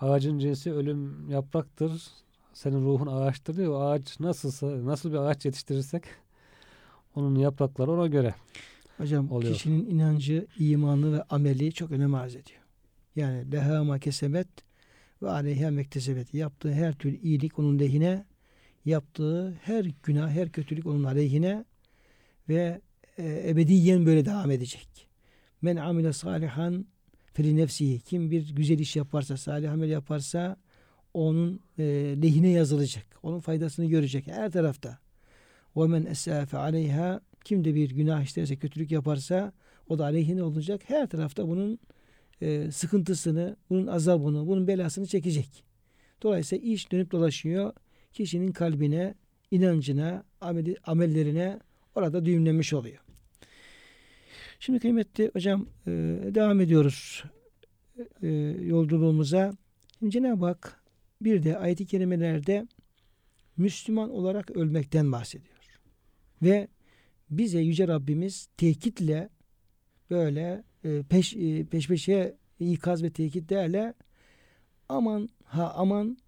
ağacın 0.00 0.38
cinsi 0.38 0.72
ölüm 0.72 1.30
yapraktır. 1.30 2.02
Senin 2.52 2.84
ruhun 2.84 3.06
ağaçtır 3.06 3.56
diyor. 3.56 3.80
Ağaç 3.82 4.20
nasılsa 4.20 4.86
nasıl 4.86 5.12
bir 5.12 5.16
ağaç 5.16 5.44
yetiştirirsek 5.44 6.04
onun 7.14 7.34
yaprakları 7.34 7.92
ona 7.92 8.06
göre. 8.06 8.34
Hocam 8.98 9.32
Oluyor. 9.32 9.52
kişinin 9.52 9.86
inancı, 9.86 10.46
imanı 10.58 11.12
ve 11.12 11.22
ameli 11.22 11.72
çok 11.72 11.90
önem 11.90 12.14
arz 12.14 12.36
ediyor. 12.36 12.65
Yani 13.16 13.52
leha 13.52 13.84
ma 13.84 13.98
kesebet 13.98 14.48
ve 15.22 15.30
aleyha 15.30 15.70
mektesebet. 15.70 16.34
Yaptığı 16.34 16.72
her 16.72 16.94
tür 16.94 17.18
iyilik 17.22 17.58
onun 17.58 17.78
lehine, 17.78 18.24
yaptığı 18.84 19.52
her 19.62 19.84
günah, 20.02 20.30
her 20.30 20.52
kötülük 20.52 20.86
onun 20.86 21.04
aleyhine 21.04 21.64
ve 22.48 22.80
e, 23.18 23.50
ebediyen 23.50 24.06
böyle 24.06 24.24
devam 24.24 24.50
edecek. 24.50 25.08
Men 25.62 25.76
amile 25.76 26.12
salihan 26.12 26.86
feli 27.32 27.56
nefsihi. 27.56 28.00
Kim 28.00 28.30
bir 28.30 28.54
güzel 28.54 28.78
iş 28.78 28.96
yaparsa, 28.96 29.36
salih 29.36 29.72
amel 29.72 29.88
yaparsa 29.88 30.56
onun 31.14 31.60
e, 31.78 31.84
lehine 32.22 32.48
yazılacak. 32.48 33.06
Onun 33.22 33.40
faydasını 33.40 33.86
görecek 33.86 34.26
her 34.26 34.50
tarafta. 34.50 34.98
Ve 35.76 35.86
men 35.86 36.06
esâfe 36.06 36.58
aleyha 36.58 37.20
kim 37.44 37.64
de 37.64 37.74
bir 37.74 37.90
günah 37.90 38.22
işlerse, 38.22 38.56
kötülük 38.56 38.90
yaparsa 38.90 39.52
o 39.88 39.98
da 39.98 40.04
aleyhine 40.04 40.42
olacak. 40.42 40.80
Her 40.86 41.08
tarafta 41.08 41.48
bunun 41.48 41.78
e, 42.40 42.70
sıkıntısını, 42.70 43.56
bunun 43.70 43.86
azabını, 43.86 44.46
bunun 44.46 44.66
belasını 44.66 45.06
çekecek. 45.06 45.64
Dolayısıyla 46.22 46.68
iş 46.68 46.92
dönüp 46.92 47.10
dolaşıyor. 47.10 47.72
Kişinin 48.12 48.52
kalbine, 48.52 49.14
inancına, 49.50 50.24
ameli, 50.40 50.76
amellerine 50.84 51.60
orada 51.94 52.24
düğümlenmiş 52.24 52.72
oluyor. 52.72 52.98
Şimdi 54.60 54.78
kıymetli 54.78 55.30
hocam 55.32 55.66
e, 55.86 55.90
devam 56.34 56.60
ediyoruz 56.60 57.24
e, 58.22 58.28
yolculuğumuza. 58.62 59.52
Şimdi 59.98 60.12
Cenab-ı 60.12 60.46
Hak 60.46 60.80
bir 61.20 61.42
de 61.42 61.58
ayet-i 61.58 61.86
kerimelerde 61.86 62.66
Müslüman 63.56 64.10
olarak 64.10 64.50
ölmekten 64.50 65.12
bahsediyor. 65.12 65.56
Ve 66.42 66.68
bize 67.30 67.58
Yüce 67.58 67.88
Rabbimiz 67.88 68.48
tekitle 68.56 69.28
böyle 70.10 70.64
peş, 71.08 71.36
e, 71.36 71.64
peş 71.64 71.88
peşe 71.88 72.36
ikaz 72.60 73.02
ve 73.02 73.10
tekitlerle 73.10 73.94
aman 74.88 75.28
ha 75.44 75.72
aman 75.76 76.18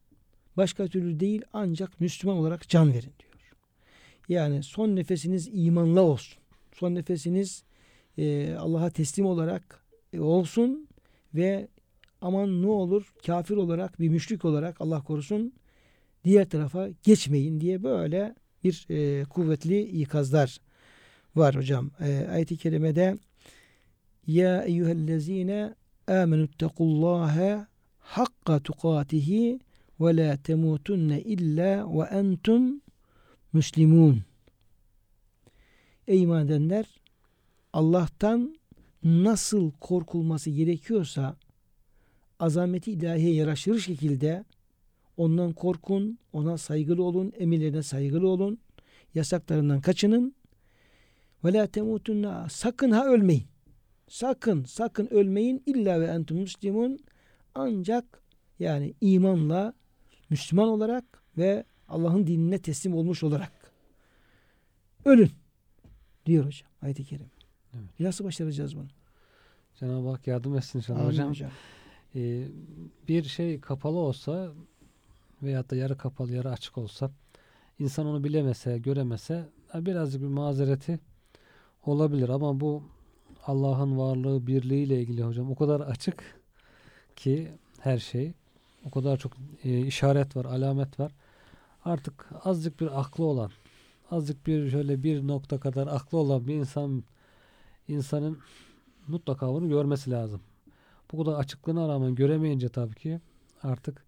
başka 0.56 0.88
türlü 0.88 1.20
değil 1.20 1.42
ancak 1.52 2.00
Müslüman 2.00 2.36
olarak 2.36 2.68
can 2.68 2.92
verin 2.92 3.12
diyor. 3.18 3.52
Yani 4.28 4.62
son 4.62 4.96
nefesiniz 4.96 5.48
imanla 5.52 6.02
olsun. 6.02 6.38
Son 6.72 6.94
nefesiniz 6.94 7.64
e, 8.18 8.54
Allah'a 8.54 8.90
teslim 8.90 9.26
olarak 9.26 9.84
e, 10.12 10.20
olsun 10.20 10.88
ve 11.34 11.68
aman 12.20 12.62
ne 12.62 12.66
olur 12.66 13.12
kafir 13.26 13.56
olarak 13.56 14.00
bir 14.00 14.08
müşrik 14.08 14.44
olarak 14.44 14.80
Allah 14.80 15.02
korusun 15.02 15.52
diğer 16.24 16.48
tarafa 16.48 16.88
geçmeyin 17.02 17.60
diye 17.60 17.82
böyle 17.82 18.34
bir 18.64 18.86
e, 18.90 19.24
kuvvetli 19.24 19.80
ikazlar 19.82 20.60
var 21.36 21.56
hocam. 21.56 21.90
E, 22.00 22.26
ayet-i 22.30 22.56
kerimede 22.56 23.18
Ya 24.28 24.62
eyyühellezine 24.62 25.74
amenüttekullâhe 26.06 27.66
hakka 27.98 28.60
tukatihi 28.60 29.60
ve 30.00 30.16
la 30.16 30.36
temutunne 30.36 31.20
illa 31.20 31.98
ve 31.98 32.04
entum 32.04 32.80
müslimun. 33.52 34.22
Ey 36.08 36.22
iman 36.22 36.46
edenler 36.46 36.86
Allah'tan 37.72 38.56
nasıl 39.04 39.70
korkulması 39.70 40.50
gerekiyorsa 40.50 41.36
azameti 42.38 42.92
ilahiye 42.92 43.34
yaraşır 43.34 43.78
şekilde 43.78 44.44
ondan 45.16 45.52
korkun, 45.52 46.18
ona 46.32 46.58
saygılı 46.58 47.02
olun, 47.04 47.32
emirlerine 47.38 47.82
saygılı 47.82 48.28
olun, 48.28 48.58
yasaklarından 49.14 49.80
kaçının. 49.80 50.34
Ve 51.44 51.52
la 51.52 51.66
temutunna 51.66 52.48
sakın 52.48 52.90
ha 52.90 53.06
ölmeyin. 53.06 53.44
Sakın 54.08 54.64
sakın 54.64 55.06
ölmeyin 55.06 55.62
illa 55.66 56.00
ve 56.00 56.06
entum 56.06 56.38
müslimun 56.38 56.98
ancak 57.54 58.22
yani 58.58 58.94
imanla 59.00 59.74
Müslüman 60.30 60.68
olarak 60.68 61.04
ve 61.38 61.64
Allah'ın 61.88 62.26
dinine 62.26 62.58
teslim 62.58 62.94
olmuş 62.94 63.22
olarak 63.22 63.52
ölün 65.04 65.30
diyor 66.26 66.44
hocam 66.44 66.70
ayet-i 66.82 67.04
kerime. 67.04 67.30
Evet. 67.74 68.00
Nasıl 68.00 68.24
başaracağız 68.24 68.76
bunu? 68.76 68.86
Cenab-ı 69.74 70.08
Hak 70.08 70.26
yardım 70.26 70.56
etsin 70.56 70.78
inşallah 70.78 71.00
Amin 71.00 71.10
hocam. 71.10 71.28
hocam. 71.28 71.50
Ee, 72.14 72.48
bir 73.08 73.24
şey 73.24 73.60
kapalı 73.60 73.96
olsa 73.96 74.52
veyahut 75.42 75.70
da 75.70 75.76
yarı 75.76 75.96
kapalı 75.96 76.32
yarı 76.32 76.50
açık 76.50 76.78
olsa 76.78 77.10
insan 77.78 78.06
onu 78.06 78.24
bilemese, 78.24 78.78
göremese 78.78 79.48
birazcık 79.74 80.22
bir 80.22 80.26
mazereti 80.26 80.98
olabilir 81.86 82.28
ama 82.28 82.60
bu 82.60 82.82
Allah'ın 83.48 83.98
varlığı, 83.98 84.46
birliğiyle 84.46 85.00
ilgili 85.00 85.22
hocam 85.22 85.50
o 85.50 85.54
kadar 85.54 85.80
açık 85.80 86.40
ki 87.16 87.48
her 87.80 87.98
şey 87.98 88.32
o 88.84 88.90
kadar 88.90 89.16
çok 89.16 89.32
e, 89.64 89.80
işaret 89.80 90.36
var, 90.36 90.44
alamet 90.44 91.00
var. 91.00 91.12
Artık 91.84 92.28
azıcık 92.44 92.80
bir 92.80 93.00
aklı 93.00 93.24
olan, 93.24 93.50
azıcık 94.10 94.46
bir 94.46 94.70
şöyle 94.70 95.02
bir 95.02 95.26
nokta 95.26 95.60
kadar 95.60 95.86
aklı 95.86 96.18
olan 96.18 96.46
bir 96.46 96.54
insan 96.54 97.04
insanın 97.88 98.38
mutlaka 99.06 99.48
bunu 99.48 99.68
görmesi 99.68 100.10
lazım. 100.10 100.40
Bu 101.12 101.24
kadar 101.24 101.38
açıklığına 101.38 101.88
rağmen 101.88 102.14
göremeyince 102.14 102.68
tabii 102.68 102.94
ki 102.94 103.20
artık 103.62 104.04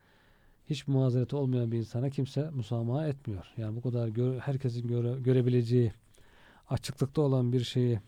hiç 0.70 0.88
mazereti 0.88 1.36
olmayan 1.36 1.72
bir 1.72 1.78
insana 1.78 2.10
kimse 2.10 2.50
musamaha 2.50 3.08
etmiyor. 3.08 3.52
Yani 3.56 3.76
bu 3.76 3.82
kadar 3.82 4.08
gör, 4.08 4.38
herkesin 4.38 4.88
göre, 4.88 5.20
görebileceği 5.20 5.92
açıklıkta 6.68 7.22
olan 7.22 7.52
bir 7.52 7.64
şeyi 7.64 8.00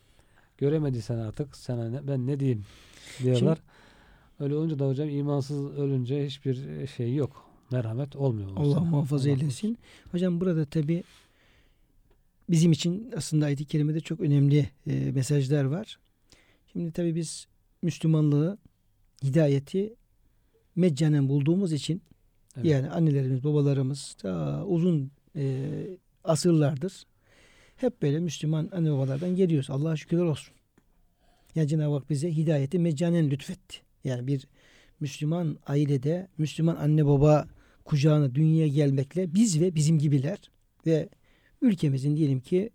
göremediysen 0.58 1.18
artık 1.18 1.56
sana 1.56 1.90
ne, 1.90 2.08
ben 2.08 2.26
ne 2.26 2.40
diyeyim 2.40 2.64
diyorlar. 3.22 3.58
Öyle 4.40 4.54
olunca 4.54 4.78
da 4.78 4.88
hocam 4.88 5.08
imansız 5.08 5.78
ölünce 5.78 6.26
hiçbir 6.26 6.86
şey 6.86 7.14
yok. 7.14 7.46
Merhamet 7.70 8.16
olmuyor. 8.16 8.50
Allah 8.56 8.66
insana. 8.66 8.84
muhafaza 8.84 9.30
Allah 9.30 9.38
eylesin. 9.38 9.78
Hocam 10.12 10.40
burada 10.40 10.64
tabi 10.64 11.04
bizim 12.48 12.72
için 12.72 13.12
aslında 13.16 13.46
ayet-i 13.46 13.64
kerimede 13.64 14.00
çok 14.00 14.20
önemli 14.20 14.70
e, 14.86 15.12
mesajlar 15.12 15.64
var. 15.64 15.98
Şimdi 16.72 16.92
tabi 16.92 17.14
biz 17.14 17.46
Müslümanlığı, 17.82 18.58
hidayeti 19.24 19.94
meccanen 20.76 21.28
bulduğumuz 21.28 21.72
için 21.72 22.02
Evet. 22.56 22.66
yani 22.66 22.90
annelerimiz, 22.90 23.44
babalarımız 23.44 24.14
ta 24.14 24.64
uzun 24.66 25.10
e, 25.36 25.70
asırlardır 26.24 27.04
hep 27.82 28.02
böyle 28.02 28.20
Müslüman 28.20 28.68
anne 28.72 28.92
babalardan 28.92 29.36
geliyoruz. 29.36 29.70
Allah'a 29.70 29.96
şükürler 29.96 30.22
olsun. 30.22 30.54
Yani 31.54 31.68
Cenab-ı 31.68 31.94
Hak 31.94 32.10
bize 32.10 32.36
hidayeti 32.36 32.78
meccanen 32.78 33.30
lütfetti. 33.30 33.76
Yani 34.04 34.26
bir 34.26 34.46
Müslüman 35.00 35.58
ailede, 35.66 36.28
Müslüman 36.38 36.76
anne 36.76 37.06
baba 37.06 37.48
kucağına 37.84 38.34
dünyaya 38.34 38.68
gelmekle 38.68 39.34
biz 39.34 39.60
ve 39.60 39.74
bizim 39.74 39.98
gibiler 39.98 40.38
ve 40.86 41.08
ülkemizin 41.62 42.16
diyelim 42.16 42.40
ki 42.40 42.70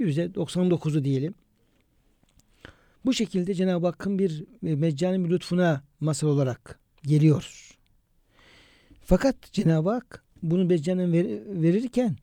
%99'u 0.00 1.04
diyelim. 1.04 1.34
Bu 3.04 3.14
şekilde 3.14 3.54
Cenab-ı 3.54 3.86
Hakk'ın 3.86 4.18
bir 4.18 4.44
e, 4.66 4.74
meccani 4.74 5.24
bir 5.24 5.30
lütfuna 5.30 5.82
masal 6.00 6.28
olarak 6.28 6.80
geliyoruz. 7.02 7.78
Fakat 9.02 9.52
Cenab-ı 9.52 9.90
Hak 9.90 10.24
bunu 10.42 10.64
meccanen 10.64 11.12
ver- 11.12 11.62
verirken 11.62 12.16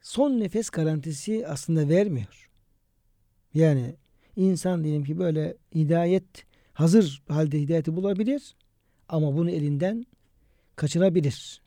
son 0.00 0.40
nefes 0.40 0.70
garantisi 0.70 1.46
aslında 1.46 1.88
vermiyor. 1.88 2.50
Yani 3.54 3.94
insan 4.36 4.84
diyelim 4.84 5.04
ki 5.04 5.18
böyle 5.18 5.56
hidayet 5.74 6.24
hazır 6.72 7.22
halde 7.28 7.60
hidayeti 7.60 7.96
bulabilir 7.96 8.54
ama 9.08 9.36
bunu 9.36 9.50
elinden 9.50 10.06
kaçırabilir. 10.76 11.62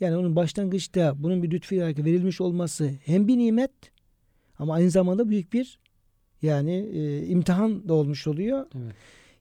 Yani 0.00 0.16
onun 0.16 0.36
başlangıçta 0.36 1.14
bunun 1.22 1.42
bir 1.42 1.50
lütfu 1.50 1.76
olarak 1.76 1.98
verilmiş 1.98 2.40
olması 2.40 2.90
hem 3.04 3.28
bir 3.28 3.38
nimet 3.38 3.70
ama 4.58 4.74
aynı 4.74 4.90
zamanda 4.90 5.28
büyük 5.28 5.52
bir 5.52 5.78
yani 6.42 6.72
e, 6.72 7.26
imtihan 7.26 7.88
da 7.88 7.94
olmuş 7.94 8.26
oluyor. 8.26 8.66
Evet. 8.74 8.94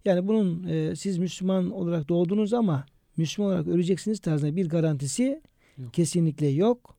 Yani 0.05 0.27
bunun 0.27 0.67
e, 0.67 0.95
siz 0.95 1.17
Müslüman 1.17 1.71
olarak 1.71 2.09
doğdunuz 2.09 2.53
ama 2.53 2.85
Müslüman 3.17 3.51
olarak 3.51 3.67
öleceksiniz 3.67 4.19
tarzında 4.19 4.55
bir 4.55 4.69
garantisi 4.69 5.41
Yok. 5.77 5.93
kesinlikle 5.93 6.47
yok. 6.47 6.94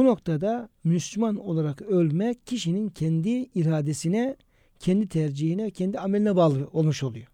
Bu 0.00 0.04
noktada 0.04 0.68
Müslüman 0.84 1.36
olarak 1.36 1.82
ölmek 1.82 2.46
kişinin 2.46 2.88
kendi 2.88 3.30
iradesine, 3.30 4.36
kendi 4.78 5.08
tercihine, 5.08 5.70
kendi 5.70 5.98
ameline 5.98 6.36
bağlı 6.36 6.68
olmuş 6.72 7.02
oluyor. 7.02 7.26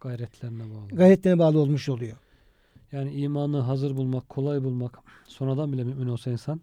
Gayretlerine 0.00 0.62
bağlı. 0.62 0.88
Gayretlerine 0.88 1.38
bağlı 1.38 1.58
olmuş 1.58 1.88
oluyor. 1.88 2.16
Yani 2.92 3.12
imanı 3.12 3.60
hazır 3.60 3.96
bulmak, 3.96 4.28
kolay 4.28 4.64
bulmak, 4.64 4.98
sonradan 5.26 5.72
bile 5.72 5.84
mümin 5.84 6.06
olsa 6.06 6.30
insan 6.30 6.60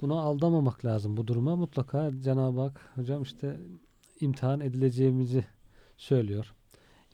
buna 0.00 0.20
aldamamak 0.20 0.84
lazım 0.84 1.16
bu 1.16 1.26
duruma. 1.26 1.56
Mutlaka 1.56 2.10
Cenab-ı 2.24 2.60
Hak 2.60 2.80
hocam 2.94 3.22
işte 3.22 3.56
imtihan 4.20 4.60
edileceğimizi 4.60 5.44
söylüyor. 5.96 6.54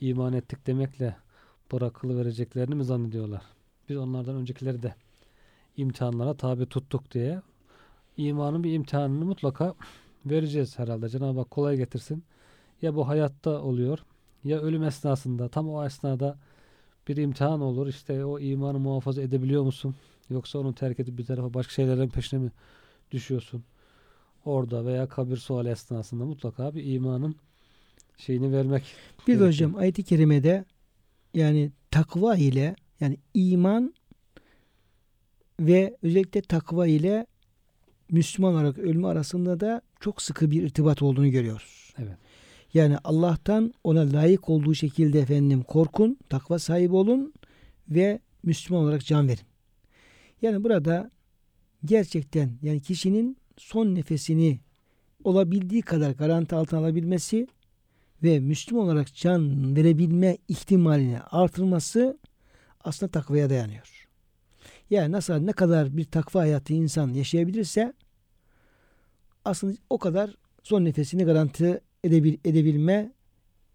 İman 0.01 0.32
ettik 0.32 0.66
demekle 0.66 1.16
bırakılı 1.72 2.18
vereceklerini 2.18 2.74
mi 2.74 2.84
zannediyorlar? 2.84 3.43
Biz 3.88 3.97
onlardan 3.97 4.34
öncekileri 4.34 4.82
de 4.82 4.95
imtihanlara 5.80 6.34
tabi 6.34 6.66
tuttuk 6.66 7.12
diye 7.12 7.42
imanın 8.16 8.64
bir 8.64 8.72
imtihanını 8.72 9.24
mutlaka 9.24 9.74
vereceğiz 10.26 10.78
herhalde. 10.78 11.08
Cenab-ı 11.08 11.38
Hak 11.38 11.50
kolay 11.50 11.76
getirsin. 11.76 12.24
Ya 12.82 12.94
bu 12.94 13.08
hayatta 13.08 13.62
oluyor 13.62 13.98
Ya 14.44 14.60
ölüm 14.60 14.82
esnasında 14.82 15.48
tam 15.48 15.68
o 15.68 15.84
esnada 15.86 16.38
bir 17.08 17.16
imtihan 17.16 17.60
olur. 17.60 17.86
İşte 17.86 18.24
o 18.24 18.38
imanı 18.38 18.78
muhafaza 18.78 19.22
edebiliyor 19.22 19.62
musun? 19.62 19.94
Yoksa 20.30 20.58
onu 20.58 20.74
terk 20.74 21.00
edip 21.00 21.18
bir 21.18 21.24
tarafa 21.24 21.54
başka 21.54 21.72
şeylerin 21.72 22.08
peşine 22.08 22.40
mi 22.40 22.50
düşüyorsun? 23.10 23.64
Orada 24.44 24.86
veya 24.86 25.08
kabir 25.08 25.36
suali 25.36 25.68
esnasında 25.68 26.24
mutlaka 26.24 26.74
bir 26.74 26.84
imanın 26.84 27.36
şeyini 28.16 28.52
vermek. 28.52 28.82
Bir 28.82 29.26
gerekiyor. 29.26 29.48
hocam 29.48 29.76
ayet-i 29.76 30.02
kerimede 30.02 30.64
yani 31.34 31.72
takva 31.90 32.36
ile 32.36 32.76
yani 33.00 33.18
iman 33.34 33.94
ve 35.61 35.96
özellikle 36.02 36.42
takva 36.42 36.86
ile 36.86 37.26
Müslüman 38.11 38.54
olarak 38.54 38.78
ölümü 38.78 39.06
arasında 39.06 39.61
da 39.61 39.82
çok 40.00 40.22
sıkı 40.22 40.50
bir 40.50 40.62
irtibat 40.62 41.02
olduğunu 41.02 41.30
görüyoruz. 41.30 41.94
Evet. 41.98 42.16
Yani 42.74 42.96
Allah'tan 43.04 43.74
ona 43.84 44.12
layık 44.12 44.48
olduğu 44.48 44.74
şekilde 44.74 45.20
efendim 45.20 45.62
korkun, 45.62 46.18
takva 46.28 46.58
sahibi 46.58 46.94
olun 46.94 47.32
ve 47.88 48.20
Müslüman 48.42 48.82
olarak 48.84 49.04
can 49.04 49.28
verin. 49.28 49.44
Yani 50.42 50.64
burada 50.64 51.11
gerçekten 51.84 52.50
yani 52.62 52.80
kişinin 52.80 53.36
son 53.56 53.94
nefesini 53.94 54.61
olabildiği 55.24 55.82
kadar 55.82 56.11
garanti 56.11 56.54
altına 56.54 56.80
alabilmesi 56.80 57.46
ve 58.22 58.40
Müslüman 58.40 58.84
olarak 58.84 59.14
can 59.14 59.76
verebilme 59.76 60.36
ihtimalini 60.48 61.20
artırması 61.20 62.18
aslında 62.84 63.12
takvaya 63.12 63.50
dayanıyor. 63.50 63.99
Yani 64.91 65.12
nasıl 65.12 65.34
ne 65.34 65.53
kadar 65.53 65.97
bir 65.97 66.05
takva 66.05 66.41
hayatı 66.41 66.72
insan 66.72 67.09
yaşayabilirse 67.09 67.93
aslında 69.45 69.76
o 69.91 69.99
kadar 69.99 70.34
son 70.62 70.84
nefesini 70.84 71.24
garanti 71.24 71.80
edebil, 72.05 72.38
edebilme 72.45 73.12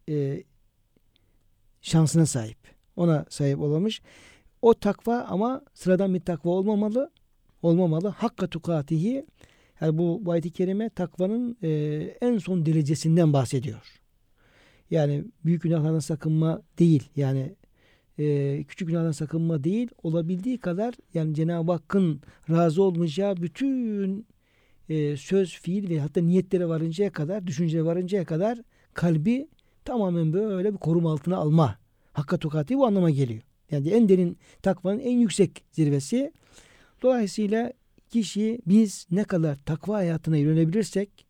e, 0.09 0.43
şansına 1.81 2.25
sahip. 2.25 2.57
Ona 2.95 3.25
sahip 3.29 3.59
olamış. 3.59 4.01
O 4.61 4.73
takva 4.73 5.19
ama 5.19 5.61
sıradan 5.73 6.13
bir 6.13 6.19
takva 6.19 6.49
olmamalı. 6.49 7.11
Olmamalı. 7.61 8.07
Hakka 8.07 8.47
tukatihi 8.47 9.25
yani 9.81 9.97
bu, 9.97 10.21
bu 10.25 10.31
ayet-i 10.31 10.51
kerime 10.51 10.89
takvanın 10.89 11.57
e, 11.63 11.69
en 12.21 12.37
son 12.37 12.65
derecesinden 12.65 13.33
bahsediyor. 13.33 14.01
Yani 14.91 15.25
büyük 15.45 15.61
günahlardan 15.61 15.99
sakınma 15.99 16.61
değil. 16.79 17.09
Yani 17.15 17.55
küçük 18.67 18.87
günahlardan 18.87 19.11
sakınma 19.11 19.63
değil. 19.63 19.89
Olabildiği 20.03 20.57
kadar 20.57 20.93
yani 21.13 21.35
Cenab-ı 21.35 21.71
Hakk'ın 21.71 22.21
razı 22.49 22.83
olmayacağı 22.83 23.37
bütün 23.37 24.25
söz, 25.17 25.59
fiil 25.59 25.89
ve 25.89 25.99
hatta 25.99 26.21
niyetlere 26.21 26.67
varıncaya 26.67 27.11
kadar, 27.11 27.47
düşüncelere 27.47 27.85
varıncaya 27.85 28.25
kadar 28.25 28.59
kalbi 28.93 29.47
tamamen 29.85 30.33
böyle 30.33 30.73
bir 30.73 30.77
koruma 30.77 31.11
altına 31.11 31.37
alma. 31.37 31.77
Hakka 32.13 32.37
tukati 32.37 32.77
bu 32.77 32.85
anlama 32.85 33.09
geliyor. 33.09 33.41
Yani 33.71 33.89
en 33.89 34.09
derin 34.09 34.37
takvanın 34.61 34.99
en 34.99 35.17
yüksek 35.17 35.63
zirvesi. 35.71 36.31
Dolayısıyla 37.03 37.73
kişi 38.09 38.59
biz 38.67 39.07
ne 39.11 39.23
kadar 39.23 39.55
takva 39.55 39.95
hayatına 39.95 40.37
yönelebilirsek 40.37 41.25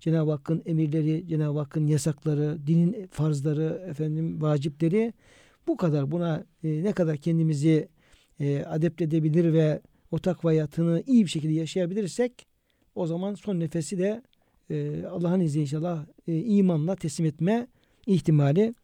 Cenab-ı 0.00 0.30
Hakk'ın 0.30 0.62
emirleri, 0.66 1.28
Cenab-ı 1.28 1.58
Hakk'ın 1.58 1.86
yasakları, 1.86 2.58
dinin 2.66 3.06
farzları, 3.06 3.86
efendim 3.90 4.42
vacipleri 4.42 5.12
bu 5.66 5.76
kadar 5.76 6.10
buna 6.10 6.44
e, 6.64 6.84
ne 6.84 6.92
kadar 6.92 7.16
kendimizi 7.16 7.88
e, 8.40 8.64
adept 8.64 9.02
edebilir 9.02 9.52
ve 9.52 9.80
o 10.10 10.18
takva 10.18 10.48
hayatını 10.48 11.02
iyi 11.06 11.24
bir 11.24 11.30
şekilde 11.30 11.52
yaşayabilirsek 11.52 12.46
o 12.94 13.06
zaman 13.06 13.34
son 13.34 13.60
nefesi 13.60 13.98
de 13.98 14.22
e, 14.70 15.04
Allah'ın 15.04 15.40
izniyle 15.40 15.62
inşallah 15.62 16.06
e, 16.28 16.38
imanla 16.38 16.96
teslim 16.96 17.26
etme 17.26 17.66
ihtimali 18.06 18.74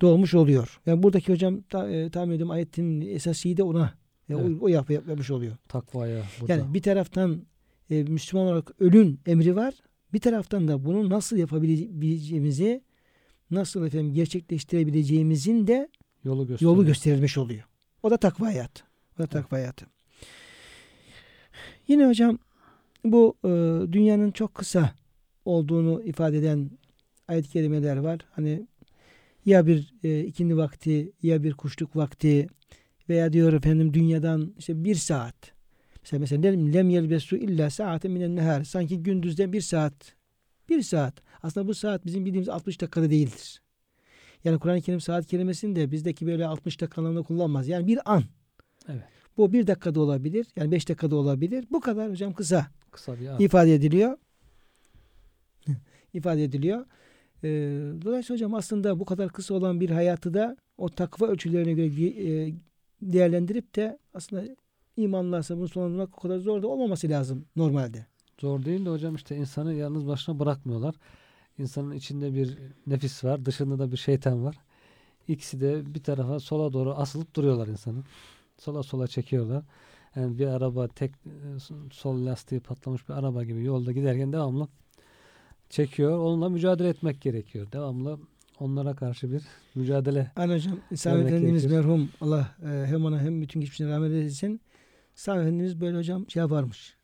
doğmuş 0.00 0.34
oluyor. 0.34 0.80
Yani 0.86 1.02
buradaki 1.02 1.32
hocam 1.32 1.62
ta, 1.62 1.90
e, 1.90 2.10
tahmin 2.10 2.34
ediyorum 2.34 2.50
ayetin 2.50 3.00
esas 3.00 3.36
şeyi 3.36 3.56
de 3.56 3.62
ona 3.62 3.94
e, 4.28 4.34
Evet. 4.34 4.44
o, 4.60 4.64
o 4.64 4.68
yap, 4.68 4.90
yapmış 4.90 5.30
oluyor. 5.30 5.56
Takvaya 5.68 6.22
burada. 6.40 6.52
Yani 6.52 6.74
bir 6.74 6.82
taraftan 6.82 7.42
e, 7.90 8.02
Müslüman 8.02 8.46
olarak 8.46 8.80
ölün 8.80 9.20
emri 9.26 9.56
var. 9.56 9.74
Bir 10.12 10.20
taraftan 10.20 10.68
da 10.68 10.84
bunu 10.84 11.10
nasıl 11.10 11.36
yapabileceğimizi 11.36 12.82
nasıl 13.50 13.86
efendim 13.86 14.14
gerçekleştirebileceğimizin 14.14 15.66
de 15.66 15.88
yolu 16.24 16.46
gösteriyor. 16.46 16.72
yolu 16.72 16.86
gösterilmiş 16.86 17.38
oluyor. 17.38 17.64
O 18.02 18.10
da 18.10 18.16
takva 18.16 18.46
hayatı. 18.46 18.84
O 19.18 19.22
da 19.22 19.26
takva 19.26 19.56
hayatı. 19.56 19.86
Yine 21.88 22.06
hocam 22.06 22.38
bu 23.04 23.36
e, 23.44 23.48
dünyanın 23.92 24.30
çok 24.30 24.54
kısa 24.54 24.94
olduğunu 25.44 26.02
ifade 26.02 26.38
eden 26.38 26.70
ayet-i 27.28 27.48
kerimeler 27.50 27.96
var. 27.96 28.20
Hani 28.30 28.66
ya 29.46 29.66
bir 29.66 29.94
e, 30.04 30.20
ikindi 30.20 30.56
vakti 30.56 31.12
ya 31.22 31.42
bir 31.42 31.54
kuşluk 31.54 31.96
vakti 31.96 32.46
veya 33.08 33.32
diyor 33.32 33.52
efendim 33.52 33.94
dünyadan 33.94 34.54
işte 34.58 34.84
bir 34.84 34.94
saat. 34.94 35.52
Mesela 36.02 36.20
mesela 36.20 36.42
lem, 36.42 36.72
lem 36.72 36.90
yelbesu 36.90 37.36
illa 37.36 37.70
saaten 37.70 38.10
minen 38.10 38.36
nehar. 38.36 38.64
Sanki 38.64 39.02
gündüzden 39.02 39.52
bir 39.52 39.60
saat. 39.60 40.14
Bir 40.68 40.82
saat. 40.82 41.14
Aslında 41.42 41.68
bu 41.68 41.74
saat 41.74 42.06
bizim 42.06 42.24
bildiğimiz 42.24 42.48
60 42.48 42.80
dakikada 42.80 43.10
değildir. 43.10 43.62
Yani 44.44 44.58
Kur'an-ı 44.58 44.80
Kerim 44.80 45.00
saat 45.00 45.26
kelimesini 45.26 45.76
de 45.76 45.90
bizdeki 45.90 46.26
böyle 46.26 46.46
60 46.46 46.80
dakika 46.80 47.00
anlamında 47.00 47.22
kullanmaz. 47.22 47.68
Yani 47.68 47.86
bir 47.86 48.12
an. 48.12 48.22
Evet. 48.88 49.02
Bu 49.36 49.52
bir 49.52 49.66
dakikada 49.66 50.00
olabilir. 50.00 50.46
Yani 50.56 50.70
beş 50.70 50.88
dakikada 50.88 51.16
olabilir. 51.16 51.64
Bu 51.70 51.80
kadar 51.80 52.10
hocam 52.10 52.32
kısa 52.32 52.66
Kısa 52.90 53.20
bir 53.20 53.26
an. 53.28 53.40
ifade 53.40 53.74
ediliyor. 53.74 54.18
ifade 56.14 56.44
ediliyor. 56.44 56.86
Ee, 57.44 57.48
dolayısıyla 58.04 58.36
hocam 58.36 58.54
aslında 58.54 59.00
bu 59.00 59.04
kadar 59.04 59.28
kısa 59.28 59.54
olan 59.54 59.80
bir 59.80 59.90
hayatı 59.90 60.34
da 60.34 60.56
o 60.78 60.88
takva 60.88 61.26
ölçülerine 61.26 61.72
göre 61.72 62.06
e, 62.06 62.54
değerlendirip 63.02 63.74
de 63.76 63.98
aslında 64.14 64.44
imanlarsa 64.96 65.56
bunu 65.56 65.68
sonlandırmak 65.68 66.18
o 66.18 66.20
kadar 66.20 66.38
zor 66.38 66.62
da 66.62 66.68
olmaması 66.68 67.08
lazım 67.08 67.44
normalde. 67.56 68.06
Zor 68.40 68.64
değil 68.64 68.84
de 68.84 68.90
hocam 68.90 69.14
işte 69.14 69.36
insanı 69.36 69.74
yalnız 69.74 70.06
başına 70.06 70.38
bırakmıyorlar. 70.38 70.94
İnsanın 71.58 71.90
içinde 71.90 72.34
bir 72.34 72.58
nefis 72.86 73.24
var, 73.24 73.44
dışında 73.44 73.78
da 73.78 73.92
bir 73.92 73.96
şeytan 73.96 74.44
var. 74.44 74.56
İkisi 75.28 75.60
de 75.60 75.94
bir 75.94 76.02
tarafa 76.02 76.40
sola 76.40 76.72
doğru 76.72 76.94
asılıp 76.94 77.36
duruyorlar 77.36 77.66
insanı. 77.66 78.02
Sola 78.58 78.82
sola 78.82 79.06
çekiyorlar. 79.06 79.64
Yani 80.16 80.38
bir 80.38 80.46
araba 80.46 80.88
tek 80.88 81.10
e, 81.10 81.58
sol 81.92 82.26
lastiği 82.26 82.60
patlamış 82.60 83.08
bir 83.08 83.14
araba 83.14 83.44
gibi 83.44 83.64
yolda 83.64 83.92
giderken 83.92 84.32
devamlı 84.32 84.68
çekiyor. 85.70 86.18
Onunla 86.18 86.48
mücadele 86.48 86.88
etmek 86.88 87.20
gerekiyor. 87.20 87.72
Devamlı 87.72 88.18
onlara 88.60 88.96
karşı 88.96 89.32
bir 89.32 89.42
mücadele. 89.74 90.32
Hani 90.34 90.54
hocam 90.54 90.78
Vermek 91.06 91.26
Efendimiz 91.26 91.64
merhum 91.64 92.10
Allah 92.20 92.56
e, 92.62 92.86
hem 92.86 93.04
ona 93.04 93.20
hem 93.20 93.42
bütün 93.42 93.60
geçmişine 93.60 93.90
rahmet 93.90 94.12
eylesin. 94.12 94.60
Sami 95.14 95.40
Efendimiz 95.40 95.80
böyle 95.80 95.98
hocam 95.98 96.30
şey 96.30 96.40
yaparmış. 96.40 96.96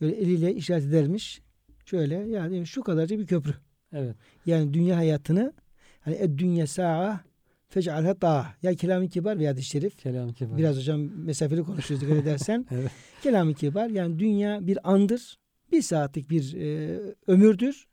Böyle 0.00 0.16
eliyle 0.16 0.54
işaret 0.54 0.84
edermiş. 0.84 1.42
Şöyle 1.84 2.14
yani 2.14 2.66
şu 2.66 2.82
kadarcık 2.82 3.18
bir 3.18 3.26
köprü. 3.26 3.54
Evet. 3.96 4.16
Yani 4.46 4.74
dünya 4.74 4.96
hayatını 4.96 5.52
hani 6.00 6.14
ed 6.14 6.38
dünya 6.38 6.66
sa'a 6.66 7.20
fec'alha 7.68 8.14
ta'a. 8.14 8.46
Ya 8.62 8.74
kelam-ı 8.74 9.08
kibar 9.08 9.38
veya 9.38 9.52
hadis-i 9.52 9.68
şerif. 9.68 9.98
Kelam 9.98 10.32
kibar. 10.32 10.58
Biraz 10.58 10.76
hocam 10.76 11.00
mesafeli 11.00 11.62
konuşuyoruz 11.62 12.06
dikkat 12.08 12.22
edersen. 12.22 12.66
Evet. 12.70 12.90
kelam-ı 13.22 13.54
kibar 13.54 13.90
yani 13.90 14.18
dünya 14.18 14.66
bir 14.66 14.90
andır. 14.92 15.38
Bir 15.72 15.82
saatlik 15.82 16.30
bir 16.30 16.54
e, 16.54 16.98
ömürdür. 17.26 17.86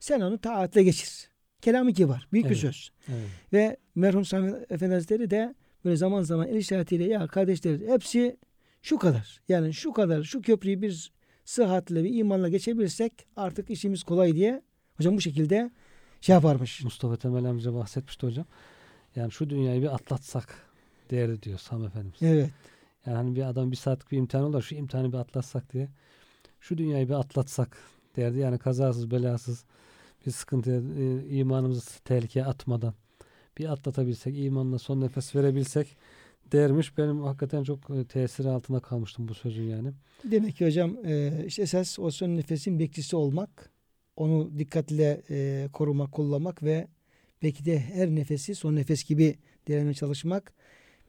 Sen 0.00 0.20
onu 0.20 0.38
taatle 0.38 0.82
geçir. 0.82 1.30
Kelam-ı 1.60 1.92
kibar. 1.92 2.28
Büyük 2.32 2.44
bir 2.44 2.50
Evet. 2.50 2.60
söz. 2.60 2.90
Evet. 3.08 3.28
Ve 3.52 3.76
merhum 3.94 4.24
Sami 4.24 4.52
Efendi 4.70 4.94
Hazretleri 4.94 5.30
de 5.30 5.54
böyle 5.84 5.96
zaman 5.96 6.22
zaman 6.22 6.48
el 6.48 6.56
işaretiyle 6.56 7.04
ya 7.04 7.26
kardeşler 7.26 7.78
hepsi 7.88 8.36
şu 8.82 8.98
kadar. 8.98 9.40
Yani 9.48 9.74
şu 9.74 9.92
kadar 9.92 10.22
şu 10.22 10.42
köprüyü 10.42 10.82
bir 10.82 11.12
sıhhatle 11.44 12.04
bir 12.04 12.14
imanla 12.14 12.48
geçebilirsek 12.48 13.12
artık 13.36 13.70
işimiz 13.70 14.02
kolay 14.02 14.34
diye 14.34 14.62
hocam 15.00 15.16
bu 15.16 15.20
şekilde 15.20 15.70
şey 16.20 16.34
yaparmış. 16.34 16.84
Mustafa 16.84 17.16
Temel 17.16 17.44
amca 17.44 17.74
bahsetmişti 17.74 18.26
hocam. 18.26 18.46
Yani 19.16 19.32
şu 19.32 19.50
dünyayı 19.50 19.82
bir 19.82 19.94
atlatsak 19.94 20.54
değerli 21.10 21.42
diyor 21.42 21.58
Sami 21.58 21.86
Efendimiz. 21.86 22.22
Evet. 22.22 22.50
Yani 23.06 23.16
hani 23.16 23.36
bir 23.36 23.42
adam 23.42 23.70
bir 23.70 23.76
saatlik 23.76 24.12
bir 24.12 24.18
imtihan 24.18 24.44
olur 24.44 24.62
şu 24.62 24.74
imtihanı 24.74 25.12
bir 25.12 25.18
atlatsak 25.18 25.72
diye. 25.72 25.88
Şu 26.60 26.78
dünyayı 26.78 27.08
bir 27.08 27.14
atlatsak 27.14 27.78
derdi. 28.16 28.38
Yani 28.38 28.58
kazasız 28.58 29.10
belasız 29.10 29.64
bir 30.26 30.30
sıkıntı 30.30 30.82
e, 30.98 31.28
imanımızı 31.28 32.02
tehlikeye 32.04 32.44
atmadan 32.44 32.94
bir 33.58 33.72
atlatabilsek 33.72 34.38
imanla 34.38 34.78
son 34.78 35.00
nefes 35.00 35.36
verebilsek 35.36 35.96
dermiş. 36.52 36.98
Benim 36.98 37.22
hakikaten 37.22 37.64
çok 37.64 37.90
e, 37.90 38.04
tesiri 38.04 38.48
altında 38.48 38.80
kalmıştım 38.80 39.28
bu 39.28 39.34
sözün 39.34 39.64
yani. 39.64 39.92
Demek 40.24 40.56
ki 40.56 40.66
hocam 40.66 40.96
e, 41.04 41.44
işte 41.46 41.62
esas 41.62 41.98
o 41.98 42.10
son 42.10 42.36
nefesin 42.36 42.78
bekçisi 42.78 43.16
olmak, 43.16 43.70
onu 44.20 44.58
dikkatle 44.58 45.22
e, 45.30 45.68
korumak, 45.72 46.12
kollamak 46.12 46.62
ve 46.62 46.88
belki 47.42 47.64
de 47.64 47.78
her 47.78 48.08
nefesi 48.14 48.54
son 48.54 48.76
nefes 48.76 49.04
gibi 49.04 49.34
değerlendirmeye 49.68 49.94
çalışmak. 49.94 50.52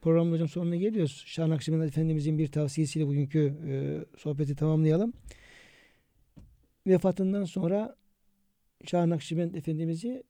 Programın 0.01 0.32
hocam 0.32 0.47
sonuna 0.47 0.76
geliyoruz. 0.76 1.24
Şah 1.26 1.47
Nakşibendi 1.47 1.86
Efendimizin 1.86 2.38
bir 2.38 2.47
tavsiyesiyle 2.47 3.07
bugünkü 3.07 3.53
e, 3.68 3.74
sohbeti 4.18 4.55
tamamlayalım. 4.55 5.14
Vefatından 6.88 7.45
sonra 7.45 7.95
Şah 8.86 9.05
Nakşibend 9.05 9.55
Efendimiz'i 9.55 10.24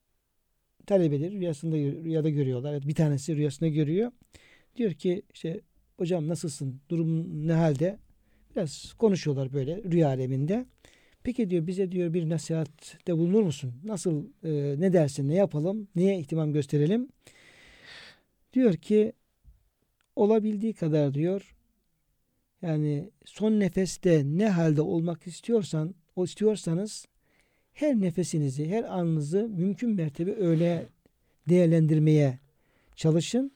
talebeleri 0.85 1.39
rüyasında 1.39 1.75
rüyada 1.75 2.29
görüyorlar. 2.29 2.87
Bir 2.87 2.95
tanesi 2.95 3.35
rüyasında 3.35 3.69
görüyor. 3.69 4.11
Diyor 4.75 4.93
ki 4.93 5.21
işte 5.33 5.61
hocam 5.97 6.27
nasılsın? 6.27 6.81
Durum 6.89 7.47
ne 7.47 7.53
halde? 7.53 7.97
Biraz 8.55 8.93
konuşuyorlar 8.93 9.53
böyle 9.53 9.83
rüya 9.83 10.07
aleminde. 10.07 10.65
Peki 11.23 11.49
diyor 11.49 11.67
bize 11.67 11.91
diyor 11.91 12.13
bir 12.13 12.29
nasihatte 12.29 13.17
bulunur 13.17 13.43
musun? 13.43 13.73
Nasıl 13.83 14.25
e, 14.43 14.75
ne 14.79 14.93
dersin? 14.93 15.29
Ne 15.29 15.35
yapalım? 15.35 15.87
Neye 15.95 16.19
ihtimam 16.19 16.53
gösterelim? 16.53 17.09
Diyor 18.53 18.73
ki 18.73 19.13
olabildiği 20.15 20.73
kadar 20.73 21.13
diyor 21.13 21.55
yani 22.61 23.09
son 23.25 23.59
nefeste 23.59 24.23
ne 24.25 24.49
halde 24.49 24.81
olmak 24.81 25.27
istiyorsan 25.27 25.95
o 26.15 26.23
istiyorsanız 26.23 27.05
her 27.73 27.95
nefesinizi, 27.95 28.69
her 28.69 28.83
anınızı 28.83 29.47
mümkün 29.47 29.89
mertebe 29.89 30.35
öyle 30.35 30.85
değerlendirmeye 31.49 32.39
çalışın. 32.95 33.51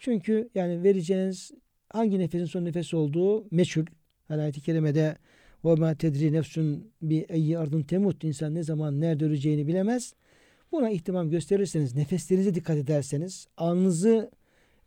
Çünkü 0.00 0.48
yani 0.54 0.82
vereceğiniz 0.82 1.50
hangi 1.88 2.18
nefesin 2.18 2.46
son 2.46 2.64
nefes 2.64 2.94
olduğu 2.94 3.46
meçhul. 3.50 3.86
Hani 4.28 4.42
ayet-i 4.42 4.60
kerimede 4.60 5.16
ve 5.64 5.74
ma 5.74 5.94
tedri 5.94 6.32
nefsün 6.32 6.92
bi 7.02 7.26
eyyi 7.28 7.58
ardın 7.58 7.82
temut. 7.82 8.24
İnsan 8.24 8.54
ne 8.54 8.62
zaman 8.62 9.00
nerede 9.00 9.24
öleceğini 9.24 9.66
bilemez. 9.66 10.14
Buna 10.72 10.90
ihtimam 10.90 11.30
gösterirseniz, 11.30 11.94
nefeslerinize 11.94 12.54
dikkat 12.54 12.76
ederseniz, 12.76 13.46
anınızı 13.56 14.30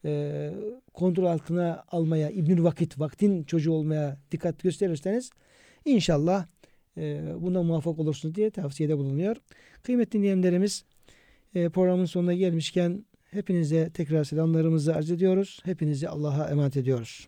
e, 0.05 0.51
kontrol 0.93 1.26
altına 1.26 1.84
almaya, 1.88 2.30
İbnül 2.30 2.63
Vakit, 2.63 2.99
vaktin 2.99 3.43
çocuğu 3.43 3.71
olmaya 3.71 4.17
dikkat 4.32 4.63
gösterirseniz 4.63 5.30
inşallah 5.86 6.45
e, 6.97 7.21
buna 7.39 7.63
muvaffak 7.63 7.99
olursunuz 7.99 8.36
diye 8.36 8.49
tavsiyede 8.49 8.97
bulunuyor. 8.97 9.36
Kıymetli 9.84 10.19
dinleyenlerimiz 10.19 10.86
e, 11.55 11.69
programın 11.69 12.05
sonuna 12.05 12.34
gelmişken 12.34 13.05
hepinize 13.32 13.89
tekrar 13.89 14.24
selamlarımızı 14.24 14.95
arz 14.95 15.11
ediyoruz. 15.11 15.59
Hepinizi 15.63 16.09
Allah'a 16.09 16.49
emanet 16.49 16.78
ediyoruz. 16.78 17.28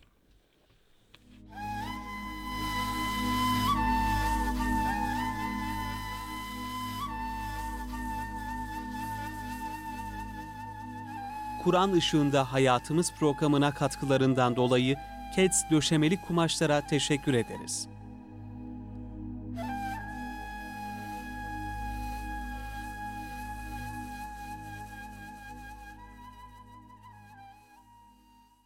Kur'an 11.66 11.92
ışığında 11.92 12.52
hayatımız 12.52 13.12
programına 13.12 13.74
katkılarından 13.74 14.56
dolayı 14.56 14.96
Keds 15.34 15.62
döşemeli 15.70 16.20
kumaşlara 16.20 16.80
teşekkür 16.80 17.34
ederiz. 17.34 17.88